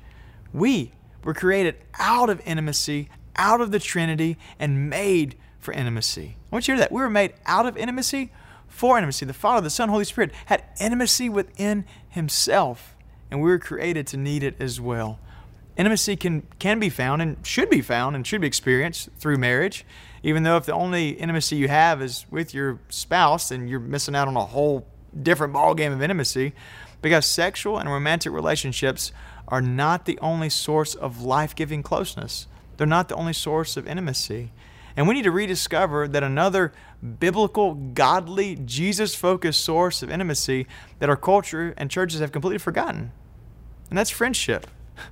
We 0.53 0.93
were 1.25 1.35
created 1.35 1.77
out 1.99 2.31
of 2.31 2.41
intimacy, 2.47 3.09
out 3.37 3.61
of 3.61 3.70
the 3.70 3.81
Trinity, 3.81 4.37
and 4.59 4.89
made 4.89 5.37
for 5.59 5.72
intimacy. 5.72 6.37
I 6.53 6.55
want 6.55 6.68
you 6.68 6.75
to 6.75 6.77
hear 6.77 6.85
that. 6.85 6.93
We 6.93 7.01
were 7.01 7.11
made 7.11 7.35
out 7.47 7.66
of 7.66 7.77
intimacy 7.77 8.31
for 8.68 8.97
intimacy. 8.99 9.25
The 9.27 9.33
Father, 9.33 9.62
the 9.62 9.70
Son, 9.70 9.89
Holy 9.89 10.05
Spirit 10.05 10.33
had 10.47 10.64
intimacy 10.81 11.29
within 11.29 11.85
Himself, 12.09 12.95
and 13.31 13.41
we 13.41 13.49
were 13.49 13.59
created 13.59 14.07
to 14.09 14.16
need 14.16 14.43
it 14.43 14.57
as 14.61 14.81
well. 14.81 15.18
Intimacy 15.77 16.14
can, 16.16 16.47
can 16.61 16.79
be 16.79 16.89
found 16.89 17.20
and 17.20 17.45
should 17.45 17.68
be 17.68 17.81
found 17.81 18.14
and 18.14 18.25
should 18.25 18.41
be 18.41 18.47
experienced 18.47 19.09
through 19.18 19.39
marriage, 19.39 19.85
even 20.22 20.45
though 20.45 20.57
if 20.57 20.66
the 20.66 20.72
only 20.72 21.11
intimacy 21.11 21.57
you 21.57 21.68
have 21.68 22.01
is 22.01 22.27
with 22.31 22.55
your 22.55 22.79
spouse, 22.91 23.49
then 23.49 23.66
you're 23.66 23.81
missing 23.81 24.14
out 24.14 24.29
on 24.29 24.37
a 24.37 24.45
whole 24.45 24.87
different 25.20 25.53
ballgame 25.53 25.93
of 25.93 26.03
intimacy 26.03 26.53
because 27.03 27.27
sexual 27.27 27.79
and 27.79 27.91
romantic 27.91 28.33
relationships 28.33 29.12
are 29.49 29.61
not 29.61 30.05
the 30.05 30.18
only 30.20 30.49
source 30.49 30.95
of 30.95 31.22
life 31.22 31.55
giving 31.55 31.82
closeness. 31.82 32.47
They're 32.76 32.86
not 32.86 33.09
the 33.09 33.14
only 33.14 33.32
source 33.32 33.76
of 33.76 33.86
intimacy. 33.86 34.53
And 34.97 35.09
we 35.09 35.14
need 35.14 35.22
to 35.22 35.30
rediscover 35.30 36.07
that 36.09 36.22
another 36.22 36.72
biblical, 37.18 37.74
godly, 37.74 38.57
Jesus 38.57 39.14
focused 39.14 39.64
source 39.64 40.03
of 40.03 40.11
intimacy 40.11 40.66
that 41.01 41.09
our 41.09 41.16
culture 41.16 41.74
and 41.76 41.90
churches 41.90 42.20
have 42.20 42.32
completely 42.32 42.59
forgotten. 42.59 43.12
And 43.90 43.99
that's 43.99 44.11
friendship. 44.11 44.66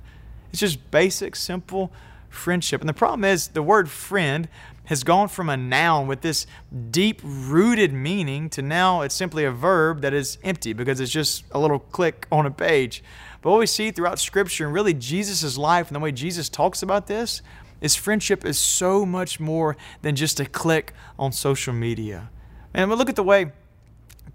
It's 0.51 0.59
just 0.59 0.91
basic, 0.91 1.35
simple 1.35 1.91
friendship. 2.29 2.79
And 2.79 2.87
the 2.87 2.93
problem 2.93 3.23
is 3.23 3.47
the 3.49 3.63
word 3.63 3.89
friend 3.89 4.47
has 4.85 5.03
gone 5.03 5.27
from 5.29 5.49
a 5.49 5.57
noun 5.57 6.07
with 6.07 6.21
this 6.21 6.45
deep 6.91 7.21
rooted 7.23 7.93
meaning 7.93 8.49
to 8.51 8.61
now 8.61 9.01
it's 9.01 9.15
simply 9.15 9.45
a 9.45 9.51
verb 9.51 10.01
that 10.01 10.13
is 10.13 10.37
empty 10.43 10.73
because 10.73 10.99
it's 10.99 11.11
just 11.11 11.43
a 11.51 11.59
little 11.59 11.79
click 11.79 12.27
on 12.31 12.45
a 12.45 12.51
page. 12.51 13.03
But 13.43 13.51
what 13.51 13.59
we 13.59 13.67
see 13.67 13.91
throughout 13.91 14.19
Scripture 14.19 14.65
and 14.65 14.73
really 14.73 14.93
Jesus' 14.93 15.57
life 15.57 15.87
and 15.87 15.95
the 15.95 15.99
way 15.99 16.13
Jesus 16.13 16.47
talks 16.47 16.81
about 16.81 17.07
this 17.07 17.41
is 17.81 17.93
friendship 17.93 18.45
is 18.45 18.57
so 18.57 19.05
much 19.05 19.37
more 19.37 19.75
than 20.01 20.15
just 20.15 20.39
a 20.39 20.45
click 20.45 20.93
on 21.19 21.33
social 21.33 21.73
media. 21.73 22.29
And 22.73 22.89
look 22.89 23.09
at 23.09 23.17
the 23.17 23.23
way 23.23 23.51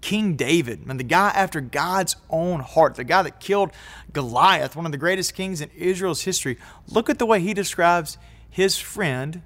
King 0.01 0.35
David, 0.35 0.85
and 0.87 0.99
the 0.99 1.03
guy 1.03 1.29
after 1.29 1.59
God's 1.59 2.15
own 2.29 2.59
heart, 2.59 2.95
the 2.95 3.03
guy 3.03 3.23
that 3.23 3.39
killed 3.39 3.71
Goliath, 4.13 4.75
one 4.75 4.85
of 4.85 4.91
the 4.91 4.97
greatest 4.97 5.33
kings 5.33 5.59
in 5.59 5.71
Israel's 5.75 6.21
history, 6.21 6.57
look 6.87 7.09
at 7.09 7.17
the 7.17 7.25
way 7.25 7.39
he 7.39 7.55
describes 7.55 8.17
his 8.47 8.77
friend 8.77 9.41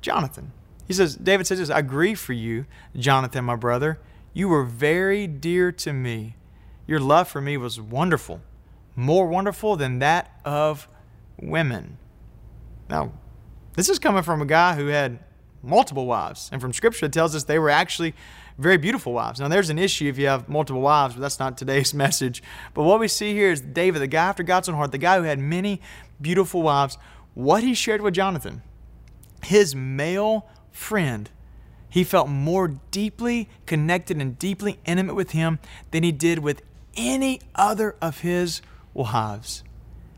Jonathan. 0.00 0.52
He 0.88 0.92
says, 0.92 1.14
David 1.14 1.46
says 1.46 1.58
this, 1.58 1.70
I 1.70 1.82
grieve 1.82 2.18
for 2.18 2.32
you, 2.32 2.66
Jonathan, 2.96 3.44
my 3.44 3.56
brother. 3.56 4.00
You 4.34 4.48
were 4.48 4.64
very 4.64 5.26
dear 5.26 5.70
to 5.72 5.92
me. 5.92 6.34
Your 6.86 7.00
love 7.00 7.28
for 7.28 7.40
me 7.40 7.56
was 7.56 7.80
wonderful, 7.80 8.40
more 8.98 9.28
wonderful 9.28 9.76
than 9.76 10.00
that 10.00 10.40
of 10.44 10.88
women. 11.40 11.98
Now, 12.90 13.12
this 13.74 13.88
is 13.88 14.00
coming 14.00 14.24
from 14.24 14.42
a 14.42 14.44
guy 14.44 14.74
who 14.74 14.88
had 14.88 15.20
multiple 15.62 16.04
wives. 16.04 16.50
And 16.52 16.60
from 16.60 16.72
Scripture, 16.72 17.06
it 17.06 17.12
tells 17.12 17.34
us 17.36 17.44
they 17.44 17.60
were 17.60 17.70
actually 17.70 18.12
very 18.58 18.76
beautiful 18.76 19.12
wives. 19.12 19.38
Now, 19.38 19.46
there's 19.46 19.70
an 19.70 19.78
issue 19.78 20.08
if 20.08 20.18
you 20.18 20.26
have 20.26 20.48
multiple 20.48 20.82
wives, 20.82 21.14
but 21.14 21.20
that's 21.20 21.38
not 21.38 21.56
today's 21.56 21.94
message. 22.04 22.42
But 22.74 22.82
what 22.82 22.98
we 22.98 23.06
see 23.06 23.34
here 23.34 23.52
is 23.52 23.60
David, 23.60 24.02
the 24.02 24.08
guy 24.08 24.26
after 24.26 24.42
God's 24.42 24.68
own 24.68 24.74
heart, 24.74 24.90
the 24.90 24.98
guy 24.98 25.16
who 25.16 25.22
had 25.22 25.38
many 25.38 25.80
beautiful 26.20 26.62
wives, 26.62 26.98
what 27.34 27.62
he 27.62 27.74
shared 27.74 28.02
with 28.02 28.14
Jonathan 28.14 28.62
his 29.44 29.76
male 29.76 30.48
friend, 30.72 31.30
he 31.88 32.02
felt 32.02 32.28
more 32.28 32.66
deeply 32.90 33.48
connected 33.64 34.20
and 34.20 34.36
deeply 34.36 34.80
intimate 34.84 35.14
with 35.14 35.30
him 35.30 35.60
than 35.92 36.02
he 36.02 36.10
did 36.10 36.40
with 36.40 36.62
any 36.96 37.40
other 37.54 37.94
of 38.02 38.20
his 38.22 38.60
wives. 38.98 39.64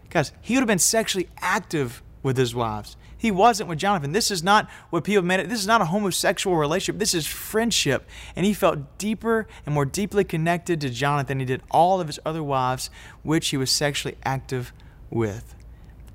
Guys, 0.09 0.33
he 0.41 0.55
would 0.55 0.61
have 0.61 0.69
been 0.69 0.79
sexually 0.79 1.29
active 1.39 2.03
with 2.23 2.37
his 2.37 2.55
wives. 2.55 2.97
He 3.17 3.31
wasn't 3.31 3.69
with 3.69 3.79
Jonathan. 3.79 4.13
This 4.13 4.31
is 4.31 4.43
not 4.43 4.69
what 4.89 5.05
people 5.05 5.23
made 5.23 5.41
it. 5.41 5.49
This 5.49 5.61
is 5.61 5.67
not 5.67 5.83
a 5.83 5.87
homosexual 5.87 6.57
relationship. 6.57 6.99
This 6.99 7.15
is 7.15 7.27
friendship. 7.27 8.09
And 8.35 8.47
he 8.47 8.55
felt 8.55 8.99
deeper 8.99 9.47
and 9.67 9.75
more 9.75 9.85
deeply 9.85 10.25
connected 10.25 10.81
to 10.81 10.91
Jonathan 10.91 11.39
than 11.39 11.41
he 11.41 11.45
did 11.45 11.63
all 11.71 12.01
of 12.01 12.07
his 12.07 12.19
other 12.25 12.43
wives, 12.43 12.89
which 13.23 13.49
he 13.49 13.59
was 13.59 13.71
sexually 13.71 14.17
active 14.25 14.73
with. 15.11 15.55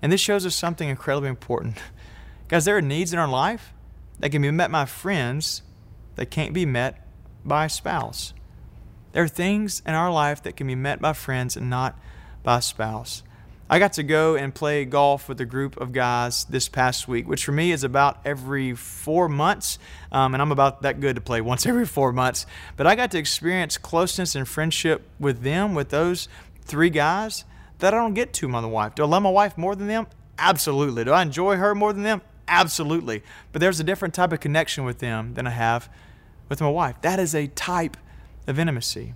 And 0.01 0.11
this 0.11 0.21
shows 0.21 0.45
us 0.45 0.55
something 0.55 0.89
incredibly 0.89 1.29
important. 1.29 1.77
Guys, 2.47 2.65
there 2.65 2.77
are 2.77 2.81
needs 2.81 3.13
in 3.13 3.19
our 3.19 3.27
life 3.27 3.73
that 4.19 4.31
can 4.31 4.41
be 4.41 4.51
met 4.51 4.71
by 4.71 4.85
friends 4.85 5.61
that 6.15 6.31
can't 6.31 6.53
be 6.53 6.65
met 6.65 7.07
by 7.45 7.65
a 7.65 7.69
spouse. 7.69 8.33
There 9.11 9.23
are 9.23 9.27
things 9.27 9.81
in 9.85 9.93
our 9.93 10.11
life 10.11 10.41
that 10.43 10.55
can 10.55 10.67
be 10.67 10.75
met 10.75 10.99
by 10.99 11.13
friends 11.13 11.55
and 11.55 11.69
not 11.69 11.97
by 12.45 12.61
spouse. 12.61 13.23
I 13.67 13.79
got 13.79 13.93
to 13.93 14.03
go 14.03 14.35
and 14.35 14.53
play 14.53 14.85
golf 14.85 15.27
with 15.27 15.41
a 15.41 15.45
group 15.45 15.77
of 15.77 15.91
guys 15.91 16.45
this 16.45 16.69
past 16.69 17.07
week, 17.07 17.27
which 17.27 17.43
for 17.43 17.51
me 17.51 17.71
is 17.71 17.83
about 17.83 18.19
every 18.23 18.75
four 18.75 19.27
months. 19.27 19.79
Um, 20.11 20.35
and 20.35 20.41
I'm 20.41 20.51
about 20.51 20.83
that 20.83 20.99
good 20.99 21.15
to 21.15 21.21
play 21.21 21.41
once 21.41 21.65
every 21.67 21.87
four 21.87 22.13
months. 22.13 22.45
But 22.77 22.85
I 22.85 22.95
got 22.95 23.09
to 23.11 23.17
experience 23.17 23.79
closeness 23.79 24.35
and 24.35 24.47
friendship 24.47 25.09
with 25.19 25.41
them, 25.41 25.73
with 25.73 25.89
those 25.89 26.29
three 26.61 26.91
guys 26.91 27.43
that 27.79 27.93
I 27.93 27.97
don't 27.97 28.13
get 28.13 28.33
to 28.33 28.47
my 28.47 28.63
wife. 28.63 28.93
Do 28.93 29.03
I 29.03 29.07
love 29.07 29.23
my 29.23 29.31
wife 29.31 29.57
more 29.57 29.75
than 29.75 29.87
them? 29.87 30.05
Absolutely. 30.37 31.03
Do 31.03 31.11
I 31.11 31.23
enjoy 31.23 31.55
her 31.55 31.73
more 31.73 31.91
than 31.91 32.03
them? 32.03 32.21
Absolutely. 32.47 33.23
But 33.51 33.61
there's 33.61 33.79
a 33.79 33.83
different 33.83 34.13
type 34.13 34.31
of 34.31 34.39
connection 34.39 34.85
with 34.85 34.99
them 34.99 35.33
than 35.33 35.47
I 35.47 35.51
have 35.51 35.89
with 36.49 36.61
my 36.61 36.69
wife. 36.69 37.01
That 37.01 37.19
is 37.19 37.33
a 37.33 37.47
type 37.47 37.97
of 38.45 38.59
intimacy. 38.59 39.15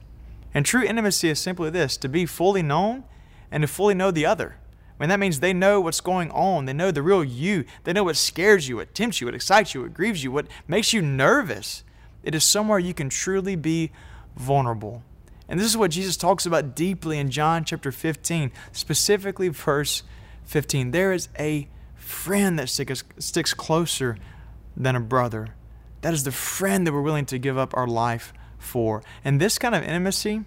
And 0.56 0.66
true 0.66 0.84
intimacy 0.84 1.30
is 1.30 1.40
simply 1.40 1.70
this 1.70 1.98
to 1.98 2.10
be 2.10 2.26
fully 2.26 2.64
known 2.64 3.04
and 3.52 3.62
to 3.62 3.68
fully 3.68 3.94
know 3.94 4.12
the 4.12 4.26
other. 4.26 4.58
I 5.00 5.04
mean, 5.04 5.10
that 5.10 5.20
means 5.20 5.40
they 5.40 5.54
know 5.54 5.80
what's 5.80 6.02
going 6.02 6.30
on. 6.32 6.66
They 6.66 6.74
know 6.74 6.92
the 6.92 7.02
real 7.02 7.24
you. 7.24 7.64
They 7.86 7.94
know 7.94 8.04
what 8.04 8.18
scares 8.18 8.68
you, 8.68 8.78
what 8.78 8.94
tempts 8.94 9.22
you, 9.22 9.28
what 9.28 9.36
excites 9.36 9.74
you, 9.74 9.82
what 9.82 9.94
grieves 9.94 10.24
you, 10.24 10.32
what 10.32 10.48
makes 10.68 10.92
you 10.92 11.02
nervous. 11.02 11.84
It 12.22 12.36
is 12.36 12.44
somewhere 12.44 12.80
you 12.80 12.94
can 12.94 13.08
truly 13.08 13.56
be 13.56 13.92
vulnerable. 14.36 15.04
And 15.48 15.60
this 15.60 15.68
is 15.68 15.78
what 15.78 15.92
Jesus 15.92 16.18
talks 16.18 16.46
about 16.46 16.76
deeply 16.76 17.18
in 17.18 17.32
John 17.32 17.64
chapter 17.64 17.92
15, 17.92 18.52
specifically 18.72 19.48
verse 19.48 20.04
15. 20.44 20.92
There 20.92 21.14
is 21.14 21.30
a 21.40 21.70
friend 21.96 22.60
that 22.60 22.68
sticks, 22.68 23.54
closer 23.54 24.18
than 24.76 24.96
a 24.96 25.00
brother. 25.00 25.56
That 26.02 26.14
is 26.14 26.24
the 26.24 26.32
friend 26.32 26.86
that 26.86 26.94
we're 26.94 27.02
willing 27.02 27.26
to 27.28 27.40
give 27.40 27.58
up 27.58 27.76
our 27.76 27.88
life 27.88 28.34
for. 28.58 29.02
And 29.24 29.40
this 29.40 29.58
kind 29.58 29.74
of 29.74 29.84
intimacy, 29.84 30.44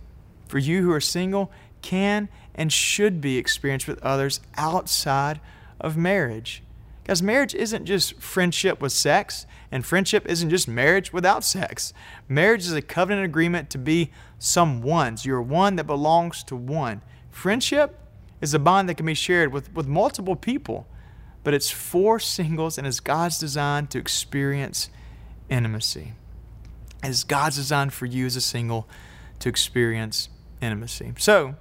for 0.47 0.59
you 0.59 0.83
who 0.83 0.93
are 0.93 1.01
single, 1.01 1.51
can 1.81 2.29
and 2.55 2.73
should 2.73 3.21
be 3.21 3.39
experienced 3.39 3.89
with 3.89 4.03
others 4.03 4.41
outside 4.57 5.41
of 5.81 5.97
marriage. 5.97 6.63
Because 7.03 7.23
marriage 7.23 7.55
isn't 7.55 7.87
just 7.87 8.21
friendship 8.21 8.81
with 8.81 8.93
sex, 8.93 9.47
and 9.73 9.85
friendship 9.85 10.25
isn't 10.27 10.51
just 10.51 10.69
marriage 10.69 11.13
without 11.13 11.43
sex. 11.43 11.93
Marriage 12.29 12.67
is 12.67 12.73
a 12.73 12.83
covenant 12.83 13.25
agreement 13.25 13.71
to 13.71 13.79
be 13.79 14.13
someone's. 14.39 15.27
You're 15.27 15.43
one 15.43 15.77
that 15.77 15.85
belongs 15.85 16.45
to 16.45 16.55
one. 16.57 17.03
Friendship 17.31 17.99
is 18.41 18.55
a 18.55 18.59
bond 18.59 18.89
that 18.89 18.95
can 18.95 19.07
be 19.07 19.15
shared 19.15 19.53
with, 19.53 19.73
with 19.75 19.87
multiple 19.87 20.37
people 20.37 20.87
but 21.45 21.55
it's 21.55 21.71
for 21.71 22.21
singles 22.21 22.79
and 22.79 22.87
it's 22.87 23.01
God's 23.01 23.39
design 23.39 23.87
to 23.89 23.99
experience 23.99 24.91
intimacy. 25.49 26.13
It's 27.03 27.25
God's 27.25 27.57
design 27.57 27.91
for 27.91 28.07
you 28.07 28.27
as 28.27 28.37
a 28.37 28.41
single 28.41 28.89
to 29.41 29.49
experience 29.49 30.29
intimacy. 30.61 31.15
So, 31.19 31.57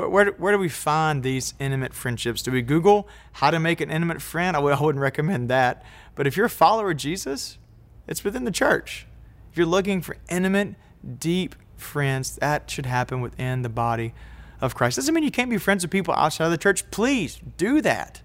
where, 0.00 0.08
where, 0.08 0.32
where, 0.32 0.52
do 0.52 0.58
we 0.58 0.68
find 0.68 1.22
these 1.22 1.54
intimate 1.58 1.94
friendships? 1.94 2.42
Do 2.42 2.50
we 2.50 2.62
Google 2.62 3.08
how 3.32 3.50
to 3.50 3.60
make 3.60 3.80
an 3.80 3.90
intimate 3.90 4.22
friend? 4.22 4.56
I 4.56 4.60
wouldn't 4.60 4.98
recommend 4.98 5.48
that. 5.50 5.84
But 6.14 6.26
if 6.26 6.36
you're 6.36 6.46
a 6.46 6.50
follower 6.50 6.92
of 6.92 6.96
Jesus, 6.96 7.58
it's 8.06 8.24
within 8.24 8.44
the 8.44 8.50
church. 8.50 9.06
If 9.50 9.56
you're 9.56 9.66
looking 9.66 10.00
for 10.00 10.16
intimate, 10.28 10.74
deep 11.18 11.54
friends, 11.76 12.36
that 12.36 12.70
should 12.70 12.86
happen 12.86 13.20
within 13.20 13.62
the 13.62 13.68
body 13.68 14.14
of 14.60 14.74
Christ. 14.74 14.96
Doesn't 14.96 15.14
mean 15.14 15.24
you 15.24 15.30
can't 15.30 15.50
be 15.50 15.58
friends 15.58 15.82
with 15.82 15.90
people 15.90 16.14
outside 16.14 16.46
of 16.46 16.50
the 16.50 16.58
church. 16.58 16.88
Please 16.90 17.40
do 17.56 17.80
that. 17.80 18.20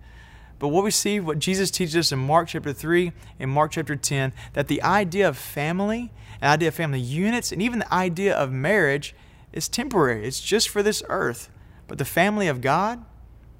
But 0.60 0.70
what 0.70 0.84
we 0.84 0.92
see, 0.92 1.20
what 1.20 1.40
Jesus 1.40 1.70
teaches 1.70 1.96
us 1.96 2.12
in 2.12 2.20
Mark 2.20 2.50
chapter 2.50 2.74
3 2.74 3.12
and 3.40 3.52
Mark 3.52 3.72
chapter 3.72 3.96
10, 3.96 4.34
that 4.54 4.68
the 4.68 4.82
idea 4.82 5.28
of 5.28 5.38
family, 5.38 6.12
the 6.40 6.48
idea 6.48 6.68
of 6.70 6.76
family 6.76 7.00
units, 7.00 7.52
and 7.52 7.62
even 7.62 7.80
the 7.80 7.94
idea 7.94 8.36
of 8.36 8.52
marriage 8.52 9.16
is 9.52 9.68
temporary. 9.68 10.26
It's 10.26 10.42
just 10.42 10.70
for 10.70 10.82
this 10.82 11.04
earth. 11.10 11.50
But 11.88 11.98
the 11.98 12.06
family 12.06 12.48
of 12.48 12.62
God 12.62 13.04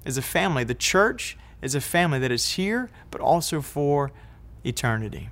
is 0.04 0.16
a 0.18 0.22
family. 0.22 0.64
The 0.64 0.74
church 0.74 1.36
is 1.62 1.74
a 1.74 1.80
family 1.80 2.18
that 2.18 2.30
is 2.30 2.52
here, 2.52 2.90
but 3.10 3.20
also 3.20 3.60
for 3.60 4.12
eternity. 4.64 5.30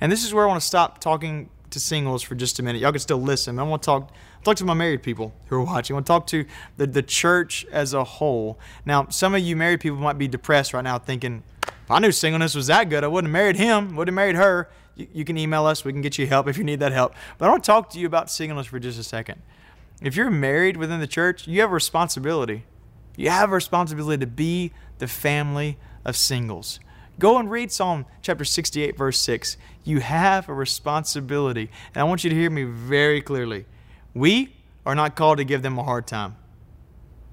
And 0.00 0.12
this 0.12 0.24
is 0.24 0.34
where 0.34 0.44
I 0.44 0.48
want 0.48 0.60
to 0.60 0.66
stop 0.66 1.00
talking 1.00 1.50
to 1.70 1.80
singles 1.80 2.22
for 2.22 2.34
just 2.34 2.58
a 2.58 2.62
minute. 2.62 2.80
Y'all 2.80 2.92
can 2.92 3.00
still 3.00 3.20
listen. 3.20 3.58
I 3.58 3.62
want 3.62 3.82
to 3.82 3.86
talk 3.86 4.12
talk 4.44 4.56
to 4.56 4.64
my 4.64 4.74
married 4.74 5.02
people 5.02 5.34
who 5.46 5.56
are 5.56 5.62
watching. 5.62 5.94
I 5.94 5.96
want 5.96 6.06
to 6.06 6.10
talk 6.12 6.26
to 6.28 6.44
the, 6.76 6.86
the 6.86 7.02
church 7.02 7.66
as 7.70 7.92
a 7.92 8.04
whole. 8.04 8.58
Now, 8.86 9.08
some 9.08 9.34
of 9.34 9.40
you 9.40 9.56
married 9.56 9.80
people 9.80 9.98
might 9.98 10.18
be 10.18 10.28
depressed 10.28 10.72
right 10.72 10.84
now 10.84 10.98
thinking, 10.98 11.42
if 11.62 11.90
I 11.90 11.98
knew 11.98 12.12
singleness 12.12 12.54
was 12.54 12.68
that 12.68 12.88
good, 12.88 13.04
I 13.04 13.08
wouldn't 13.08 13.28
have 13.28 13.32
married 13.32 13.56
him, 13.56 13.96
would 13.96 14.08
have 14.08 14.14
married 14.14 14.36
her. 14.36 14.70
You, 14.94 15.08
you 15.12 15.24
can 15.24 15.36
email 15.36 15.66
us. 15.66 15.84
We 15.84 15.92
can 15.92 16.02
get 16.02 16.18
you 16.18 16.26
help 16.26 16.48
if 16.48 16.56
you 16.56 16.64
need 16.64 16.80
that 16.80 16.92
help. 16.92 17.14
But 17.36 17.46
I 17.46 17.50
want 17.50 17.64
to 17.64 17.66
talk 17.66 17.90
to 17.90 17.98
you 17.98 18.06
about 18.06 18.30
singleness 18.30 18.66
for 18.66 18.78
just 18.78 18.98
a 18.98 19.04
second. 19.04 19.40
If 20.00 20.14
you're 20.14 20.30
married 20.30 20.76
within 20.76 21.00
the 21.00 21.06
church, 21.06 21.48
you 21.48 21.60
have 21.60 21.70
a 21.70 21.74
responsibility. 21.74 22.64
You 23.16 23.30
have 23.30 23.50
a 23.50 23.54
responsibility 23.54 24.20
to 24.20 24.26
be 24.26 24.72
the 24.98 25.08
family 25.08 25.76
of 26.04 26.16
singles. 26.16 26.78
Go 27.18 27.38
and 27.38 27.50
read 27.50 27.72
Psalm 27.72 28.06
chapter 28.22 28.44
68, 28.44 28.96
verse 28.96 29.18
6. 29.18 29.56
You 29.82 29.98
have 29.98 30.48
a 30.48 30.54
responsibility. 30.54 31.70
And 31.94 32.00
I 32.00 32.04
want 32.04 32.22
you 32.22 32.30
to 32.30 32.36
hear 32.36 32.50
me 32.50 32.62
very 32.62 33.20
clearly. 33.20 33.66
We 34.14 34.54
are 34.86 34.94
not 34.94 35.16
called 35.16 35.38
to 35.38 35.44
give 35.44 35.62
them 35.62 35.78
a 35.78 35.82
hard 35.82 36.06
time. 36.06 36.36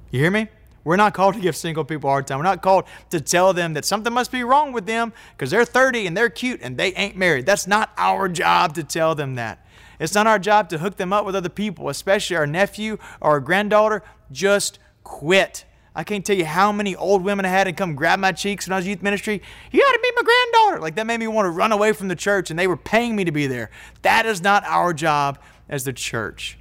You 0.09 0.19
hear 0.19 0.31
me? 0.31 0.47
We're 0.83 0.95
not 0.97 1.13
called 1.13 1.35
to 1.35 1.41
give 1.41 1.55
single 1.55 1.83
people 1.83 2.09
a 2.09 2.13
hard 2.13 2.27
time. 2.27 2.37
We're 2.37 2.43
not 2.43 2.61
called 2.61 2.85
to 3.09 3.19
tell 3.19 3.53
them 3.53 3.73
that 3.73 3.85
something 3.85 4.13
must 4.13 4.31
be 4.31 4.43
wrong 4.43 4.71
with 4.71 4.85
them 4.85 5.13
because 5.35 5.51
they're 5.51 5.65
30 5.65 6.07
and 6.07 6.17
they're 6.17 6.29
cute 6.29 6.61
and 6.63 6.77
they 6.77 6.93
ain't 6.93 7.15
married. 7.17 7.45
That's 7.45 7.67
not 7.67 7.91
our 7.97 8.27
job 8.29 8.75
to 8.75 8.83
tell 8.83 9.15
them 9.15 9.35
that. 9.35 9.64
It's 9.99 10.13
not 10.13 10.27
our 10.27 10.39
job 10.39 10.69
to 10.69 10.77
hook 10.79 10.97
them 10.97 11.13
up 11.13 11.25
with 11.25 11.35
other 11.35 11.49
people, 11.49 11.89
especially 11.89 12.35
our 12.35 12.47
nephew 12.47 12.97
or 13.21 13.31
our 13.31 13.39
granddaughter. 13.39 14.03
Just 14.31 14.79
quit. 15.03 15.65
I 15.97 16.03
can't 16.03 16.25
tell 16.25 16.35
you 16.35 16.45
how 16.45 16.73
many 16.73 16.93
old 16.95 17.23
women 17.23 17.45
I 17.45 17.49
had 17.49 17.67
and 17.67 17.77
come 17.77 17.95
grab 17.95 18.19
my 18.19 18.33
cheeks 18.33 18.67
when 18.67 18.73
I 18.73 18.77
was 18.77 18.87
youth 18.87 19.01
ministry. 19.01 19.41
You 19.71 19.81
got 19.81 19.91
to 19.93 19.99
be 20.03 20.11
my 20.15 20.23
granddaughter. 20.23 20.81
Like 20.81 20.95
that 20.95 21.07
made 21.07 21.19
me 21.19 21.27
want 21.27 21.45
to 21.45 21.51
run 21.51 21.71
away 21.71 21.93
from 21.93 22.09
the 22.09 22.15
church, 22.15 22.49
and 22.49 22.59
they 22.59 22.67
were 22.67 22.75
paying 22.77 23.15
me 23.15 23.23
to 23.23 23.31
be 23.31 23.47
there. 23.47 23.69
That 24.01 24.25
is 24.25 24.41
not 24.41 24.65
our 24.65 24.93
job 24.93 25.39
as 25.69 25.85
the 25.85 25.93
church. 25.93 26.57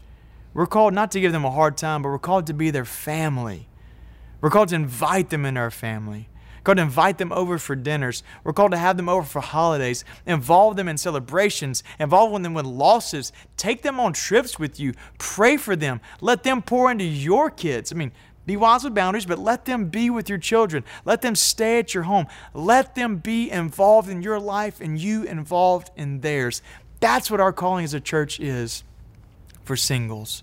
We're 0.52 0.66
called 0.66 0.94
not 0.94 1.10
to 1.12 1.20
give 1.20 1.32
them 1.32 1.44
a 1.44 1.50
hard 1.50 1.76
time, 1.76 2.02
but 2.02 2.10
we're 2.10 2.18
called 2.20 2.46
to 2.46 2.54
be 2.54 2.70
their 2.70 2.84
family. 2.84 3.68
We're 4.40 4.50
called 4.50 4.68
to 4.68 4.76
invite 4.76 5.30
them 5.30 5.44
into 5.44 5.60
our 5.60 5.70
family. 5.72 6.28
We're 6.64 6.72
called 6.72 6.78
to 6.78 6.82
invite 6.84 7.18
them 7.18 7.30
over 7.30 7.58
for 7.58 7.76
dinners. 7.76 8.22
We're 8.42 8.54
called 8.54 8.70
to 8.70 8.78
have 8.78 8.96
them 8.96 9.06
over 9.06 9.26
for 9.26 9.42
holidays. 9.42 10.02
Involve 10.24 10.76
them 10.76 10.88
in 10.88 10.96
celebrations. 10.96 11.84
Involve 12.00 12.42
them 12.42 12.54
with 12.54 12.64
losses. 12.64 13.34
Take 13.58 13.82
them 13.82 14.00
on 14.00 14.14
trips 14.14 14.58
with 14.58 14.80
you. 14.80 14.94
Pray 15.18 15.58
for 15.58 15.76
them. 15.76 16.00
Let 16.22 16.42
them 16.42 16.62
pour 16.62 16.90
into 16.90 17.04
your 17.04 17.50
kids. 17.50 17.92
I 17.92 17.96
mean, 17.96 18.12
be 18.46 18.56
wise 18.56 18.82
with 18.82 18.94
boundaries, 18.94 19.26
but 19.26 19.38
let 19.38 19.66
them 19.66 19.90
be 19.90 20.08
with 20.08 20.30
your 20.30 20.38
children. 20.38 20.84
Let 21.04 21.20
them 21.20 21.34
stay 21.34 21.78
at 21.80 21.92
your 21.92 22.04
home. 22.04 22.28
Let 22.54 22.94
them 22.94 23.18
be 23.18 23.50
involved 23.50 24.08
in 24.08 24.22
your 24.22 24.40
life 24.40 24.80
and 24.80 24.98
you 24.98 25.24
involved 25.24 25.90
in 25.96 26.22
theirs. 26.22 26.62
That's 26.98 27.30
what 27.30 27.40
our 27.40 27.52
calling 27.52 27.84
as 27.84 27.92
a 27.92 28.00
church 28.00 28.40
is 28.40 28.84
for 29.64 29.76
singles. 29.76 30.42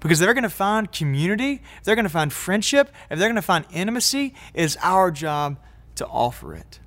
Because 0.00 0.18
they're 0.18 0.34
going 0.34 0.44
to 0.44 0.50
find 0.50 0.92
community, 0.92 1.60
if 1.78 1.84
they're 1.84 1.96
going 1.96 2.04
to 2.04 2.10
find 2.10 2.32
friendship, 2.32 2.94
if 3.10 3.18
they're 3.18 3.28
going 3.28 3.36
to 3.36 3.42
find 3.42 3.64
intimacy, 3.72 4.34
it 4.54 4.62
is 4.62 4.78
our 4.80 5.10
job 5.10 5.58
to 5.96 6.06
offer 6.06 6.54
it. 6.54 6.78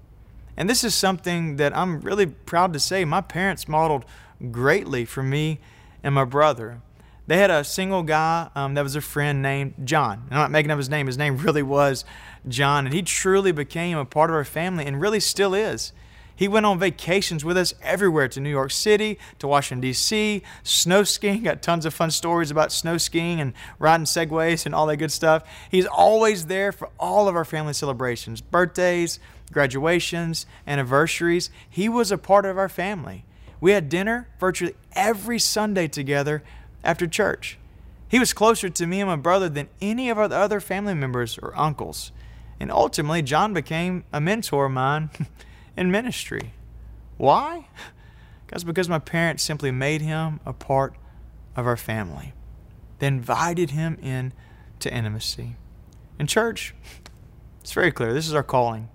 And 0.56 0.70
this 0.70 0.84
is 0.84 0.96
something 0.96 1.58
that 1.58 1.76
I'm 1.76 2.02
really 2.02 2.26
proud 2.26 2.74
to 2.74 2.80
say 2.80 3.04
my 3.04 3.22
parents 3.22 3.68
modeled 3.68 4.06
greatly 4.52 5.06
for 5.06 5.24
me 5.24 5.60
and 6.04 6.16
my 6.16 6.24
brother. 6.24 6.82
They 7.28 7.38
had 7.38 7.52
a 7.52 7.64
single 7.64 8.04
guy 8.04 8.50
um, 8.56 8.74
that 8.74 8.84
was 8.84 8.96
a 8.96 9.02
friend 9.02 9.42
named 9.42 9.76
John. 9.84 10.28
I'm 10.30 10.38
not 10.38 10.52
making 10.52 10.72
up 10.72 10.78
his 10.78 10.90
name, 10.90 11.08
his 11.08 11.18
name 11.18 11.38
really 11.38 11.64
was 11.64 12.04
John. 12.48 12.86
And 12.86 12.94
he 12.94 13.02
truly 13.02 13.52
became 13.52 13.98
a 13.98 14.06
part 14.06 14.30
of 14.30 14.36
our 14.36 14.44
family 14.44 14.86
and 14.86 15.00
really 15.00 15.20
still 15.20 15.54
is. 15.54 15.94
He 16.42 16.48
went 16.48 16.66
on 16.66 16.80
vacations 16.80 17.46
with 17.46 17.56
us 17.56 17.76
everywhere 17.84 18.28
to 18.30 18.40
New 18.40 18.50
York 18.50 18.72
City, 18.72 19.20
to 19.38 19.48
Washington, 19.48 19.80
D.C., 19.80 20.42
snow 20.64 21.04
skiing. 21.04 21.44
Got 21.44 21.62
tons 21.62 21.86
of 21.86 21.94
fun 21.94 22.10
stories 22.10 22.50
about 22.50 22.72
snow 22.72 22.98
skiing 22.98 23.40
and 23.40 23.54
riding 23.78 24.08
segways 24.08 24.66
and 24.66 24.74
all 24.74 24.88
that 24.88 24.98
good 24.98 25.12
stuff. 25.12 25.44
He's 25.70 25.86
always 25.86 26.48
there 26.48 26.72
for 26.72 26.90
all 27.00 27.28
of 27.28 27.36
our 27.36 27.46
family 27.46 27.74
celebrations, 27.74 28.42
birthdays, 28.42 29.20
graduations, 29.52 30.48
anniversaries. 30.66 31.52
He 31.70 31.88
was 31.88 32.12
a 32.12 32.18
part 32.18 32.48
of 32.48 32.58
our 32.58 32.70
family. 32.70 33.24
We 33.60 33.74
had 33.74 33.88
dinner 33.88 34.28
virtually 34.40 34.74
every 34.94 35.38
Sunday 35.38 35.88
together 35.88 36.42
after 36.84 37.06
church. 37.06 37.60
He 38.10 38.18
was 38.18 38.34
closer 38.34 38.68
to 38.68 38.88
me 38.88 39.00
and 39.00 39.08
my 39.08 39.16
brother 39.16 39.48
than 39.48 39.70
any 39.80 40.10
of 40.10 40.18
our 40.18 40.24
other 40.24 40.60
family 40.60 40.96
members 40.96 41.38
or 41.38 41.56
uncles. 41.56 42.12
And 42.60 42.72
ultimately, 42.72 43.22
John 43.22 43.54
became 43.54 44.06
a 44.12 44.20
mentor 44.20 44.66
of 44.66 44.72
mine 44.72 45.12
in 45.76 45.92
ministry. 45.92 46.54
Why? 47.18 47.68
Guys, 48.48 48.64
because 48.64 48.90
my 48.90 49.00
parents 49.00 49.44
simply 49.44 49.72
made 49.72 50.02
him 50.02 50.40
a 50.46 50.54
part 50.54 50.96
of 51.56 51.66
our 51.66 51.78
family. 51.78 52.34
They 53.00 53.08
invited 53.08 53.72
him 53.72 53.98
in 54.02 54.34
to 54.80 54.94
intimacy. 54.94 55.56
In 56.20 56.28
church, 56.28 56.76
it's 57.62 57.72
very 57.72 57.92
clear 57.92 58.14
this 58.14 58.28
is 58.28 58.34
our 58.34 58.44
calling 58.44 58.90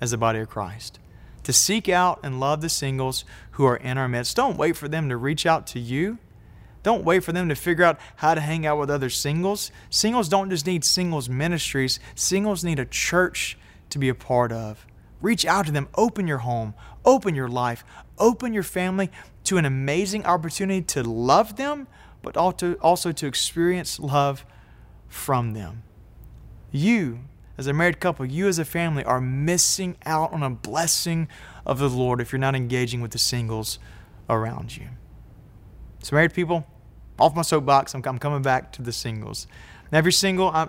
as 0.00 0.10
the 0.10 0.18
body 0.18 0.40
of 0.40 0.48
Christ 0.48 0.98
to 1.46 1.52
seek 1.52 1.88
out 1.88 2.18
and 2.24 2.40
love 2.40 2.60
the 2.60 2.68
singles 2.68 3.24
who 3.52 3.64
are 3.64 3.76
in 3.76 3.96
our 3.96 4.08
midst. 4.08 4.34
Don't 4.34 4.58
wait 4.58 4.76
for 4.76 4.88
them 4.88 5.08
to 5.08 5.16
reach 5.16 5.46
out 5.46 5.64
to 5.68 5.78
you. 5.78 6.18
Don't 6.82 7.04
wait 7.04 7.22
for 7.22 7.30
them 7.30 7.48
to 7.48 7.54
figure 7.54 7.84
out 7.84 8.00
how 8.16 8.34
to 8.34 8.40
hang 8.40 8.66
out 8.66 8.78
with 8.80 8.90
other 8.90 9.08
singles. 9.10 9.70
Singles 9.88 10.28
don't 10.28 10.50
just 10.50 10.66
need 10.66 10.84
singles 10.84 11.28
ministries, 11.28 12.00
singles 12.16 12.64
need 12.64 12.80
a 12.80 12.84
church 12.84 13.56
to 13.90 13.98
be 14.00 14.08
a 14.08 14.14
part 14.14 14.50
of. 14.50 14.86
Reach 15.20 15.46
out 15.46 15.66
to 15.66 15.72
them, 15.72 15.88
open 15.94 16.26
your 16.26 16.38
home, 16.38 16.74
open 17.04 17.34
your 17.34 17.48
life, 17.48 17.84
open 18.18 18.52
your 18.52 18.62
family 18.62 19.10
to 19.44 19.56
an 19.56 19.64
amazing 19.64 20.24
opportunity 20.26 20.82
to 20.82 21.02
love 21.02 21.56
them, 21.56 21.86
but 22.22 22.36
also 22.36 23.12
to 23.12 23.26
experience 23.26 23.98
love 23.98 24.44
from 25.08 25.52
them. 25.54 25.82
You, 26.70 27.20
as 27.56 27.66
a 27.66 27.72
married 27.72 28.00
couple, 28.00 28.26
you 28.26 28.48
as 28.48 28.58
a 28.58 28.64
family 28.64 29.04
are 29.04 29.20
missing 29.20 29.96
out 30.04 30.32
on 30.32 30.42
a 30.42 30.50
blessing 30.50 31.28
of 31.64 31.78
the 31.78 31.88
Lord 31.88 32.20
if 32.20 32.32
you're 32.32 32.38
not 32.38 32.54
engaging 32.54 33.00
with 33.00 33.12
the 33.12 33.18
singles 33.18 33.78
around 34.28 34.76
you. 34.76 34.88
So, 36.02 36.14
married 36.14 36.34
people, 36.34 36.66
off 37.18 37.34
my 37.34 37.42
soapbox, 37.42 37.94
I'm, 37.94 38.02
I'm 38.04 38.18
coming 38.18 38.42
back 38.42 38.72
to 38.72 38.82
the 38.82 38.92
singles. 38.92 39.46
Now, 39.90 39.98
if 39.98 40.04
you're 40.04 40.12
single, 40.12 40.48
I, 40.48 40.68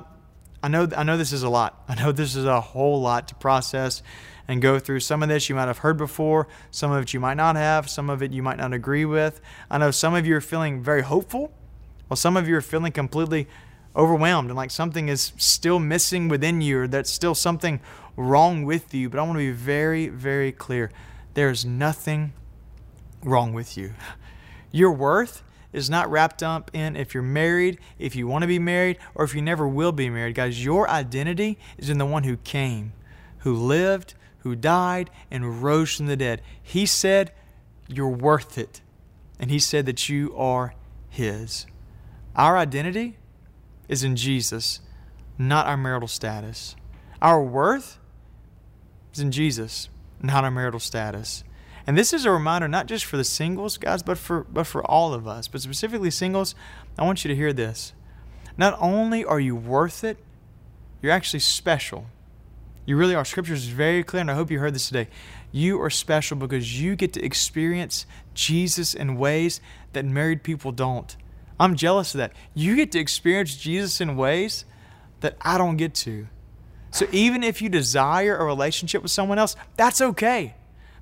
I 0.61 0.67
know 0.67 0.87
I 0.95 1.03
know 1.03 1.17
this 1.17 1.33
is 1.33 1.43
a 1.43 1.49
lot. 1.49 1.83
I 1.87 1.95
know 1.95 2.11
this 2.11 2.35
is 2.35 2.45
a 2.45 2.61
whole 2.61 3.01
lot 3.01 3.27
to 3.29 3.35
process 3.35 4.01
and 4.47 4.61
go 4.61 4.79
through. 4.79 5.01
Some 5.01 5.21
of 5.23 5.29
this 5.29 5.49
you 5.49 5.55
might 5.55 5.67
have 5.67 5.79
heard 5.79 5.97
before, 5.97 6.47
some 6.71 6.91
of 6.91 7.03
it 7.03 7.13
you 7.13 7.19
might 7.19 7.35
not 7.35 7.55
have, 7.55 7.89
some 7.89 8.09
of 8.09 8.23
it 8.23 8.31
you 8.31 8.41
might 8.41 8.57
not 8.57 8.73
agree 8.73 9.05
with. 9.05 9.41
I 9.69 9.77
know 9.77 9.91
some 9.91 10.15
of 10.15 10.25
you 10.25 10.35
are 10.37 10.41
feeling 10.41 10.81
very 10.81 11.01
hopeful, 11.01 11.51
while 12.07 12.17
some 12.17 12.37
of 12.37 12.47
you 12.47 12.55
are 12.55 12.61
feeling 12.61 12.91
completely 12.91 13.47
overwhelmed 13.95 14.49
and 14.49 14.55
like 14.55 14.71
something 14.71 15.09
is 15.09 15.33
still 15.37 15.79
missing 15.79 16.27
within 16.27 16.61
you 16.61 16.81
or 16.81 16.87
that's 16.87 17.09
still 17.09 17.35
something 17.35 17.81
wrong 18.15 18.63
with 18.63 18.93
you. 18.93 19.09
But 19.09 19.19
I 19.19 19.23
want 19.23 19.33
to 19.33 19.39
be 19.39 19.51
very, 19.51 20.07
very 20.07 20.51
clear. 20.51 20.91
There's 21.33 21.65
nothing 21.65 22.33
wrong 23.23 23.53
with 23.53 23.77
you. 23.77 23.93
Your 24.71 24.91
worth 24.91 25.43
is 25.77 25.89
not 25.89 26.09
wrapped 26.09 26.43
up 26.43 26.71
in 26.73 26.95
if 26.95 27.13
you're 27.13 27.23
married, 27.23 27.79
if 27.99 28.15
you 28.15 28.27
want 28.27 28.41
to 28.41 28.47
be 28.47 28.59
married, 28.59 28.97
or 29.15 29.23
if 29.23 29.35
you 29.35 29.41
never 29.41 29.67
will 29.67 29.91
be 29.91 30.09
married. 30.09 30.35
Guys, 30.35 30.63
your 30.63 30.89
identity 30.89 31.57
is 31.77 31.89
in 31.89 31.97
the 31.97 32.05
one 32.05 32.23
who 32.23 32.37
came, 32.37 32.93
who 33.39 33.55
lived, 33.55 34.15
who 34.39 34.55
died, 34.55 35.09
and 35.29 35.61
rose 35.61 35.95
from 35.95 36.07
the 36.07 36.17
dead. 36.17 36.41
He 36.61 36.85
said, 36.85 37.31
You're 37.87 38.09
worth 38.09 38.57
it. 38.57 38.81
And 39.39 39.51
He 39.51 39.59
said 39.59 39.85
that 39.85 40.09
you 40.09 40.35
are 40.35 40.73
His. 41.09 41.65
Our 42.35 42.57
identity 42.57 43.17
is 43.87 44.03
in 44.03 44.15
Jesus, 44.15 44.81
not 45.37 45.67
our 45.67 45.77
marital 45.77 46.07
status. 46.07 46.75
Our 47.21 47.41
worth 47.41 47.99
is 49.13 49.19
in 49.19 49.31
Jesus, 49.31 49.89
not 50.21 50.43
our 50.43 50.51
marital 50.51 50.79
status. 50.79 51.43
And 51.87 51.97
this 51.97 52.11
is 52.11 52.25
a 52.25 52.31
reminder 52.31 52.67
not 52.67 52.85
just 52.85 53.05
for 53.05 53.15
the 53.15 53.23
singles, 53.23 53.77
guys, 53.77 54.03
but 54.03 54.17
for 54.17 54.41
but 54.43 54.65
for 54.65 54.85
all 54.85 55.13
of 55.13 55.25
us. 55.25 55.47
But 55.47 55.61
specifically 55.61 56.11
singles, 56.11 56.53
I 56.99 57.05
want 57.05 57.23
you 57.23 57.29
to 57.29 57.35
hear 57.35 57.53
this. 57.53 57.93
Not 58.57 58.77
only 58.79 59.23
are 59.23 59.39
you 59.39 59.55
worth 59.55 60.03
it, 60.03 60.17
you're 61.01 61.13
actually 61.13 61.39
special. 61.39 62.07
You 62.85 62.97
really 62.97 63.15
are. 63.15 63.23
Scripture 63.23 63.53
is 63.53 63.67
very 63.67 64.03
clear, 64.03 64.21
and 64.21 64.31
I 64.31 64.33
hope 64.33 64.51
you 64.51 64.59
heard 64.59 64.75
this 64.75 64.87
today. 64.87 65.07
You 65.51 65.81
are 65.81 65.89
special 65.89 66.37
because 66.37 66.81
you 66.81 66.95
get 66.95 67.13
to 67.13 67.23
experience 67.23 68.05
Jesus 68.33 68.93
in 68.93 69.17
ways 69.17 69.61
that 69.93 70.05
married 70.05 70.43
people 70.43 70.71
don't. 70.71 71.15
I'm 71.59 71.75
jealous 71.75 72.13
of 72.13 72.19
that. 72.19 72.33
You 72.53 72.75
get 72.75 72.91
to 72.93 72.99
experience 72.99 73.55
Jesus 73.55 74.01
in 74.01 74.17
ways 74.17 74.65
that 75.21 75.37
I 75.41 75.57
don't 75.57 75.77
get 75.77 75.93
to. 75.95 76.27
So 76.91 77.07
even 77.11 77.43
if 77.43 77.61
you 77.61 77.69
desire 77.69 78.37
a 78.37 78.45
relationship 78.45 79.01
with 79.01 79.11
someone 79.11 79.39
else, 79.39 79.55
that's 79.75 80.01
okay. 80.01 80.55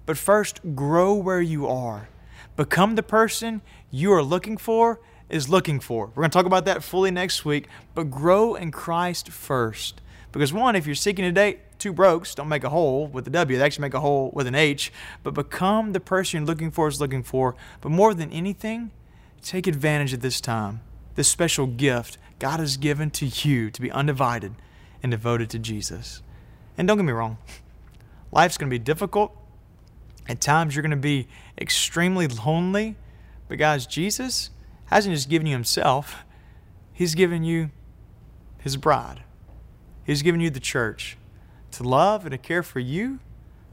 But 0.05 0.17
first, 0.17 0.59
grow 0.75 1.13
where 1.13 1.41
you 1.41 1.67
are. 1.67 2.09
Become 2.55 2.95
the 2.95 3.03
person 3.03 3.61
you 3.91 4.13
are 4.13 4.23
looking 4.23 4.57
for 4.57 4.99
is 5.29 5.49
looking 5.49 5.79
for. 5.79 6.07
We're 6.07 6.21
going 6.21 6.29
to 6.29 6.37
talk 6.37 6.45
about 6.45 6.65
that 6.65 6.83
fully 6.83 7.11
next 7.11 7.43
week, 7.43 7.67
but 7.93 8.11
grow 8.11 8.55
in 8.55 8.71
Christ 8.71 9.29
first. 9.29 10.01
Because 10.31 10.53
one, 10.53 10.75
if 10.75 10.85
you're 10.85 10.95
seeking 10.95 11.25
a 11.25 11.31
date, 11.31 11.59
two 11.79 11.93
brokes 11.93 12.35
don't 12.35 12.47
make 12.47 12.63
a 12.63 12.69
hole 12.69 13.07
with 13.07 13.27
a 13.27 13.29
W, 13.29 13.57
they 13.57 13.63
actually 13.63 13.83
make 13.83 13.93
a 13.93 13.99
hole 13.99 14.31
with 14.33 14.47
an 14.47 14.55
H. 14.55 14.91
But 15.23 15.33
become 15.33 15.93
the 15.93 15.99
person 15.99 16.39
you're 16.39 16.47
looking 16.47 16.71
for 16.71 16.87
is 16.87 17.01
looking 17.01 17.23
for. 17.23 17.55
But 17.81 17.91
more 17.91 18.13
than 18.13 18.31
anything, 18.31 18.91
take 19.41 19.67
advantage 19.67 20.13
of 20.13 20.21
this 20.21 20.39
time, 20.39 20.81
this 21.15 21.27
special 21.27 21.67
gift 21.67 22.17
God 22.39 22.59
has 22.59 22.77
given 22.77 23.09
to 23.11 23.25
you 23.25 23.71
to 23.71 23.81
be 23.81 23.91
undivided 23.91 24.55
and 25.01 25.11
devoted 25.11 25.49
to 25.51 25.59
Jesus. 25.59 26.21
And 26.77 26.87
don't 26.87 26.97
get 26.97 27.05
me 27.05 27.13
wrong, 27.13 27.37
life's 28.31 28.57
going 28.57 28.69
to 28.69 28.73
be 28.73 28.79
difficult. 28.79 29.35
At 30.27 30.41
times, 30.41 30.75
you're 30.75 30.81
going 30.81 30.91
to 30.91 30.97
be 30.97 31.27
extremely 31.57 32.27
lonely. 32.27 32.95
But, 33.47 33.57
guys, 33.57 33.85
Jesus 33.85 34.49
hasn't 34.85 35.15
just 35.15 35.29
given 35.29 35.47
you 35.47 35.53
Himself, 35.53 36.23
He's 36.91 37.15
given 37.15 37.43
you 37.43 37.71
His 38.59 38.77
bride. 38.77 39.23
He's 40.05 40.21
given 40.21 40.39
you 40.39 40.49
the 40.49 40.59
church 40.59 41.17
to 41.71 41.83
love 41.83 42.25
and 42.25 42.31
to 42.31 42.37
care 42.37 42.63
for 42.63 42.79
you, 42.79 43.19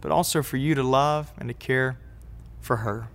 but 0.01 0.11
also 0.11 0.43
for 0.43 0.57
you 0.57 0.75
to 0.75 0.83
love 0.83 1.33
and 1.39 1.49
to 1.49 1.55
care 1.55 1.99
for 2.61 2.79
her. 2.79 3.09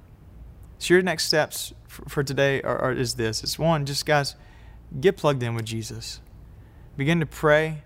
So, 0.78 0.94
your 0.94 1.04
next 1.04 1.26
steps 1.26 1.74
for, 1.88 2.24
today 2.24 2.62
are, 2.62 2.78
are, 2.78 2.92
is 2.92 3.16
this 3.16 3.44
it's 3.44 3.58
one, 3.58 3.86
just 3.86 4.06
guys, 4.06 4.36
get 5.00 5.18
plugged 5.18 5.42
in 5.44 5.56
with 5.56 5.66
Jesus. 5.66 6.22
Begin 6.96 7.20
to 7.20 7.26
pray 7.26 7.84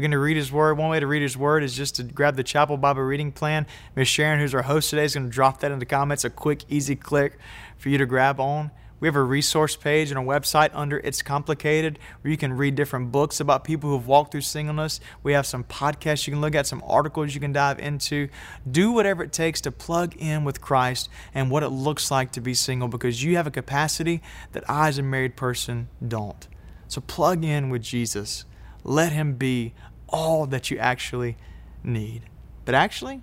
Begin 0.00 0.12
to 0.12 0.18
read 0.18 0.38
His 0.38 0.50
Word. 0.50 0.78
One 0.78 0.88
way 0.88 0.98
to 0.98 1.06
read 1.06 1.20
His 1.20 1.36
Word 1.36 1.62
is 1.62 1.76
just 1.76 1.96
to 1.96 2.02
grab 2.02 2.34
the 2.34 2.42
Chapel 2.42 2.78
Bible 2.78 3.02
reading 3.02 3.32
plan. 3.32 3.66
Miss 3.94 4.08
Sharon, 4.08 4.40
who's 4.40 4.54
our 4.54 4.62
host 4.62 4.88
today, 4.88 5.04
is 5.04 5.12
going 5.12 5.26
to 5.26 5.30
drop 5.30 5.60
that 5.60 5.70
in 5.70 5.78
the 5.78 5.84
comments. 5.84 6.24
A 6.24 6.30
quick, 6.30 6.64
easy 6.70 6.96
click 6.96 7.36
for 7.76 7.90
you 7.90 7.98
to 7.98 8.06
grab 8.06 8.40
on. 8.40 8.70
We 8.98 9.08
have 9.08 9.14
a 9.14 9.22
resource 9.22 9.76
page 9.76 10.10
on 10.10 10.16
our 10.16 10.24
website 10.24 10.70
under 10.72 11.00
It's 11.00 11.20
Complicated 11.20 11.98
where 12.22 12.30
you 12.30 12.38
can 12.38 12.54
read 12.54 12.76
different 12.76 13.12
books 13.12 13.40
about 13.40 13.62
people 13.62 13.90
who've 13.90 14.06
walked 14.06 14.32
through 14.32 14.40
singleness. 14.40 15.00
We 15.22 15.34
have 15.34 15.44
some 15.44 15.64
podcasts 15.64 16.26
you 16.26 16.32
can 16.32 16.40
look 16.40 16.54
at, 16.54 16.66
some 16.66 16.82
articles 16.86 17.34
you 17.34 17.40
can 17.42 17.52
dive 17.52 17.78
into. 17.78 18.30
Do 18.70 18.92
whatever 18.92 19.22
it 19.22 19.34
takes 19.34 19.60
to 19.60 19.70
plug 19.70 20.16
in 20.16 20.44
with 20.44 20.62
Christ 20.62 21.10
and 21.34 21.50
what 21.50 21.62
it 21.62 21.68
looks 21.68 22.10
like 22.10 22.32
to 22.32 22.40
be 22.40 22.54
single 22.54 22.88
because 22.88 23.22
you 23.22 23.36
have 23.36 23.46
a 23.46 23.50
capacity 23.50 24.22
that 24.52 24.64
I, 24.66 24.88
as 24.88 24.96
a 24.96 25.02
married 25.02 25.36
person, 25.36 25.88
don't. 26.08 26.48
So 26.88 27.02
plug 27.02 27.44
in 27.44 27.68
with 27.68 27.82
Jesus. 27.82 28.46
Let 28.82 29.12
Him 29.12 29.34
be 29.34 29.74
all 30.10 30.46
that 30.46 30.70
you 30.70 30.78
actually 30.78 31.36
need. 31.82 32.22
But 32.64 32.74
actually, 32.74 33.22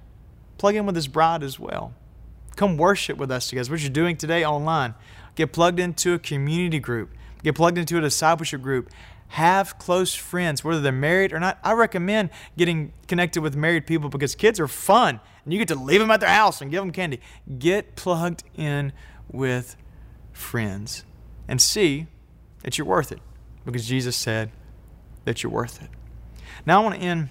plug 0.58 0.76
in 0.76 0.86
with 0.86 0.96
His 0.96 1.08
bride 1.08 1.44
as 1.44 1.60
well. 1.60 1.94
Come 2.56 2.78
worship 2.78 3.18
with 3.18 3.32
us 3.32 3.48
together. 3.48 3.70
What 3.72 3.82
you're 3.82 3.90
doing 3.90 4.18
today 4.18 4.44
online. 4.44 4.96
Get 5.36 5.54
plugged 5.54 5.80
into 5.80 6.14
a 6.14 6.20
community 6.20 6.80
group. 6.80 7.12
Get 7.44 7.56
plugged 7.56 7.78
into 7.78 7.98
a 7.98 8.02
discipleship 8.02 8.62
group. 8.62 8.90
Have 9.30 9.78
close 9.78 10.16
friends, 10.16 10.64
whether 10.64 10.82
they're 10.82 10.92
married 10.92 11.34
or 11.34 11.40
not. 11.40 11.60
I 11.64 11.74
recommend 11.74 12.32
getting 12.58 12.94
connected 13.08 13.42
with 13.42 13.56
married 13.56 13.86
people 13.86 14.10
because 14.10 14.34
kids 14.34 14.60
are 14.60 14.68
fun 14.68 15.20
and 15.44 15.54
you 15.54 15.60
get 15.60 15.68
to 15.68 15.76
leave 15.76 16.00
them 16.00 16.10
at 16.12 16.20
their 16.20 16.30
house 16.30 16.62
and 16.62 16.72
give 16.72 16.82
them 16.82 16.92
candy. 16.92 17.22
Get 17.60 17.96
plugged 17.96 18.44
in 18.56 18.94
with 19.32 19.76
friends 20.32 21.04
and 21.48 21.62
see 21.62 22.08
that 22.64 22.78
you're 22.78 22.88
worth 22.88 23.12
it 23.12 23.20
because 23.66 23.88
Jesus 23.88 24.16
said 24.16 24.52
that 25.26 25.44
you're 25.44 25.52
worth 25.52 25.82
it. 25.82 25.90
Now, 26.66 26.82
I 26.82 26.84
want 26.84 26.96
to 26.96 27.02
end 27.02 27.30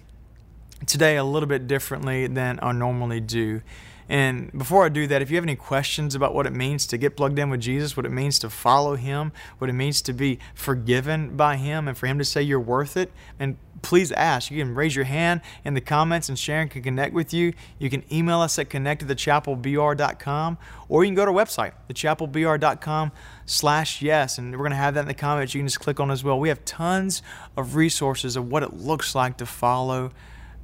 today 0.86 1.16
a 1.16 1.24
little 1.24 1.48
bit 1.48 1.66
differently 1.66 2.26
than 2.26 2.58
I 2.62 2.72
normally 2.72 3.20
do. 3.20 3.62
And 4.08 4.52
before 4.52 4.84
I 4.84 4.88
do 4.88 5.06
that, 5.08 5.20
if 5.22 5.30
you 5.30 5.36
have 5.36 5.44
any 5.44 5.56
questions 5.56 6.14
about 6.14 6.34
what 6.34 6.46
it 6.46 6.52
means 6.52 6.86
to 6.86 6.96
get 6.96 7.16
plugged 7.16 7.38
in 7.38 7.50
with 7.50 7.60
Jesus, 7.60 7.96
what 7.96 8.06
it 8.06 8.12
means 8.12 8.38
to 8.40 8.50
follow 8.50 8.94
Him, 8.94 9.32
what 9.58 9.68
it 9.68 9.72
means 9.72 10.00
to 10.02 10.12
be 10.12 10.38
forgiven 10.54 11.36
by 11.36 11.56
Him, 11.56 11.88
and 11.88 11.98
for 11.98 12.06
Him 12.06 12.18
to 12.18 12.24
say 12.24 12.42
you're 12.42 12.60
worth 12.60 12.96
it, 12.96 13.12
and 13.38 13.56
please 13.82 14.10
ask. 14.12 14.50
You 14.50 14.62
can 14.62 14.74
raise 14.74 14.96
your 14.96 15.04
hand 15.04 15.40
in 15.64 15.74
the 15.74 15.80
comments 15.80 16.28
and 16.28 16.38
Sharon 16.38 16.68
can 16.68 16.82
connect 16.82 17.14
with 17.14 17.32
you. 17.32 17.52
You 17.78 17.88
can 17.90 18.02
email 18.12 18.40
us 18.40 18.58
at 18.58 18.68
connect@thechapelbr.com 18.68 20.58
or 20.88 21.04
you 21.04 21.08
can 21.08 21.14
go 21.14 21.24
to 21.24 21.30
our 21.30 21.36
website, 21.36 21.72
thechapelbr.com 21.88 23.12
slash 23.44 24.02
yes. 24.02 24.38
And 24.38 24.52
we're 24.52 24.58
going 24.58 24.70
to 24.70 24.76
have 24.76 24.94
that 24.94 25.00
in 25.02 25.08
the 25.08 25.14
comments. 25.14 25.54
You 25.54 25.60
can 25.60 25.68
just 25.68 25.78
click 25.80 26.00
on 26.00 26.10
as 26.10 26.24
well. 26.24 26.40
We 26.40 26.48
have 26.48 26.64
tons 26.64 27.22
of 27.56 27.76
resources 27.76 28.34
of 28.36 28.50
what 28.50 28.62
it 28.62 28.74
looks 28.74 29.14
like 29.14 29.36
to 29.36 29.46
follow 29.46 30.10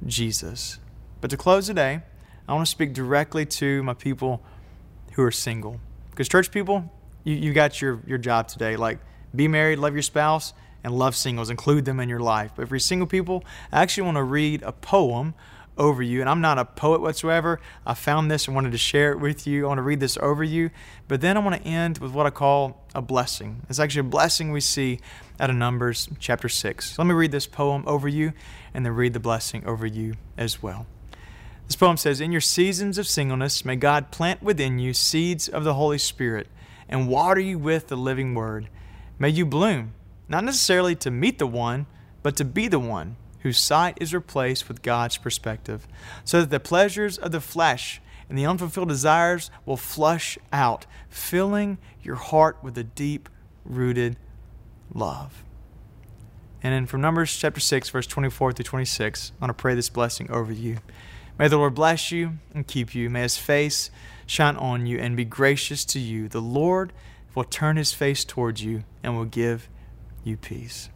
Jesus. 0.05 0.79
But 1.21 1.29
to 1.29 1.37
close 1.37 1.67
today, 1.67 2.01
I 2.47 2.53
want 2.53 2.65
to 2.65 2.71
speak 2.71 2.93
directly 2.93 3.45
to 3.45 3.83
my 3.83 3.93
people 3.93 4.43
who 5.13 5.23
are 5.23 5.31
single. 5.31 5.79
Because 6.09 6.27
church 6.27 6.51
people, 6.51 6.91
you, 7.23 7.35
you 7.35 7.53
got 7.53 7.81
your, 7.81 8.01
your 8.05 8.17
job 8.17 8.47
today. 8.47 8.75
Like, 8.75 8.99
be 9.35 9.47
married, 9.47 9.79
love 9.79 9.93
your 9.93 10.01
spouse, 10.01 10.53
and 10.83 10.97
love 10.97 11.15
singles. 11.15 11.49
Include 11.49 11.85
them 11.85 11.99
in 11.99 12.09
your 12.09 12.19
life. 12.19 12.51
But 12.55 12.67
for 12.67 12.77
single 12.79 13.07
people, 13.07 13.43
I 13.71 13.81
actually 13.81 14.03
want 14.03 14.17
to 14.17 14.23
read 14.23 14.61
a 14.63 14.71
poem 14.71 15.33
over 15.77 16.03
you. 16.03 16.21
And 16.21 16.29
I'm 16.29 16.41
not 16.41 16.59
a 16.59 16.65
poet 16.65 17.01
whatsoever. 17.01 17.59
I 17.85 17.93
found 17.93 18.29
this 18.29 18.47
and 18.47 18.55
wanted 18.55 18.73
to 18.73 18.77
share 18.77 19.11
it 19.11 19.19
with 19.19 19.47
you. 19.47 19.65
I 19.65 19.67
want 19.69 19.79
to 19.79 19.83
read 19.83 19.99
this 19.99 20.17
over 20.17 20.43
you. 20.43 20.69
But 21.07 21.21
then 21.21 21.37
I 21.37 21.39
want 21.39 21.55
to 21.55 21.67
end 21.67 21.97
with 21.99 22.11
what 22.11 22.25
I 22.25 22.29
call 22.29 22.85
a 22.93 23.01
blessing. 23.01 23.61
It's 23.69 23.79
actually 23.79 24.01
a 24.01 24.11
blessing 24.11 24.51
we 24.51 24.61
see 24.61 24.99
out 25.39 25.49
of 25.49 25.55
Numbers 25.55 26.09
chapter 26.19 26.49
6. 26.49 26.91
So 26.91 27.01
let 27.01 27.07
me 27.07 27.15
read 27.15 27.31
this 27.31 27.47
poem 27.47 27.83
over 27.87 28.07
you 28.07 28.33
and 28.73 28.85
then 28.85 28.93
read 28.93 29.13
the 29.13 29.19
blessing 29.19 29.65
over 29.65 29.85
you 29.87 30.15
as 30.37 30.61
well. 30.61 30.85
This 31.67 31.75
poem 31.75 31.97
says 31.97 32.19
In 32.19 32.31
your 32.31 32.41
seasons 32.41 32.97
of 32.97 33.07
singleness, 33.07 33.65
may 33.65 33.75
God 33.75 34.11
plant 34.11 34.43
within 34.43 34.79
you 34.79 34.93
seeds 34.93 35.47
of 35.47 35.63
the 35.63 35.73
Holy 35.73 35.97
Spirit 35.97 36.47
and 36.89 37.07
water 37.07 37.39
you 37.39 37.57
with 37.57 37.87
the 37.87 37.95
living 37.95 38.35
word. 38.35 38.69
May 39.17 39.29
you 39.29 39.45
bloom, 39.45 39.93
not 40.27 40.43
necessarily 40.43 40.95
to 40.97 41.11
meet 41.11 41.39
the 41.39 41.47
one, 41.47 41.85
but 42.21 42.35
to 42.37 42.45
be 42.45 42.67
the 42.67 42.79
one 42.79 43.15
whose 43.39 43.57
sight 43.57 43.97
is 43.99 44.13
replaced 44.13 44.67
with 44.67 44.81
God's 44.81 45.17
perspective, 45.17 45.87
so 46.23 46.39
that 46.39 46.49
the 46.49 46.59
pleasures 46.59 47.17
of 47.17 47.31
the 47.31 47.41
flesh 47.41 48.01
and 48.29 48.37
the 48.37 48.45
unfulfilled 48.45 48.87
desires 48.87 49.51
will 49.65 49.77
flush 49.77 50.37
out, 50.51 50.85
filling 51.09 51.77
your 52.01 52.15
heart 52.15 52.57
with 52.63 52.77
a 52.77 52.83
deep 52.83 53.29
rooted 53.65 54.17
love. 54.93 55.43
And 56.63 56.73
then 56.73 56.85
from 56.85 57.01
Numbers 57.01 57.35
chapter 57.35 57.59
6, 57.59 57.89
verse 57.89 58.07
24 58.07 58.53
through 58.53 58.63
26, 58.63 59.33
I 59.37 59.43
want 59.43 59.49
to 59.49 59.61
pray 59.61 59.75
this 59.75 59.89
blessing 59.89 60.31
over 60.31 60.53
you. 60.53 60.77
May 61.39 61.47
the 61.47 61.57
Lord 61.57 61.73
bless 61.73 62.11
you 62.11 62.33
and 62.53 62.67
keep 62.67 62.93
you. 62.93 63.09
May 63.09 63.23
his 63.23 63.37
face 63.37 63.89
shine 64.25 64.55
on 64.55 64.85
you 64.85 64.99
and 64.99 65.17
be 65.17 65.25
gracious 65.25 65.83
to 65.85 65.99
you. 65.99 66.27
The 66.27 66.41
Lord 66.41 66.93
will 67.33 67.43
turn 67.43 67.77
his 67.77 67.91
face 67.91 68.23
towards 68.23 68.63
you 68.63 68.83
and 69.01 69.15
will 69.15 69.25
give 69.25 69.67
you 70.23 70.37
peace. 70.37 70.89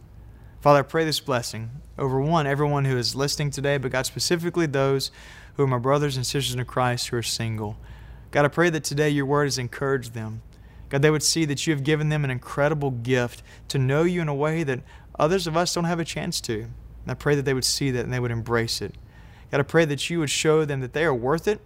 Father, 0.60 0.80
I 0.80 0.82
pray 0.82 1.04
this 1.04 1.20
blessing 1.20 1.70
over 1.98 2.20
one, 2.20 2.46
everyone 2.46 2.84
who 2.84 2.96
is 2.96 3.14
listening 3.14 3.50
today, 3.50 3.78
but 3.78 3.90
God, 3.90 4.06
specifically 4.06 4.66
those 4.66 5.10
who 5.54 5.64
are 5.64 5.68
my 5.68 5.78
brothers 5.78 6.16
and 6.16 6.26
sisters 6.26 6.54
in 6.54 6.64
Christ 6.64 7.08
who 7.08 7.16
are 7.16 7.22
single. 7.22 7.76
God, 8.30 8.44
I 8.44 8.48
pray 8.48 8.70
that 8.70 8.84
today 8.84 9.08
your 9.08 9.26
word 9.26 9.44
has 9.44 9.58
encouraged 9.58 10.14
them. 10.14 10.42
God, 10.88 11.02
they 11.02 11.10
would 11.10 11.22
see 11.22 11.44
that 11.46 11.66
you 11.66 11.74
have 11.74 11.84
given 11.84 12.08
them 12.08 12.24
an 12.24 12.30
incredible 12.30 12.90
gift 12.90 13.42
to 13.68 13.78
know 13.78 14.04
you 14.04 14.20
in 14.20 14.28
a 14.28 14.34
way 14.34 14.62
that 14.62 14.80
others 15.18 15.46
of 15.46 15.56
us 15.56 15.74
don't 15.74 15.84
have 15.84 16.00
a 16.00 16.04
chance 16.04 16.40
to. 16.42 16.60
And 16.60 17.10
I 17.10 17.14
pray 17.14 17.34
that 17.34 17.44
they 17.44 17.54
would 17.54 17.64
see 17.64 17.90
that 17.90 18.04
and 18.04 18.12
they 18.12 18.20
would 18.20 18.30
embrace 18.30 18.80
it. 18.80 18.94
God, 19.50 19.60
I 19.60 19.62
pray 19.62 19.84
that 19.84 20.10
you 20.10 20.18
would 20.20 20.30
show 20.30 20.64
them 20.64 20.80
that 20.80 20.92
they 20.92 21.04
are 21.04 21.14
worth 21.14 21.48
it. 21.48 21.60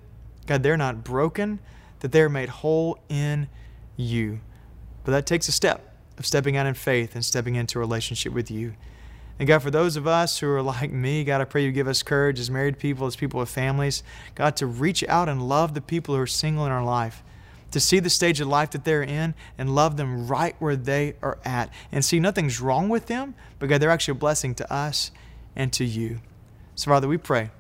God, 0.47 0.63
they're 0.63 0.77
not 0.77 1.05
broken, 1.05 1.59
that 2.01 2.13
they're 2.13 2.29
made 2.29 2.49
whole 2.49 2.99
in 3.09 3.49
you. 3.97 4.41
But 5.05 5.13
that 5.13 5.27
takes 5.27 5.49
a 5.49 5.53
step 5.53 5.95
of 6.19 6.27
stepping 6.27 6.57
out 6.57 6.67
in 6.67 6.75
faith 6.75 7.15
and 7.15 7.25
stepping 7.25 7.55
into 7.55 7.79
a 7.79 7.81
relationship 7.81 8.33
with 8.33 8.51
you. 8.51 8.75
And 9.39 9.49
God, 9.49 9.63
for 9.63 9.71
those 9.71 9.97
of 9.97 10.07
us 10.07 10.39
who 10.39 10.49
are 10.49 10.63
like 10.63 10.93
me, 10.93 11.25
God, 11.25 11.41
I 11.41 11.45
pray 11.45 11.65
you 11.65 11.73
give 11.73 11.89
us 11.89 12.03
courage 12.03 12.39
as 12.39 12.51
married 12.51 12.79
people, 12.79 13.07
as 13.07 13.17
people 13.17 13.41
with 13.41 13.49
families, 13.49 14.03
God, 14.35 14.57
to 14.57 14.67
reach 14.67 15.03
out 15.09 15.29
and 15.29 15.49
love 15.49 15.75
the 15.75 15.81
people 15.81 16.15
who 16.15 16.21
are 16.21 16.27
single 16.27 16.67
in 16.67 16.71
our 16.71 16.85
life, 16.85 17.25
to 17.73 17.81
see 17.81 17.99
the 17.99 18.11
stage 18.11 18.41
of 18.41 18.47
life 18.47 18.71
that 18.71 18.85
they're 18.85 19.03
in 19.03 19.35
and 19.59 19.75
love 19.75 19.97
them 19.97 20.29
right 20.29 20.55
where 20.59 20.77
they 20.77 21.15
are 21.23 21.39
at 21.45 21.71
and 21.91 22.05
see 22.05 22.21
nothing's 22.21 22.61
wrong 22.61 22.89
with 22.89 23.07
them, 23.07 23.35
but 23.59 23.69
God, 23.69 23.81
they're 23.81 23.91
actually 23.91 24.13
a 24.13 24.17
blessing 24.17 24.55
to 24.57 24.73
us 24.73 25.11
and 25.57 25.73
to 25.73 25.85
you. 25.85 26.21
So, 26.75 26.91
Father, 26.91 27.09
we 27.09 27.17
pray 27.17 27.51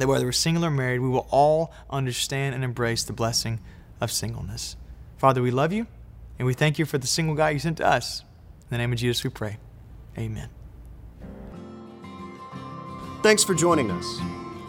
that 0.00 0.08
whether 0.08 0.24
we're 0.24 0.32
single 0.32 0.64
or 0.64 0.70
married, 0.70 1.00
we 1.00 1.08
will 1.08 1.26
all 1.30 1.72
understand 1.90 2.54
and 2.54 2.64
embrace 2.64 3.02
the 3.02 3.12
blessing 3.12 3.60
of 4.00 4.10
singleness. 4.12 4.76
Father, 5.16 5.42
we 5.42 5.50
love 5.50 5.72
you 5.72 5.86
and 6.38 6.46
we 6.46 6.54
thank 6.54 6.78
you 6.78 6.86
for 6.86 6.98
the 6.98 7.06
single 7.06 7.34
guy 7.34 7.50
you 7.50 7.58
sent 7.58 7.78
to 7.78 7.86
us. 7.86 8.20
In 8.20 8.68
the 8.70 8.78
name 8.78 8.92
of 8.92 8.98
Jesus, 8.98 9.24
we 9.24 9.30
pray. 9.30 9.58
Amen. 10.16 10.48
Thanks 13.22 13.42
for 13.42 13.54
joining 13.54 13.90
us. 13.90 14.20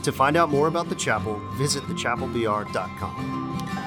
To 0.03 0.11
find 0.11 0.37
out 0.37 0.49
more 0.49 0.67
about 0.67 0.89
the 0.89 0.95
chapel, 0.95 1.39
visit 1.55 1.83
thechapelbr.com. 1.83 3.78